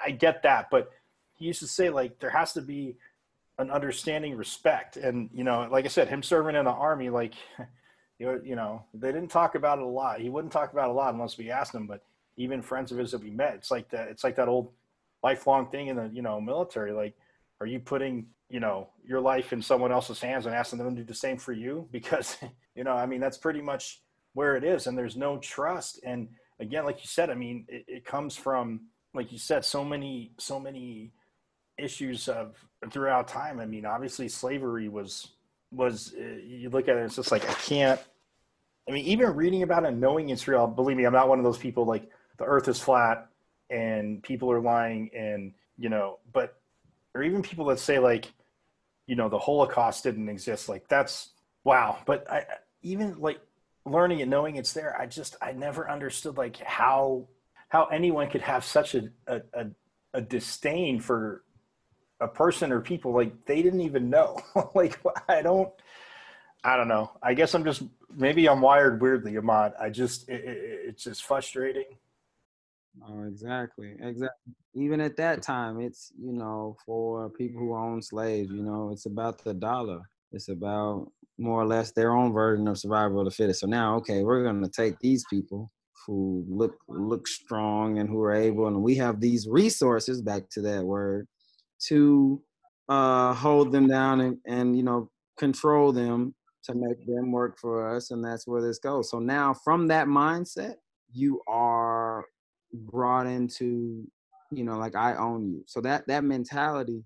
I 0.05 0.11
get 0.11 0.43
that, 0.43 0.69
but 0.69 0.91
he 1.35 1.45
used 1.45 1.61
to 1.61 1.67
say 1.67 1.89
like 1.89 2.19
there 2.19 2.29
has 2.29 2.51
to 2.53 2.61
be 2.61 2.97
an 3.59 3.69
understanding 3.71 4.35
respect 4.35 4.97
and 4.97 5.29
you 5.31 5.43
know 5.43 5.67
like 5.71 5.85
i 5.85 5.87
said 5.87 6.07
him 6.07 6.23
serving 6.23 6.55
in 6.55 6.65
the 6.65 6.71
army 6.71 7.09
like 7.09 7.35
you 8.19 8.55
know 8.55 8.83
they 8.95 9.11
didn't 9.11 9.29
talk 9.29 9.53
about 9.53 9.77
it 9.77 9.83
a 9.83 9.87
lot 9.87 10.19
he 10.19 10.29
wouldn't 10.29 10.51
talk 10.51 10.73
about 10.73 10.89
it 10.89 10.91
a 10.91 10.93
lot 10.93 11.13
unless 11.13 11.37
we 11.37 11.51
asked 11.51 11.75
him 11.75 11.85
but 11.85 12.03
even 12.37 12.61
friends 12.61 12.91
of 12.91 12.97
his 12.97 13.11
that 13.11 13.23
we 13.23 13.29
met 13.29 13.55
it's 13.55 13.71
like 13.71 13.89
that 13.89 14.07
it's 14.09 14.23
like 14.23 14.35
that 14.35 14.47
old 14.47 14.71
lifelong 15.23 15.69
thing 15.69 15.87
in 15.87 15.95
the 15.95 16.09
you 16.13 16.21
know 16.21 16.39
military 16.39 16.91
like 16.91 17.15
are 17.61 17.67
you 17.67 17.79
putting 17.79 18.25
you 18.49 18.59
know 18.59 18.89
your 19.05 19.21
life 19.21 19.53
in 19.53 19.61
someone 19.61 19.91
else's 19.91 20.19
hands 20.19 20.45
and 20.45 20.55
asking 20.55 20.79
them 20.79 20.95
to 20.95 21.01
do 21.01 21.07
the 21.07 21.13
same 21.13 21.37
for 21.37 21.53
you 21.53 21.87
because 21.91 22.37
you 22.75 22.83
know 22.83 22.93
i 22.93 23.05
mean 23.05 23.19
that's 23.19 23.37
pretty 23.37 23.61
much 23.61 24.01
where 24.33 24.55
it 24.55 24.63
is 24.63 24.87
and 24.87 24.97
there's 24.97 25.15
no 25.15 25.37
trust 25.37 25.99
and 26.03 26.27
again 26.59 26.85
like 26.85 26.97
you 26.97 27.07
said 27.07 27.29
i 27.29 27.35
mean 27.35 27.65
it, 27.67 27.85
it 27.87 28.05
comes 28.05 28.35
from 28.35 28.81
like 29.13 29.31
you 29.31 29.37
said 29.37 29.63
so 29.63 29.83
many 29.83 30.31
so 30.37 30.59
many 30.59 31.11
issues 31.77 32.27
of 32.27 32.55
throughout 32.91 33.27
time. 33.27 33.59
I 33.59 33.65
mean, 33.65 33.85
obviously 33.85 34.27
slavery 34.27 34.89
was 34.89 35.29
was 35.71 36.13
uh, 36.19 36.23
you 36.45 36.69
look 36.69 36.87
at 36.87 36.97
it, 36.97 37.03
it's 37.03 37.15
just 37.15 37.31
like 37.31 37.49
I 37.49 37.53
can't. 37.53 37.99
I 38.87 38.91
mean, 38.91 39.05
even 39.05 39.33
reading 39.33 39.63
about 39.63 39.85
it, 39.85 39.91
knowing 39.91 40.29
it's 40.29 40.47
real. 40.47 40.67
Believe 40.67 40.97
me, 40.97 41.05
I'm 41.05 41.13
not 41.13 41.29
one 41.29 41.39
of 41.39 41.45
those 41.45 41.57
people 41.57 41.85
like 41.85 42.09
the 42.37 42.45
Earth 42.45 42.67
is 42.67 42.79
flat 42.79 43.27
and 43.69 44.21
people 44.21 44.51
are 44.51 44.61
lying, 44.61 45.09
and 45.15 45.53
you 45.77 45.89
know, 45.89 46.19
but 46.31 46.59
or 47.15 47.23
even 47.23 47.41
people 47.41 47.65
that 47.65 47.79
say 47.79 47.99
like, 47.99 48.31
you 49.07 49.15
know, 49.15 49.29
the 49.29 49.39
Holocaust 49.39 50.03
didn't 50.03 50.29
exist. 50.29 50.69
Like 50.69 50.87
that's 50.87 51.29
wow. 51.63 51.97
But 52.05 52.29
I 52.31 52.45
even 52.81 53.19
like 53.19 53.39
learning 53.85 54.21
and 54.21 54.31
knowing 54.31 54.55
it's 54.55 54.73
there. 54.73 54.99
I 54.99 55.05
just 55.05 55.35
I 55.41 55.51
never 55.51 55.89
understood 55.89 56.37
like 56.37 56.57
how 56.57 57.27
how 57.69 57.85
anyone 57.85 58.29
could 58.29 58.41
have 58.41 58.63
such 58.63 58.93
a, 58.93 59.09
a, 59.25 59.41
a, 59.53 59.65
a 60.13 60.21
disdain 60.21 60.99
for 60.99 61.43
a 62.19 62.27
person 62.27 62.71
or 62.71 62.79
people 62.79 63.13
like 63.13 63.45
they 63.45 63.61
didn't 63.61 63.81
even 63.81 64.09
know 64.09 64.39
like 64.75 64.99
i 65.27 65.41
don't 65.41 65.69
i 66.63 66.77
don't 66.77 66.87
know 66.87 67.11
i 67.21 67.33
guess 67.33 67.53
i'm 67.53 67.63
just 67.63 67.83
maybe 68.15 68.47
i'm 68.47 68.61
wired 68.61 69.01
weirdly 69.01 69.35
ahmad 69.37 69.73
i 69.79 69.89
just 69.89 70.29
it, 70.29 70.43
it, 70.45 70.79
it's 70.87 71.03
just 71.03 71.23
frustrating 71.23 71.85
oh 73.07 73.23
exactly 73.23 73.95
exactly. 73.99 74.53
Even 74.75 75.01
at 75.01 75.17
that 75.17 75.41
time 75.41 75.79
it's 75.79 76.11
you 76.19 76.33
know 76.33 76.75
for 76.85 77.29
people 77.29 77.59
who 77.59 77.75
own 77.75 78.01
slaves 78.01 78.51
you 78.51 78.63
know 78.63 78.89
it's 78.91 79.05
about 79.05 79.43
the 79.43 79.53
dollar. 79.53 80.01
It's 80.31 80.49
about 80.49 81.11
more 81.37 81.61
or 81.61 81.65
less 81.65 81.91
their 81.91 82.15
own 82.15 82.31
version 82.33 82.67
of 82.67 82.77
survival 82.77 83.19
of 83.19 83.25
the 83.25 83.31
fittest. 83.31 83.61
So 83.61 83.67
now 83.67 83.95
okay 83.97 84.23
we're 84.23 84.43
going 84.43 84.63
to 84.63 84.69
take 84.69 84.99
these 84.99 85.25
people 85.29 85.71
who 86.05 86.45
look 86.49 86.75
look 86.87 87.27
strong 87.27 87.99
and 87.99 88.09
who 88.09 88.21
are 88.21 88.33
able 88.33 88.67
and 88.67 88.81
we 88.81 88.95
have 88.95 89.19
these 89.19 89.47
resources 89.47 90.21
back 90.21 90.49
to 90.49 90.61
that 90.61 90.83
word 90.83 91.27
to 91.87 92.41
uh, 92.89 93.33
hold 93.33 93.71
them 93.71 93.87
down 93.87 94.21
and, 94.21 94.37
and 94.45 94.75
you 94.75 94.83
know 94.83 95.09
control 95.37 95.91
them 95.91 96.35
to 96.63 96.73
make 96.75 97.05
them 97.05 97.31
work 97.31 97.57
for 97.59 97.95
us 97.95 98.11
and 98.11 98.23
that's 98.23 98.47
where 98.47 98.61
this 98.61 98.79
goes. 98.79 99.09
So 99.09 99.19
now 99.19 99.53
from 99.53 99.87
that 99.87 100.07
mindset 100.07 100.75
you 101.11 101.41
are 101.47 102.25
brought 102.73 103.27
into 103.27 104.05
you 104.51 104.63
know 104.63 104.77
like 104.77 104.95
i 104.95 105.15
own 105.15 105.51
you. 105.51 105.63
So 105.67 105.81
that 105.81 106.07
that 106.07 106.23
mentality 106.23 107.03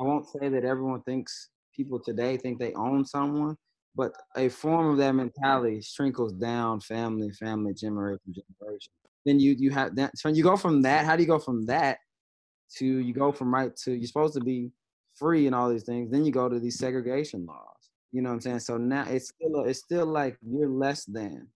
i 0.00 0.02
won't 0.02 0.26
say 0.28 0.48
that 0.48 0.64
everyone 0.64 1.02
thinks 1.02 1.50
people 1.74 1.98
today 1.98 2.36
think 2.36 2.58
they 2.58 2.72
own 2.74 3.04
someone 3.04 3.56
but 3.96 4.12
a 4.36 4.48
form 4.48 4.88
of 4.88 4.96
that 4.98 5.12
mentality 5.12 5.82
trickles 5.94 6.32
down 6.32 6.80
family 6.80 7.30
family 7.32 7.74
generation 7.74 8.34
generation. 8.60 8.92
Then 9.24 9.38
you 9.40 9.54
you 9.58 9.70
have 9.70 9.96
that 9.96 10.16
so 10.16 10.28
you 10.28 10.42
go 10.42 10.56
from 10.56 10.82
that 10.82 11.04
how 11.04 11.16
do 11.16 11.22
you 11.22 11.28
go 11.28 11.38
from 11.38 11.66
that 11.66 11.98
to 12.76 12.86
you 12.86 13.12
go 13.12 13.32
from 13.32 13.54
right 13.54 13.74
to 13.76 13.92
you're 13.92 14.06
supposed 14.06 14.34
to 14.34 14.40
be 14.40 14.70
free 15.14 15.46
and 15.46 15.54
all 15.54 15.70
these 15.70 15.84
things 15.84 16.10
then 16.10 16.24
you 16.24 16.32
go 16.32 16.48
to 16.48 16.58
these 16.58 16.78
segregation 16.78 17.46
laws 17.46 17.90
you 18.14 18.22
know 18.22 18.28
what 18.28 18.34
i'm 18.34 18.40
saying? 18.40 18.60
So 18.60 18.76
now 18.78 19.06
it's 19.08 19.28
still 19.28 19.64
it's 19.64 19.80
still 19.80 20.06
like 20.06 20.38
you're 20.40 20.68
less 20.68 21.04
than 21.04 21.48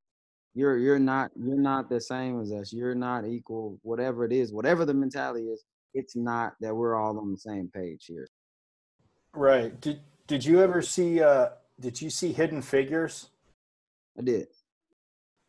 you're 0.58 0.76
you're 0.76 0.98
not 0.98 1.30
you're 1.36 1.56
not 1.56 1.88
the 1.88 2.00
same 2.00 2.40
as 2.40 2.50
us 2.50 2.72
you're 2.72 2.94
not 2.94 3.24
equal 3.24 3.78
whatever 3.82 4.24
it 4.24 4.32
is 4.32 4.52
whatever 4.52 4.84
the 4.84 4.92
mentality 4.92 5.46
is 5.46 5.64
it's 5.94 6.16
not 6.16 6.54
that 6.60 6.74
we're 6.74 6.96
all 6.96 7.16
on 7.18 7.30
the 7.30 7.38
same 7.38 7.70
page 7.72 8.06
here 8.06 8.26
right 9.34 9.80
did 9.80 10.00
did 10.26 10.44
you 10.44 10.60
ever 10.60 10.82
see 10.82 11.22
uh 11.22 11.50
did 11.78 12.00
you 12.00 12.10
see 12.10 12.32
hidden 12.32 12.60
figures 12.60 13.30
i 14.18 14.22
did 14.22 14.48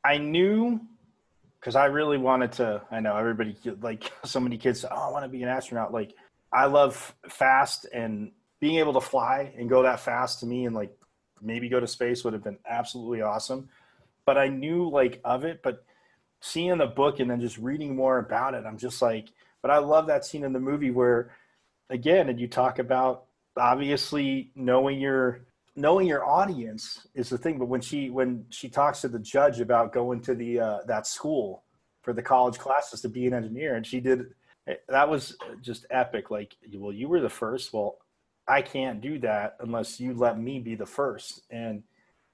i 0.04 0.18
knew 0.18 0.80
because 1.60 1.76
I 1.76 1.86
really 1.86 2.18
wanted 2.18 2.54
to. 2.54 2.82
I 2.90 3.00
know 3.02 3.18
everybody 3.18 3.56
like 3.82 4.12
so 4.24 4.40
many 4.40 4.58
kids. 4.58 4.86
Oh, 4.90 4.96
I 4.96 5.12
want 5.12 5.26
to 5.26 5.30
be 5.30 5.44
an 5.44 5.50
astronaut. 5.50 5.94
Like 5.94 6.14
I 6.54 6.66
love 6.66 7.14
fast 7.28 7.86
and 7.94 8.32
being 8.60 8.80
able 8.80 8.94
to 8.94 9.02
fly 9.02 9.54
and 9.58 9.70
go 9.70 9.84
that 9.84 10.00
fast 10.00 10.40
to 10.40 10.46
me 10.46 10.66
and 10.66 10.76
like 10.76 10.96
maybe 11.42 11.70
go 11.70 11.80
to 11.80 11.88
space 11.88 12.24
would 12.24 12.34
have 12.34 12.44
been 12.44 12.58
absolutely 12.68 13.22
awesome. 13.22 13.70
But 14.26 14.38
I 14.38 14.48
knew 14.48 14.90
like 14.90 15.22
of 15.24 15.44
it, 15.46 15.62
but 15.64 15.84
seeing 16.42 16.78
the 16.78 16.88
book 16.88 17.20
and 17.20 17.30
then 17.30 17.42
just 17.42 17.58
reading 17.58 17.96
more 17.96 18.20
about 18.20 18.54
it, 18.54 18.66
I'm 18.66 18.78
just 18.78 19.02
like. 19.02 19.30
But 19.62 19.72
I 19.72 19.80
love 19.80 20.08
that 20.08 20.24
scene 20.24 20.46
in 20.46 20.54
the 20.54 20.60
movie 20.60 20.92
where, 20.92 21.32
again, 21.90 22.30
and 22.30 22.40
you 22.40 22.48
talk 22.48 22.80
about 22.80 23.26
obviously 23.58 24.52
knowing 24.56 25.00
your 25.00 25.42
knowing 25.76 26.08
your 26.08 26.26
audience 26.26 27.08
is 27.14 27.30
the 27.30 27.38
thing 27.38 27.58
but 27.58 27.68
when 27.68 27.82
she 27.82 28.10
when 28.10 28.46
she 28.50 28.70
talks 28.70 29.02
to 29.02 29.08
the 29.08 29.20
judge 29.20 29.60
about 29.60 29.94
going 29.94 30.20
to 30.22 30.36
the 30.36 30.60
uh, 30.60 30.80
that 30.88 31.08
school 31.08 31.64
for 32.02 32.14
the 32.14 32.22
college 32.22 32.58
classes 32.58 33.02
to 33.02 33.10
be 33.10 33.28
an 33.28 33.34
engineer 33.34 33.76
and 33.76 33.86
she 33.86 34.00
did 34.00 34.26
that 34.88 35.10
was 35.10 35.38
just 35.62 35.86
epic 35.90 36.32
like 36.32 36.56
well 36.74 36.92
you 36.92 37.08
were 37.08 37.22
the 37.22 37.30
first 37.30 37.74
well 37.74 37.98
i 38.48 38.62
can't 38.62 39.02
do 39.02 39.20
that 39.20 39.56
unless 39.60 40.00
you 40.00 40.14
let 40.14 40.40
me 40.40 40.60
be 40.60 40.76
the 40.76 40.86
first 40.86 41.42
and 41.50 41.84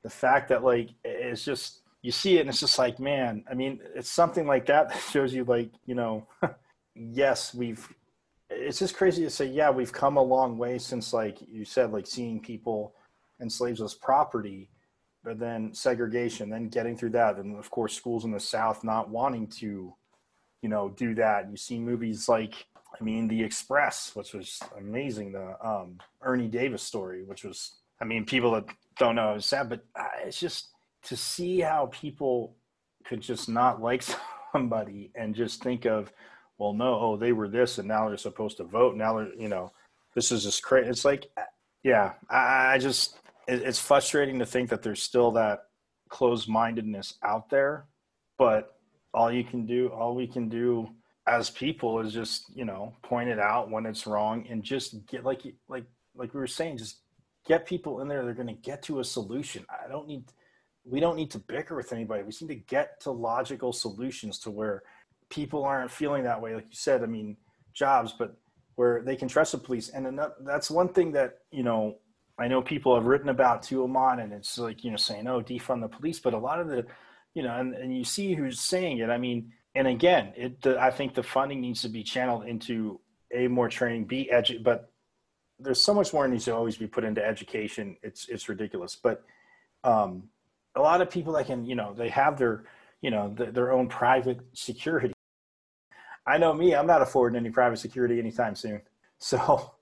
the 0.06 0.10
fact 0.10 0.48
that 0.50 0.64
like 0.64 0.90
it's 1.04 1.44
just 1.44 1.82
you 2.02 2.12
see 2.12 2.38
it 2.38 2.42
and 2.42 2.50
it's 2.50 2.60
just 2.60 2.80
like 2.80 3.00
man 3.00 3.44
i 3.52 3.54
mean 3.54 3.80
it's 3.96 4.10
something 4.10 4.46
like 4.48 4.66
that 4.68 4.90
that 4.90 5.02
shows 5.12 5.34
you 5.34 5.44
like 5.44 5.72
you 5.86 5.96
know 5.96 6.26
yes 6.96 7.54
we've 7.54 7.94
it's 8.50 8.80
just 8.80 8.96
crazy 8.96 9.24
to 9.24 9.30
say 9.30 9.46
yeah 9.46 9.70
we've 9.70 9.92
come 9.92 10.16
a 10.16 10.22
long 10.22 10.58
way 10.58 10.78
since 10.78 11.12
like 11.12 11.40
you 11.52 11.66
said 11.66 11.92
like 11.92 12.08
seeing 12.08 12.40
people 12.40 12.94
enslaves 13.42 13.82
us 13.82 13.94
property, 13.94 14.70
but 15.24 15.40
then 15.40 15.74
segregation, 15.74 16.50
then 16.50 16.70
getting 16.70 16.98
through 16.98 17.12
that, 17.12 17.38
and 17.38 17.58
of 17.58 17.70
course 17.70 17.96
schools 17.96 18.26
in 18.26 18.32
the 18.32 18.40
South 18.40 18.84
not 18.84 19.10
wanting 19.10 19.48
to, 19.48 19.94
you 20.62 20.70
know, 20.70 20.90
do 20.90 21.16
that. 21.16 21.50
You 21.50 21.58
see 21.58 21.80
movies 21.80 22.30
like, 22.30 22.66
I 23.00 23.04
mean, 23.04 23.28
The 23.28 23.44
Express, 23.44 24.16
which 24.16 24.34
was 24.34 24.60
amazing, 24.78 25.34
the 25.34 25.56
um, 25.66 26.00
Ernie 26.22 26.48
Davis 26.48 26.84
story, 26.84 27.24
which 27.24 27.44
was, 27.44 27.74
I 28.02 28.06
mean, 28.06 28.26
people 28.26 28.52
that 28.52 28.66
don't 28.98 29.16
know 29.16 29.34
it's 29.34 29.48
sad, 29.48 29.70
but 29.70 29.86
uh, 29.96 30.06
it's 30.26 30.40
just 30.40 30.70
to 31.04 31.16
see 31.16 31.60
how 31.60 31.90
people 31.92 32.56
could 33.06 33.22
just 33.22 33.50
not 33.50 33.82
like 33.82 34.04
somebody 34.52 35.12
and 35.16 35.36
just 35.36 35.62
think 35.62 35.86
of, 35.86 36.12
well, 36.58 36.74
no, 36.74 37.00
oh, 37.00 37.18
they 37.18 37.34
were 37.34 37.50
this, 37.50 37.78
and 37.78 37.88
now 37.88 38.08
they're 38.08 38.18
supposed 38.18 38.58
to 38.58 38.64
vote. 38.64 38.96
Now 38.96 39.18
they're, 39.18 39.34
you 39.36 39.50
know, 39.50 39.72
this 40.14 40.32
is 40.32 40.44
just 40.44 40.64
crazy. 40.64 40.90
It's 40.90 41.06
like, 41.06 41.28
yeah, 41.84 42.14
I, 42.30 42.74
I 42.74 42.78
just 42.78 43.20
it's 43.48 43.80
frustrating 43.80 44.40
to 44.40 44.46
think 44.46 44.70
that 44.70 44.82
there's 44.82 45.04
still 45.04 45.32
that 45.32 45.66
closed 46.10 46.50
mindedness 46.50 47.16
out 47.24 47.50
there, 47.50 47.86
but 48.38 48.78
all 49.14 49.32
you 49.32 49.44
can 49.44 49.66
do, 49.66 49.90
all 49.90 50.16
we 50.16 50.28
can 50.28 50.50
do 50.50 50.90
as 51.28 51.50
people 51.50 52.00
is 52.00 52.14
just, 52.14 52.56
you 52.56 52.66
know, 52.66 52.94
point 53.04 53.30
it 53.30 53.40
out 53.40 53.70
when 53.70 53.86
it's 53.86 54.06
wrong 54.06 54.46
and 54.50 54.64
just 54.64 55.06
get 55.08 55.24
like, 55.24 55.42
like, 55.68 55.86
like 56.16 56.34
we 56.34 56.40
were 56.40 56.48
saying, 56.48 56.78
just 56.78 57.00
get 57.46 57.66
people 57.66 58.02
in 58.02 58.08
there. 58.08 58.24
They're 58.24 58.34
going 58.34 58.48
to 58.48 58.54
get 58.54 58.82
to 58.84 59.00
a 59.00 59.04
solution. 59.04 59.66
I 59.70 59.88
don't 59.88 60.08
need, 60.08 60.26
we 60.84 61.00
don't 61.00 61.16
need 61.16 61.32
to 61.32 61.40
bicker 61.40 61.76
with 61.76 61.94
anybody. 61.94 62.24
We 62.24 62.34
need 62.42 62.54
to 62.54 62.62
get 62.68 63.00
to 63.02 63.12
logical 63.12 63.74
solutions 63.74 64.40
to 64.40 64.52
where 64.52 64.84
people 65.30 65.64
aren't 65.64 65.92
feeling 65.92 66.24
that 66.24 66.42
way. 66.42 66.56
Like 66.56 66.66
you 66.66 66.76
said, 66.76 67.04
I 67.04 67.08
mean, 67.08 67.38
jobs, 67.74 68.14
but 68.18 68.36
where 68.76 69.02
they 69.04 69.16
can 69.16 69.28
trust 69.28 69.54
the 69.54 69.58
police. 69.58 69.90
And 69.90 70.20
that's 70.42 70.70
one 70.70 70.90
thing 70.90 71.12
that, 71.14 71.40
you 71.52 71.64
know, 71.64 71.98
I 72.38 72.48
know 72.48 72.62
people 72.62 72.96
have 72.96 73.06
written 73.06 73.30
about 73.30 73.64
to 73.64 73.84
Ahmad, 73.84 74.20
and 74.20 74.34
it's 74.34 74.58
like 74.58 74.84
you 74.84 74.92
know 74.92 74.98
saying, 74.98 75.28
"Oh, 75.28 75.42
defund 75.42 75.82
the 75.82 75.88
police," 75.88 76.20
but 76.20 76.34
a 76.34 76.38
lot 76.38 76.60
of 76.60 76.68
the, 76.68 76.86
you 77.34 77.44
know, 77.44 77.56
and, 77.56 77.74
and 77.74 77.98
you 77.98 78.04
see 78.04 78.34
who's 78.34 78.60
saying 78.60 78.98
it. 78.98 79.10
I 79.10 79.18
mean, 79.18 79.54
and 79.74 79.88
again, 79.88 80.34
it 80.36 80.62
the, 80.62 80.80
I 80.80 80.92
think 80.92 81.14
the 81.14 81.24
funding 81.24 81.62
needs 81.62 81.82
to 81.84 81.90
be 81.90 82.04
channeled 82.04 82.46
into 82.46 83.00
a 83.34 83.48
more 83.48 83.70
training, 83.70 84.06
b 84.06 84.30
edu, 84.34 84.62
but 84.62 84.92
there's 85.60 85.82
so 85.82 85.94
much 85.94 86.14
more 86.14 86.28
needs 86.28 86.46
to 86.46 86.56
always 86.56 86.78
be 86.78 86.88
put 86.88 87.04
into 87.04 87.26
education. 87.26 87.98
It's 88.04 88.28
it's 88.30 88.50
ridiculous, 88.50 88.96
but 88.96 89.24
um, 89.84 90.24
a 90.76 90.82
lot 90.82 91.02
of 91.02 91.10
people 91.10 91.34
that 91.34 91.46
can, 91.46 91.66
you 91.66 91.76
know, 91.76 91.94
they 91.94 92.10
have 92.10 92.38
their, 92.38 92.66
you 93.02 93.12
know, 93.12 93.34
the, 93.36 93.46
their 93.46 93.72
own 93.72 93.88
private 93.88 94.40
security. 94.54 95.14
I 96.28 96.38
know 96.38 96.54
me, 96.54 96.76
I'm 96.76 96.88
not 96.88 97.02
affording 97.02 97.38
any 97.38 97.50
private 97.50 97.78
security 97.78 98.20
anytime 98.20 98.56
soon. 98.56 98.82
So, 99.18 99.76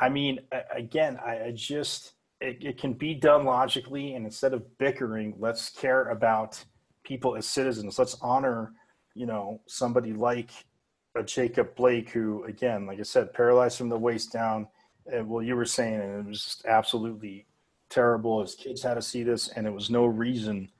I 0.00 0.08
mean, 0.08 0.40
again, 0.74 1.18
I, 1.24 1.44
I 1.44 1.52
just, 1.54 2.14
it, 2.40 2.58
it 2.60 2.78
can 2.78 2.94
be 2.94 3.14
done 3.14 3.44
logically. 3.44 4.14
And 4.14 4.24
instead 4.24 4.54
of 4.54 4.76
bickering, 4.78 5.36
let's 5.38 5.70
care 5.70 6.08
about 6.08 6.62
people 7.04 7.36
as 7.36 7.46
citizens. 7.46 7.98
Let's 7.98 8.16
honor, 8.20 8.72
you 9.14 9.26
know, 9.26 9.60
somebody 9.66 10.12
like 10.12 10.50
a 11.14 11.22
Jacob 11.22 11.76
Blake, 11.76 12.10
who, 12.10 12.42
again, 12.44 12.86
like 12.86 12.98
I 12.98 13.04
said, 13.04 13.32
paralyzed 13.32 13.78
from 13.78 13.88
the 13.88 13.98
waist 13.98 14.32
down. 14.32 14.66
And 15.10 15.28
well, 15.28 15.42
you 15.42 15.56
were 15.56 15.64
saying, 15.64 16.00
and 16.00 16.20
it 16.20 16.28
was 16.28 16.44
just 16.44 16.66
absolutely 16.66 17.46
terrible. 17.90 18.40
His 18.40 18.54
kids 18.54 18.82
had 18.82 18.94
to 18.94 19.02
see 19.02 19.22
this, 19.22 19.48
and 19.48 19.66
it 19.66 19.72
was 19.72 19.90
no 19.90 20.06
reason 20.06 20.70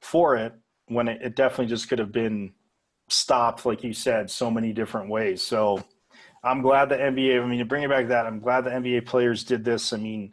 for 0.00 0.36
it 0.36 0.54
when 0.86 1.08
it, 1.08 1.20
it 1.22 1.36
definitely 1.36 1.66
just 1.66 1.88
could 1.88 1.98
have 1.98 2.12
been 2.12 2.52
stopped, 3.08 3.64
like 3.66 3.82
you 3.82 3.92
said, 3.92 4.30
so 4.30 4.50
many 4.50 4.72
different 4.72 5.10
ways. 5.10 5.42
So 5.42 5.82
I'm 6.42 6.62
glad 6.62 6.88
the 6.88 6.96
NBA. 6.96 7.42
I 7.42 7.46
mean, 7.46 7.58
to 7.58 7.64
bring 7.64 7.82
it 7.82 7.90
back 7.90 8.04
to 8.04 8.08
that, 8.08 8.26
I'm 8.26 8.40
glad 8.40 8.62
the 8.62 8.70
NBA 8.70 9.06
players 9.06 9.44
did 9.44 9.64
this. 9.64 9.92
I 9.92 9.96
mean, 9.96 10.32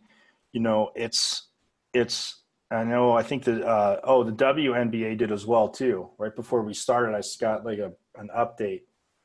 you 0.51 0.59
know, 0.59 0.91
it's 0.95 1.47
it's. 1.93 2.41
I 2.71 2.83
know. 2.83 3.13
I 3.13 3.21
think 3.23 3.43
that 3.43 3.63
uh, 3.63 3.99
oh, 4.03 4.23
the 4.23 4.31
WNBA 4.31 5.17
did 5.17 5.31
as 5.31 5.45
well 5.45 5.69
too. 5.69 6.09
Right 6.17 6.35
before 6.35 6.63
we 6.63 6.73
started, 6.73 7.15
I 7.15 7.21
got 7.39 7.65
like 7.65 7.79
a 7.79 7.91
an 8.15 8.29
update 8.35 8.81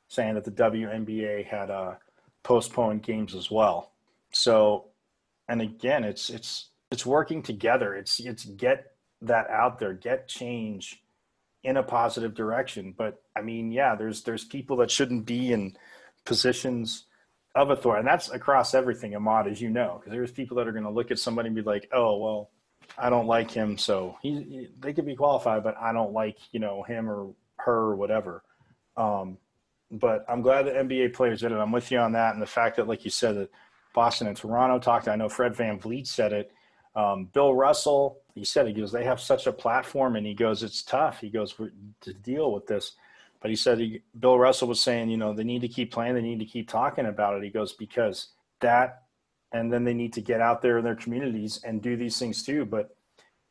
saying 0.09 0.35
that 0.35 0.45
the 0.45 0.51
WNBA 0.51 1.47
had 1.47 1.71
uh, 1.71 1.95
postponed 2.43 3.03
games 3.03 3.35
as 3.35 3.51
well. 3.51 3.93
So, 4.33 4.87
and 5.49 5.61
again, 5.61 6.05
it's 6.05 6.31
it's 6.31 6.71
it's 6.91 7.07
working 7.07 7.43
together. 7.43 7.95
It's 7.95 8.21
it's 8.21 8.45
get 8.45 8.93
that 9.23 9.49
out 9.51 9.79
there, 9.79 9.93
get 9.93 10.29
change 10.29 11.03
in 11.63 11.77
a 11.77 11.83
positive 11.83 12.35
direction. 12.35 12.95
But 12.97 13.23
I 13.37 13.43
mean, 13.43 13.73
yeah, 13.73 13.95
there's 13.95 14.23
there's 14.23 14.45
people 14.45 14.77
that 14.79 14.91
shouldn't 14.91 15.27
be 15.27 15.53
in 15.53 15.77
positions 16.25 17.05
of 17.55 17.71
authority, 17.71 18.01
and 18.01 18.09
that's 18.09 18.31
across 18.31 18.75
everything, 18.75 19.15
Ahmad, 19.15 19.49
as 19.49 19.61
you 19.61 19.71
know, 19.71 19.99
because 19.99 20.13
there's 20.13 20.31
people 20.31 20.57
that 20.57 20.69
are 20.69 20.73
going 20.73 20.85
to 20.85 20.91
look 20.91 21.11
at 21.11 21.19
somebody 21.19 21.49
and 21.49 21.57
be 21.57 21.63
like, 21.63 21.89
oh, 21.93 22.17
well, 22.19 22.51
I 22.97 23.11
don't 23.11 23.27
like 23.27 23.51
him, 23.51 23.77
so 23.77 24.17
he, 24.23 24.43
he, 24.43 24.69
they 24.79 24.93
could 24.93 25.07
be 25.07 25.17
qualified, 25.17 25.65
but 25.65 25.77
I 25.77 25.93
don't 25.93 26.13
like 26.13 26.39
you 26.53 26.61
know 26.61 26.83
him 26.83 27.09
or 27.09 27.35
her 27.59 27.73
or 27.73 27.97
whatever. 27.97 28.43
Um, 28.97 29.39
but 29.91 30.25
I'm 30.29 30.43
glad 30.43 30.67
the 30.67 30.71
NBA 30.71 31.15
players 31.15 31.41
did 31.41 31.53
it. 31.53 31.57
I'm 31.57 31.73
with 31.73 31.91
you 31.91 31.99
on 31.99 32.13
that, 32.13 32.35
and 32.35 32.43
the 32.43 32.47
fact 32.47 32.77
that, 32.77 32.87
like 32.87 33.05
you 33.05 33.11
said, 33.11 33.37
that 33.37 33.51
Boston 33.95 34.27
and 34.27 34.37
Toronto 34.37 34.79
talked. 34.79 35.09
I 35.09 35.17
know 35.17 35.29
Fred 35.29 35.55
Van 35.55 35.79
VanVleet 35.79 36.07
said 36.07 36.33
it 36.33 36.53
um, 36.95 37.27
Bill 37.33 37.55
Russell, 37.55 38.19
he 38.35 38.45
said, 38.45 38.67
he 38.67 38.73
goes, 38.73 38.91
they 38.91 39.05
have 39.05 39.21
such 39.21 39.47
a 39.47 39.53
platform, 39.53 40.17
and 40.17 40.27
he 40.27 40.35
goes, 40.35 40.63
it's 40.63 40.83
tough. 40.83 41.21
He 41.21 41.31
goes 41.31 41.55
to 42.01 42.13
deal 42.13 42.53
with 42.53 42.67
this, 42.67 42.93
but 43.41 43.51
he 43.51 43.57
said, 43.57 43.79
he, 43.79 44.03
Bill 44.19 44.39
Russell 44.39 44.69
was 44.69 44.81
saying, 44.81 45.09
you 45.09 45.17
know, 45.17 45.33
they 45.33 45.45
need 45.45 45.61
to 45.61 45.69
keep 45.69 45.93
playing, 45.93 46.15
they 46.15 46.21
need 46.21 46.41
to 46.41 46.45
keep 46.45 46.69
talking 46.69 47.07
about 47.07 47.37
it. 47.37 47.45
He 47.45 47.51
goes 47.51 47.73
because 47.73 48.29
that, 48.61 49.03
and 49.53 49.73
then 49.73 49.85
they 49.85 49.95
need 49.95 50.13
to 50.15 50.21
get 50.21 50.41
out 50.41 50.63
there 50.63 50.79
in 50.79 50.85
their 50.85 50.97
communities 50.97 51.61
and 51.65 51.83
do 51.83 51.97
these 51.97 52.19
things 52.19 52.43
too. 52.43 52.65
But 52.65 52.95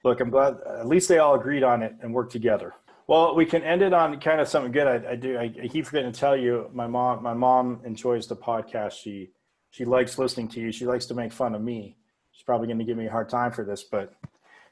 look, 0.03 0.19
I'm 0.19 0.29
glad 0.29 0.57
at 0.79 0.87
least 0.87 1.07
they 1.07 1.19
all 1.19 1.35
agreed 1.35 1.63
on 1.63 1.81
it 1.81 1.95
and 2.01 2.13
worked 2.13 2.31
together. 2.31 2.73
Well, 3.07 3.35
we 3.35 3.45
can 3.45 3.63
end 3.63 3.81
it 3.81 3.91
on 3.91 4.19
kind 4.19 4.39
of 4.39 4.47
something 4.47 4.71
good. 4.71 4.87
I, 4.87 5.11
I 5.11 5.15
do. 5.15 5.37
I, 5.37 5.51
I 5.63 5.67
keep 5.67 5.87
forgetting 5.87 6.11
to 6.11 6.19
tell 6.19 6.37
you, 6.37 6.69
my 6.73 6.87
mom, 6.87 7.23
my 7.23 7.33
mom 7.33 7.81
enjoys 7.83 8.27
the 8.27 8.35
podcast. 8.35 8.93
She 8.93 9.31
she 9.71 9.85
likes 9.85 10.17
listening 10.17 10.47
to 10.49 10.59
you. 10.59 10.71
She 10.71 10.85
likes 10.85 11.05
to 11.07 11.13
make 11.13 11.31
fun 11.31 11.55
of 11.55 11.61
me 11.61 11.95
she's 12.39 12.45
probably 12.45 12.67
going 12.67 12.79
to 12.79 12.85
give 12.85 12.97
me 12.97 13.05
a 13.05 13.11
hard 13.11 13.27
time 13.27 13.51
for 13.51 13.65
this, 13.65 13.83
but 13.83 14.13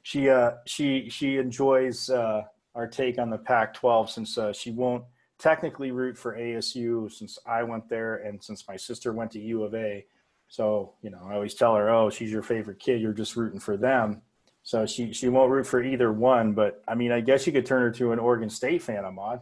she 0.01 0.29
uh, 0.29 0.51
she 0.65 1.09
she 1.09 1.37
enjoys 1.37 2.09
uh, 2.09 2.43
our 2.75 2.87
take 2.87 3.19
on 3.19 3.29
the 3.29 3.37
Pac-12 3.37 4.09
since 4.09 4.37
uh, 4.37 4.53
she 4.53 4.71
won't 4.71 5.03
technically 5.37 5.91
root 5.91 6.17
for 6.17 6.37
ASU 6.37 7.11
since 7.11 7.37
I 7.45 7.63
went 7.63 7.89
there 7.89 8.15
and 8.15 8.41
since 8.41 8.67
my 8.69 8.77
sister 8.77 9.11
went 9.11 9.31
to 9.31 9.39
U 9.39 9.63
of 9.63 9.75
A. 9.75 10.05
So 10.47 10.93
you 11.01 11.09
know, 11.09 11.19
I 11.25 11.33
always 11.33 11.55
tell 11.55 11.75
her, 11.75 11.89
"Oh, 11.89 12.09
she's 12.09 12.31
your 12.31 12.41
favorite 12.41 12.79
kid. 12.79 13.01
You're 13.01 13.11
just 13.11 13.35
rooting 13.35 13.59
for 13.59 13.75
them." 13.75 14.21
So 14.63 14.85
she 14.85 15.11
she 15.11 15.27
won't 15.27 15.51
root 15.51 15.67
for 15.67 15.83
either 15.83 16.13
one. 16.13 16.53
But 16.53 16.81
I 16.87 16.95
mean, 16.95 17.11
I 17.11 17.19
guess 17.19 17.45
you 17.45 17.51
could 17.51 17.65
turn 17.65 17.81
her 17.81 17.91
to 17.91 18.13
an 18.13 18.19
Oregon 18.19 18.49
State 18.49 18.81
fan, 18.81 19.03
Ahmad. 19.03 19.41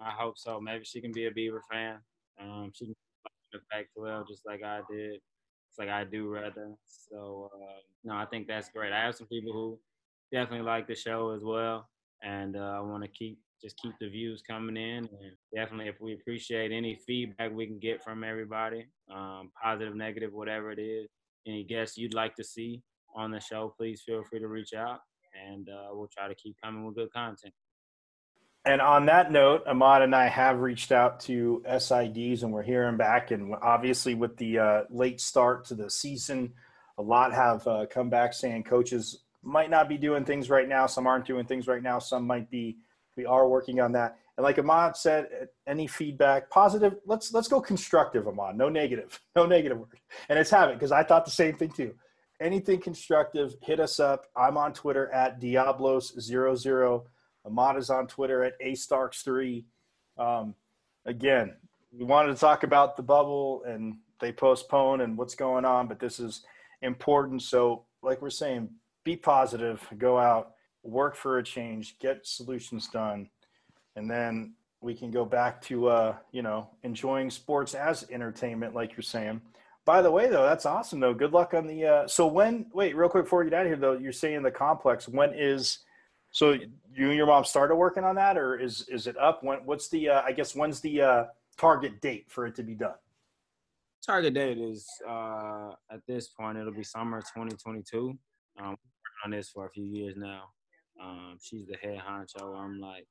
I 0.00 0.10
hope 0.10 0.36
so. 0.36 0.60
Maybe 0.60 0.84
she 0.84 1.00
can 1.00 1.12
be 1.12 1.26
a 1.26 1.30
Beaver 1.30 1.62
fan. 1.70 1.98
Um, 2.40 2.72
she 2.74 2.86
can 2.86 2.96
the 3.52 3.60
Pac-12 3.70 4.28
just 4.28 4.46
like 4.46 4.62
I 4.62 4.80
did. 4.90 5.20
It's 5.68 5.78
like 5.78 5.88
I 5.88 6.04
do 6.04 6.28
rather. 6.28 6.74
So 6.86 7.50
uh, 7.54 7.80
no, 8.04 8.14
I 8.14 8.26
think 8.26 8.46
that's 8.46 8.68
great. 8.68 8.92
I 8.92 9.04
have 9.04 9.14
some 9.14 9.26
people 9.26 9.52
who 9.52 9.78
definitely 10.32 10.66
like 10.66 10.86
the 10.86 10.94
show 10.94 11.30
as 11.30 11.42
well, 11.42 11.88
and 12.22 12.56
uh, 12.56 12.74
I 12.76 12.80
want 12.80 13.02
to 13.04 13.08
keep 13.08 13.38
just 13.62 13.76
keep 13.76 13.92
the 14.00 14.08
views 14.08 14.42
coming 14.42 14.76
in. 14.76 14.98
And 14.98 15.36
definitely, 15.54 15.88
if 15.88 16.00
we 16.00 16.14
appreciate 16.14 16.72
any 16.72 16.98
feedback 17.06 17.52
we 17.52 17.66
can 17.66 17.78
get 17.78 18.02
from 18.02 18.24
everybody, 18.24 18.86
um, 19.14 19.50
positive, 19.62 19.94
negative, 19.94 20.32
whatever 20.32 20.72
it 20.72 20.80
is, 20.80 21.08
any 21.46 21.64
guests 21.64 21.96
you'd 21.96 22.14
like 22.14 22.34
to 22.36 22.44
see 22.44 22.82
on 23.14 23.30
the 23.30 23.40
show, 23.40 23.72
please 23.76 24.02
feel 24.04 24.24
free 24.24 24.40
to 24.40 24.48
reach 24.48 24.74
out, 24.74 25.00
and 25.48 25.68
uh, 25.68 25.88
we'll 25.92 26.08
try 26.08 26.28
to 26.28 26.34
keep 26.34 26.56
coming 26.62 26.84
with 26.84 26.96
good 26.96 27.12
content. 27.12 27.54
And 28.64 28.80
on 28.80 29.06
that 29.06 29.32
note, 29.32 29.64
Ahmad 29.66 30.02
and 30.02 30.14
I 30.14 30.28
have 30.28 30.60
reached 30.60 30.92
out 30.92 31.18
to 31.20 31.64
SIDs 31.68 32.44
and 32.44 32.52
we're 32.52 32.62
hearing 32.62 32.96
back. 32.96 33.32
And 33.32 33.54
obviously, 33.60 34.14
with 34.14 34.36
the 34.36 34.58
uh, 34.58 34.82
late 34.88 35.20
start 35.20 35.64
to 35.66 35.74
the 35.74 35.90
season, 35.90 36.52
a 36.96 37.02
lot 37.02 37.32
have 37.32 37.66
uh, 37.66 37.86
come 37.90 38.08
back 38.08 38.32
saying 38.32 38.62
coaches 38.64 39.22
might 39.42 39.70
not 39.70 39.88
be 39.88 39.98
doing 39.98 40.24
things 40.24 40.48
right 40.48 40.68
now. 40.68 40.86
Some 40.86 41.08
aren't 41.08 41.26
doing 41.26 41.44
things 41.44 41.66
right 41.66 41.82
now. 41.82 41.98
Some 41.98 42.24
might 42.24 42.50
be. 42.50 42.78
We 43.16 43.26
are 43.26 43.48
working 43.48 43.80
on 43.80 43.92
that. 43.92 44.16
And 44.36 44.44
like 44.44 44.58
Ahmad 44.58 44.96
said, 44.96 45.48
any 45.66 45.86
feedback, 45.86 46.48
positive. 46.48 46.94
Let's 47.04 47.32
let's 47.32 47.48
go 47.48 47.60
constructive, 47.60 48.28
Ahmad. 48.28 48.56
No 48.56 48.68
negative. 48.68 49.20
No 49.36 49.46
negative 49.46 49.78
word. 49.78 49.88
And 50.28 50.38
it's 50.38 50.50
having 50.50 50.76
because 50.76 50.92
I 50.92 51.02
thought 51.02 51.24
the 51.24 51.30
same 51.30 51.56
thing 51.56 51.70
too. 51.70 51.94
Anything 52.40 52.80
constructive, 52.80 53.54
hit 53.62 53.80
us 53.80 53.98
up. 53.98 54.26
I'm 54.36 54.56
on 54.56 54.72
Twitter 54.72 55.10
at 55.10 55.40
Diablos00. 55.40 57.02
Ahmad 57.44 57.76
is 57.76 57.90
on 57.90 58.06
Twitter 58.06 58.44
at 58.44 58.60
astarks3. 58.60 59.64
Um, 60.18 60.54
again, 61.06 61.54
we 61.96 62.04
wanted 62.04 62.34
to 62.34 62.40
talk 62.40 62.62
about 62.62 62.96
the 62.96 63.02
bubble 63.02 63.62
and 63.66 63.96
they 64.20 64.32
postpone 64.32 65.00
and 65.00 65.18
what's 65.18 65.34
going 65.34 65.64
on, 65.64 65.88
but 65.88 65.98
this 65.98 66.20
is 66.20 66.44
important. 66.80 67.42
So, 67.42 67.84
like 68.02 68.22
we're 68.22 68.30
saying, 68.30 68.70
be 69.04 69.16
positive, 69.16 69.86
go 69.98 70.18
out, 70.18 70.52
work 70.82 71.16
for 71.16 71.38
a 71.38 71.42
change, 71.42 71.98
get 71.98 72.26
solutions 72.26 72.88
done, 72.88 73.28
and 73.96 74.10
then 74.10 74.54
we 74.80 74.94
can 74.94 75.10
go 75.10 75.24
back 75.24 75.60
to 75.62 75.88
uh, 75.88 76.16
you 76.32 76.42
know 76.42 76.68
enjoying 76.82 77.30
sports 77.30 77.74
as 77.74 78.08
entertainment, 78.10 78.74
like 78.74 78.92
you're 78.96 79.02
saying. 79.02 79.40
By 79.84 80.00
the 80.00 80.10
way, 80.10 80.28
though, 80.28 80.44
that's 80.44 80.66
awesome. 80.66 81.00
Though, 81.00 81.14
good 81.14 81.32
luck 81.32 81.54
on 81.54 81.66
the. 81.66 81.84
Uh, 81.84 82.06
so 82.06 82.26
when? 82.26 82.66
Wait, 82.72 82.96
real 82.96 83.08
quick 83.08 83.24
before 83.24 83.40
we 83.40 83.50
get 83.50 83.58
out 83.58 83.66
of 83.66 83.68
here, 83.68 83.76
though, 83.76 83.98
you're 83.98 84.12
saying 84.12 84.42
the 84.42 84.50
complex. 84.50 85.08
When 85.08 85.32
is 85.34 85.78
so 86.30 86.56
you 86.94 87.08
and 87.08 87.16
your 87.16 87.26
mom 87.26 87.44
started 87.44 87.76
working 87.76 88.04
on 88.04 88.14
that, 88.16 88.36
or 88.36 88.58
is 88.58 88.88
is 88.88 89.06
it 89.06 89.16
up? 89.18 89.42
When 89.42 89.58
what's 89.64 89.88
the 89.88 90.08
uh, 90.10 90.22
I 90.22 90.32
guess 90.32 90.54
when's 90.54 90.80
the 90.80 91.02
uh, 91.02 91.24
target 91.58 92.00
date 92.00 92.26
for 92.28 92.46
it 92.46 92.54
to 92.56 92.62
be 92.62 92.74
done? 92.74 92.94
Target 94.04 94.34
date 94.34 94.58
is 94.58 94.86
uh, 95.08 95.72
at 95.90 96.00
this 96.06 96.28
point 96.28 96.58
it'll 96.58 96.72
be 96.72 96.84
summer 96.84 97.20
2022. 97.20 98.18
Um, 98.60 98.76
on 99.24 99.30
this 99.30 99.50
for 99.50 99.66
a 99.66 99.70
few 99.70 99.84
years 99.84 100.16
now. 100.16 100.44
Um, 101.02 101.38
she's 101.40 101.66
the 101.66 101.76
head 101.76 102.00
honcho. 102.06 102.56
I'm 102.56 102.80
like 102.80 103.06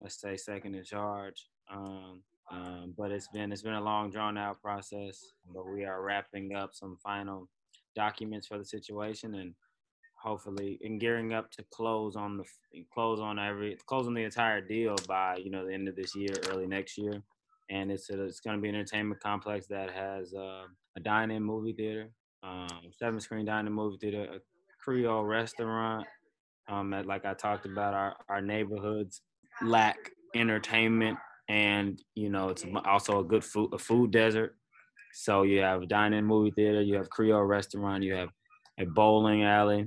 let's 0.00 0.20
say 0.20 0.36
second 0.36 0.74
in 0.74 0.84
charge. 0.84 1.48
Um, 1.72 2.22
um, 2.50 2.94
but 2.96 3.10
it's 3.10 3.28
been 3.28 3.52
it's 3.52 3.62
been 3.62 3.74
a 3.74 3.82
long 3.82 4.10
drawn 4.10 4.36
out 4.36 4.60
process. 4.60 5.32
But 5.52 5.66
we 5.66 5.84
are 5.84 6.02
wrapping 6.02 6.54
up 6.54 6.70
some 6.74 6.96
final 7.02 7.48
documents 7.94 8.46
for 8.46 8.58
the 8.58 8.64
situation 8.64 9.34
and 9.36 9.54
hopefully 10.24 10.80
and 10.82 10.98
gearing 10.98 11.34
up 11.34 11.50
to 11.50 11.62
close 11.70 12.16
on 12.16 12.38
the 12.38 12.44
close 12.92 13.20
on 13.20 13.38
every 13.38 13.76
close 13.86 14.06
on 14.06 14.14
the 14.14 14.24
entire 14.24 14.60
deal 14.60 14.96
by 15.06 15.36
you 15.36 15.50
know 15.50 15.66
the 15.66 15.72
end 15.72 15.86
of 15.86 15.94
this 15.94 16.16
year, 16.16 16.34
early 16.48 16.66
next 16.66 16.96
year. 16.96 17.22
And 17.70 17.90
it's 17.90 18.10
a, 18.10 18.22
it's 18.24 18.40
going 18.40 18.56
to 18.56 18.62
be 18.62 18.68
an 18.68 18.74
entertainment 18.74 19.22
complex 19.22 19.66
that 19.68 19.90
has 19.90 20.34
uh, 20.34 20.64
a 20.96 21.00
dine-in 21.00 21.42
movie 21.42 21.72
theater, 21.72 22.10
um, 22.42 22.68
seven 22.92 23.20
screen 23.20 23.46
dine-in 23.46 23.72
movie 23.72 23.96
theater, 23.98 24.24
a 24.24 24.38
Creole 24.82 25.24
restaurant. 25.24 26.06
Um, 26.68 26.90
like 27.06 27.24
I 27.24 27.34
talked 27.34 27.66
about, 27.66 27.94
our 27.94 28.16
our 28.28 28.40
neighborhoods 28.40 29.22
lack 29.62 30.10
entertainment, 30.34 31.18
and 31.48 32.02
you 32.14 32.30
know 32.30 32.48
it's 32.48 32.64
also 32.86 33.20
a 33.20 33.24
good 33.24 33.44
food 33.44 33.70
a 33.72 33.78
food 33.78 34.10
desert. 34.10 34.56
So 35.12 35.42
you 35.42 35.60
have 35.60 35.82
a 35.82 35.86
dine-in 35.86 36.24
movie 36.24 36.50
theater, 36.50 36.80
you 36.80 36.96
have 36.96 37.08
Creole 37.08 37.44
restaurant, 37.44 38.02
you 38.02 38.14
have 38.14 38.30
a 38.78 38.84
bowling 38.84 39.44
alley, 39.44 39.86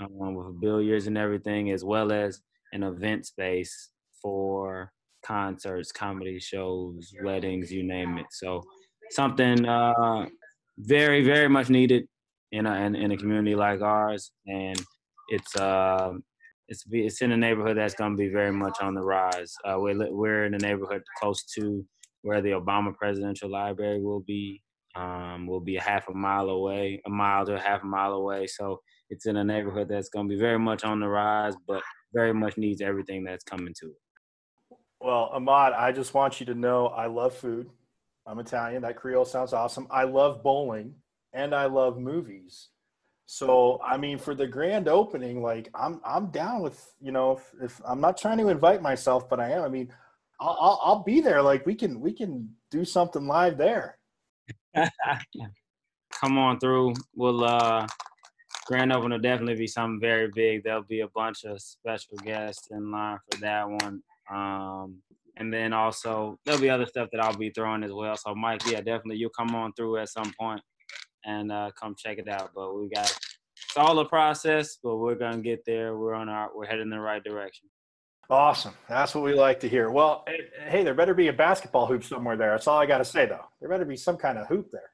um, 0.00 0.34
with 0.34 0.60
billiards 0.60 1.06
and 1.06 1.18
everything, 1.18 1.70
as 1.70 1.84
well 1.84 2.12
as 2.12 2.40
an 2.72 2.82
event 2.82 3.26
space 3.26 3.90
for 4.20 4.92
concerts, 5.24 5.92
comedy 5.92 6.38
shows, 6.38 7.12
weddings, 7.22 7.72
you 7.72 7.82
name 7.82 8.18
it. 8.18 8.26
So 8.30 8.62
something 9.10 9.66
uh, 9.66 10.26
very, 10.78 11.24
very 11.24 11.48
much 11.48 11.68
needed 11.70 12.06
in 12.52 12.66
a, 12.66 12.74
in, 12.74 12.94
in 12.94 13.12
a 13.12 13.16
community 13.16 13.54
like 13.54 13.80
ours, 13.80 14.30
and 14.46 14.80
it's 15.28 15.56
uh, 15.56 16.12
it's 16.68 16.84
it's 16.90 17.22
in 17.22 17.32
a 17.32 17.36
neighborhood 17.36 17.76
that's 17.76 17.94
going 17.94 18.12
to 18.12 18.16
be 18.16 18.28
very 18.28 18.52
much 18.52 18.78
on 18.80 18.94
the 18.94 19.02
rise. 19.02 19.54
Uh, 19.64 19.76
we're 19.78 20.12
we're 20.12 20.44
in 20.44 20.54
a 20.54 20.58
neighborhood 20.58 21.02
close 21.20 21.44
to 21.56 21.84
where 22.22 22.40
the 22.40 22.50
Obama 22.50 22.94
Presidential 22.94 23.50
Library 23.50 24.00
will 24.00 24.20
be. 24.20 24.62
Um, 24.94 25.46
will 25.46 25.60
be 25.60 25.76
a 25.76 25.82
half 25.82 26.08
a 26.08 26.14
mile 26.14 26.48
away, 26.48 27.02
a 27.04 27.10
mile 27.10 27.44
to 27.44 27.56
a 27.56 27.60
half 27.60 27.82
a 27.82 27.86
mile 27.86 28.12
away. 28.12 28.46
So 28.46 28.80
it's 29.10 29.26
in 29.26 29.36
a 29.36 29.44
neighborhood 29.44 29.88
that's 29.88 30.08
going 30.08 30.28
to 30.28 30.34
be 30.34 30.40
very 30.40 30.58
much 30.58 30.84
on 30.84 31.00
the 31.00 31.08
rise, 31.08 31.54
but 31.66 31.82
very 32.12 32.34
much 32.34 32.56
needs 32.56 32.80
everything 32.80 33.24
that's 33.24 33.44
coming 33.44 33.74
to 33.80 33.86
it. 33.86 34.78
Well, 35.00 35.30
Ahmad, 35.32 35.72
I 35.74 35.92
just 35.92 36.14
want 36.14 36.40
you 36.40 36.46
to 36.46 36.54
know 36.54 36.86
I 36.88 37.06
love 37.06 37.34
food. 37.34 37.68
I'm 38.26 38.38
Italian. 38.38 38.82
That 38.82 38.96
Creole 38.96 39.24
sounds 39.24 39.52
awesome. 39.52 39.86
I 39.90 40.04
love 40.04 40.42
bowling 40.42 40.94
and 41.32 41.54
I 41.54 41.66
love 41.66 41.98
movies. 41.98 42.70
So 43.26 43.80
I 43.84 43.96
mean, 43.96 44.18
for 44.18 44.34
the 44.34 44.46
grand 44.46 44.88
opening, 44.88 45.42
like 45.42 45.68
I'm 45.74 46.00
I'm 46.04 46.26
down 46.28 46.62
with 46.62 46.92
you 47.00 47.12
know 47.12 47.32
if, 47.32 47.54
if 47.60 47.80
I'm 47.86 48.00
not 48.00 48.16
trying 48.16 48.38
to 48.38 48.48
invite 48.48 48.82
myself, 48.82 49.28
but 49.28 49.40
I 49.40 49.50
am. 49.50 49.64
I 49.64 49.68
mean, 49.68 49.92
I'll, 50.40 50.56
I'll, 50.60 50.80
I'll 50.82 51.02
be 51.02 51.20
there. 51.20 51.42
Like 51.42 51.66
we 51.66 51.74
can 51.74 52.00
we 52.00 52.12
can 52.12 52.48
do 52.70 52.84
something 52.84 53.26
live 53.26 53.58
there. 53.58 53.98
Come 56.20 56.38
on 56.38 56.60
through. 56.60 56.94
We'll 57.14 57.44
uh 57.44 57.86
grand 58.66 58.92
opening 58.92 59.12
will 59.12 59.22
definitely 59.22 59.54
be 59.54 59.66
something 59.66 60.00
very 60.00 60.28
big. 60.34 60.64
There'll 60.64 60.82
be 60.82 61.00
a 61.00 61.08
bunch 61.08 61.44
of 61.44 61.60
special 61.60 62.16
guests 62.24 62.68
in 62.70 62.90
line 62.90 63.18
for 63.30 63.40
that 63.40 63.68
one. 63.68 64.02
Um 64.30 65.02
and 65.38 65.52
then 65.52 65.72
also 65.72 66.38
there'll 66.44 66.60
be 66.60 66.70
other 66.70 66.86
stuff 66.86 67.08
that 67.12 67.22
I'll 67.22 67.36
be 67.36 67.50
throwing 67.50 67.84
as 67.84 67.92
well. 67.92 68.16
So 68.16 68.34
Mike, 68.34 68.62
yeah, 68.66 68.80
definitely 68.80 69.16
you'll 69.16 69.30
come 69.30 69.54
on 69.54 69.72
through 69.74 69.98
at 69.98 70.08
some 70.08 70.32
point 70.38 70.62
and 71.24 71.52
uh, 71.52 71.70
come 71.78 71.94
check 71.96 72.18
it 72.18 72.28
out. 72.28 72.50
But 72.54 72.74
we 72.74 72.88
got 72.88 73.04
it's 73.04 73.76
all 73.76 73.98
a 73.98 74.04
process, 74.04 74.78
but 74.82 74.96
we're 74.96 75.14
gonna 75.14 75.42
get 75.42 75.64
there. 75.66 75.96
We're 75.96 76.14
on 76.14 76.28
our 76.28 76.50
we're 76.54 76.66
heading 76.66 76.82
in 76.82 76.90
the 76.90 77.00
right 77.00 77.22
direction. 77.22 77.68
Awesome. 78.28 78.74
That's 78.88 79.14
what 79.14 79.22
we 79.22 79.34
like 79.34 79.60
to 79.60 79.68
hear. 79.68 79.90
Well, 79.90 80.24
hey, 80.68 80.82
there 80.82 80.94
better 80.94 81.14
be 81.14 81.28
a 81.28 81.32
basketball 81.32 81.86
hoop 81.86 82.02
somewhere 82.02 82.36
there. 82.36 82.50
That's 82.50 82.66
all 82.66 82.78
I 82.78 82.86
got 82.86 82.98
to 82.98 83.04
say, 83.04 83.26
though. 83.26 83.44
There 83.60 83.68
better 83.68 83.84
be 83.84 83.96
some 83.96 84.16
kind 84.16 84.36
of 84.36 84.48
hoop 84.48 84.68
there. 84.72 84.90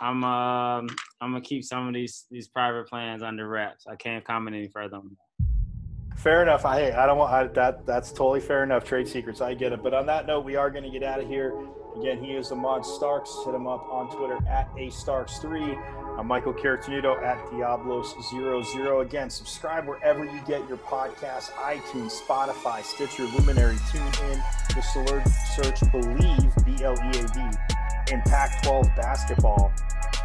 I'm 0.00 0.24
um 0.24 0.88
I'm 1.20 1.32
gonna 1.32 1.40
keep 1.40 1.64
some 1.64 1.88
of 1.88 1.94
these 1.94 2.26
these 2.30 2.48
private 2.48 2.88
plans 2.88 3.22
under 3.22 3.48
wraps. 3.48 3.86
I 3.88 3.96
can't 3.96 4.24
comment 4.24 4.56
any 4.56 4.68
further 4.68 4.96
on 4.96 5.10
that. 5.10 6.18
Fair 6.18 6.42
enough. 6.42 6.64
I 6.64 6.90
I 6.92 7.06
don't 7.06 7.18
want 7.18 7.32
I, 7.32 7.46
that. 7.48 7.86
That's 7.86 8.10
totally 8.10 8.40
fair 8.40 8.62
enough. 8.62 8.84
Trade 8.84 9.08
secrets. 9.08 9.40
I 9.40 9.54
get 9.54 9.72
it. 9.72 9.82
But 9.82 9.94
on 9.94 10.06
that 10.06 10.26
note, 10.26 10.44
we 10.44 10.56
are 10.56 10.70
to 10.70 10.90
get 10.90 11.02
out 11.02 11.20
of 11.20 11.28
here. 11.28 11.54
Again, 11.96 12.22
he 12.22 12.32
is 12.32 12.50
Ahmad 12.50 12.84
Starks. 12.84 13.30
Hit 13.44 13.54
him 13.54 13.68
up 13.68 13.86
on 13.88 14.10
Twitter 14.16 14.38
at 14.48 14.68
a 14.76 14.88
Starks3. 14.88 16.18
I'm 16.18 16.26
Michael 16.26 16.54
Caratenuto 16.54 17.20
at 17.22 17.38
Diablos00. 17.46 19.02
Again, 19.02 19.30
subscribe 19.30 19.86
wherever 19.86 20.24
you 20.24 20.40
get 20.46 20.66
your 20.68 20.78
podcasts 20.78 21.50
iTunes, 21.52 22.20
Spotify, 22.20 22.82
Stitcher, 22.82 23.24
Luminary, 23.24 23.76
TuneIn. 23.76 24.42
Just 24.74 24.92
search 24.92 25.80
Bleav, 25.92 26.64
B 26.64 26.84
L 26.84 26.94
E 26.94 27.08
A 27.08 27.26
V, 27.28 27.73
in 28.10 28.20
Pac 28.22 28.62
12 28.62 28.88
basketball. 28.96 29.72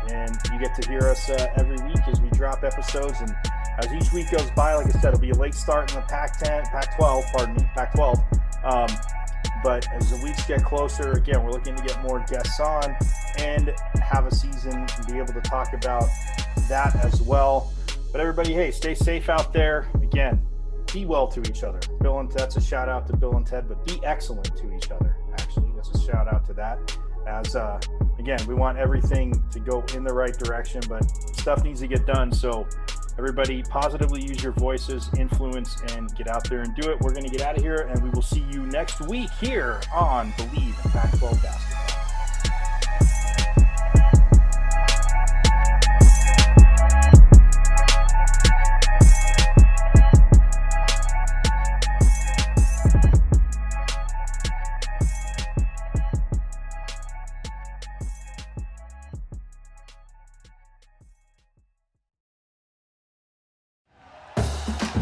And 0.10 0.36
you 0.52 0.60
get 0.60 0.80
to 0.82 0.90
hear 0.90 1.02
us 1.02 1.30
uh, 1.30 1.48
every 1.56 1.78
week 1.88 2.08
as 2.08 2.20
we 2.22 2.30
drop 2.30 2.64
episodes. 2.64 3.20
And 3.22 3.36
as 3.78 3.92
each 3.94 4.12
week 4.12 4.32
goes 4.32 4.50
by, 4.52 4.74
like 4.74 4.88
I 4.88 5.00
said, 5.00 5.14
it'll 5.14 5.20
be 5.20 5.30
a 5.32 5.36
late 5.36 5.54
start 5.54 5.92
in 5.92 6.00
the 6.00 6.06
Pac 6.08 6.40
10, 6.40 6.66
Pac 6.66 6.98
12, 6.98 7.26
pardon 7.34 7.56
me, 7.56 7.70
Pac 7.76 7.94
12. 7.94 8.20
Um, 8.64 8.88
but 9.64 9.88
as 9.92 10.10
the 10.10 10.24
weeks 10.24 10.46
get 10.46 10.64
closer, 10.64 11.12
again, 11.14 11.44
we're 11.44 11.52
looking 11.52 11.76
to 11.76 11.84
get 11.84 12.02
more 12.02 12.24
guests 12.30 12.60
on 12.60 12.96
and 13.38 13.74
have 14.02 14.26
a 14.26 14.34
season 14.34 14.74
and 14.74 15.08
be 15.08 15.18
able 15.18 15.34
to 15.34 15.42
talk 15.42 15.74
about 15.74 16.06
that 16.70 16.96
as 17.04 17.22
well. 17.22 17.72
But 18.12 18.22
everybody, 18.22 18.54
hey, 18.54 18.72
stay 18.72 18.96
safe 18.96 19.30
out 19.30 19.54
there. 19.54 19.88
Again, 20.02 20.42
be 20.94 21.06
well 21.06 21.28
to 21.28 21.42
each 21.42 21.64
other. 21.64 21.80
Bill 22.02 22.20
and 22.20 22.32
that's 22.32 22.56
a 22.56 22.62
shout 22.62 22.90
out 22.90 23.08
to 23.08 23.18
Bill 23.18 23.36
and 23.36 23.46
Ted, 23.46 23.68
but 23.68 23.86
be 23.86 24.00
excellent 24.04 24.56
to 24.58 24.74
each 24.74 24.92
other. 24.92 25.16
Actually, 25.34 25.72
that's 25.76 25.90
a 25.90 26.06
shout 26.06 26.28
out 26.28 26.46
to 26.48 26.54
that. 26.54 26.98
As 27.30 27.56
uh, 27.56 27.80
again, 28.18 28.40
we 28.48 28.56
want 28.56 28.78
everything 28.78 29.42
to 29.52 29.60
go 29.60 29.84
in 29.94 30.04
the 30.04 30.14
right 30.14 30.38
direction, 30.38 30.82
but 30.90 31.04
stuff 31.38 31.64
needs 31.64 31.80
to 31.82 31.88
get 31.88 32.06
done. 32.06 32.32
So 32.32 32.68
Everybody, 33.20 33.64
positively 33.64 34.22
use 34.22 34.42
your 34.42 34.54
voices, 34.54 35.10
influence, 35.18 35.82
and 35.92 36.16
get 36.16 36.30
out 36.30 36.50
there 36.50 36.62
and 36.62 36.74
do 36.74 36.90
it. 36.90 37.02
We're 37.02 37.12
going 37.12 37.26
to 37.26 37.30
get 37.30 37.42
out 37.42 37.58
of 37.58 37.62
here, 37.62 37.90
and 37.90 38.02
we 38.02 38.10
will 38.12 38.22
see 38.22 38.46
you 38.50 38.66
next 38.68 39.02
week 39.02 39.30
here 39.42 39.82
on 39.94 40.32
Bleav 40.32 40.86
in 40.86 40.92
Pac 40.92 41.20
12 41.20 41.44
Basketball. 41.44 41.79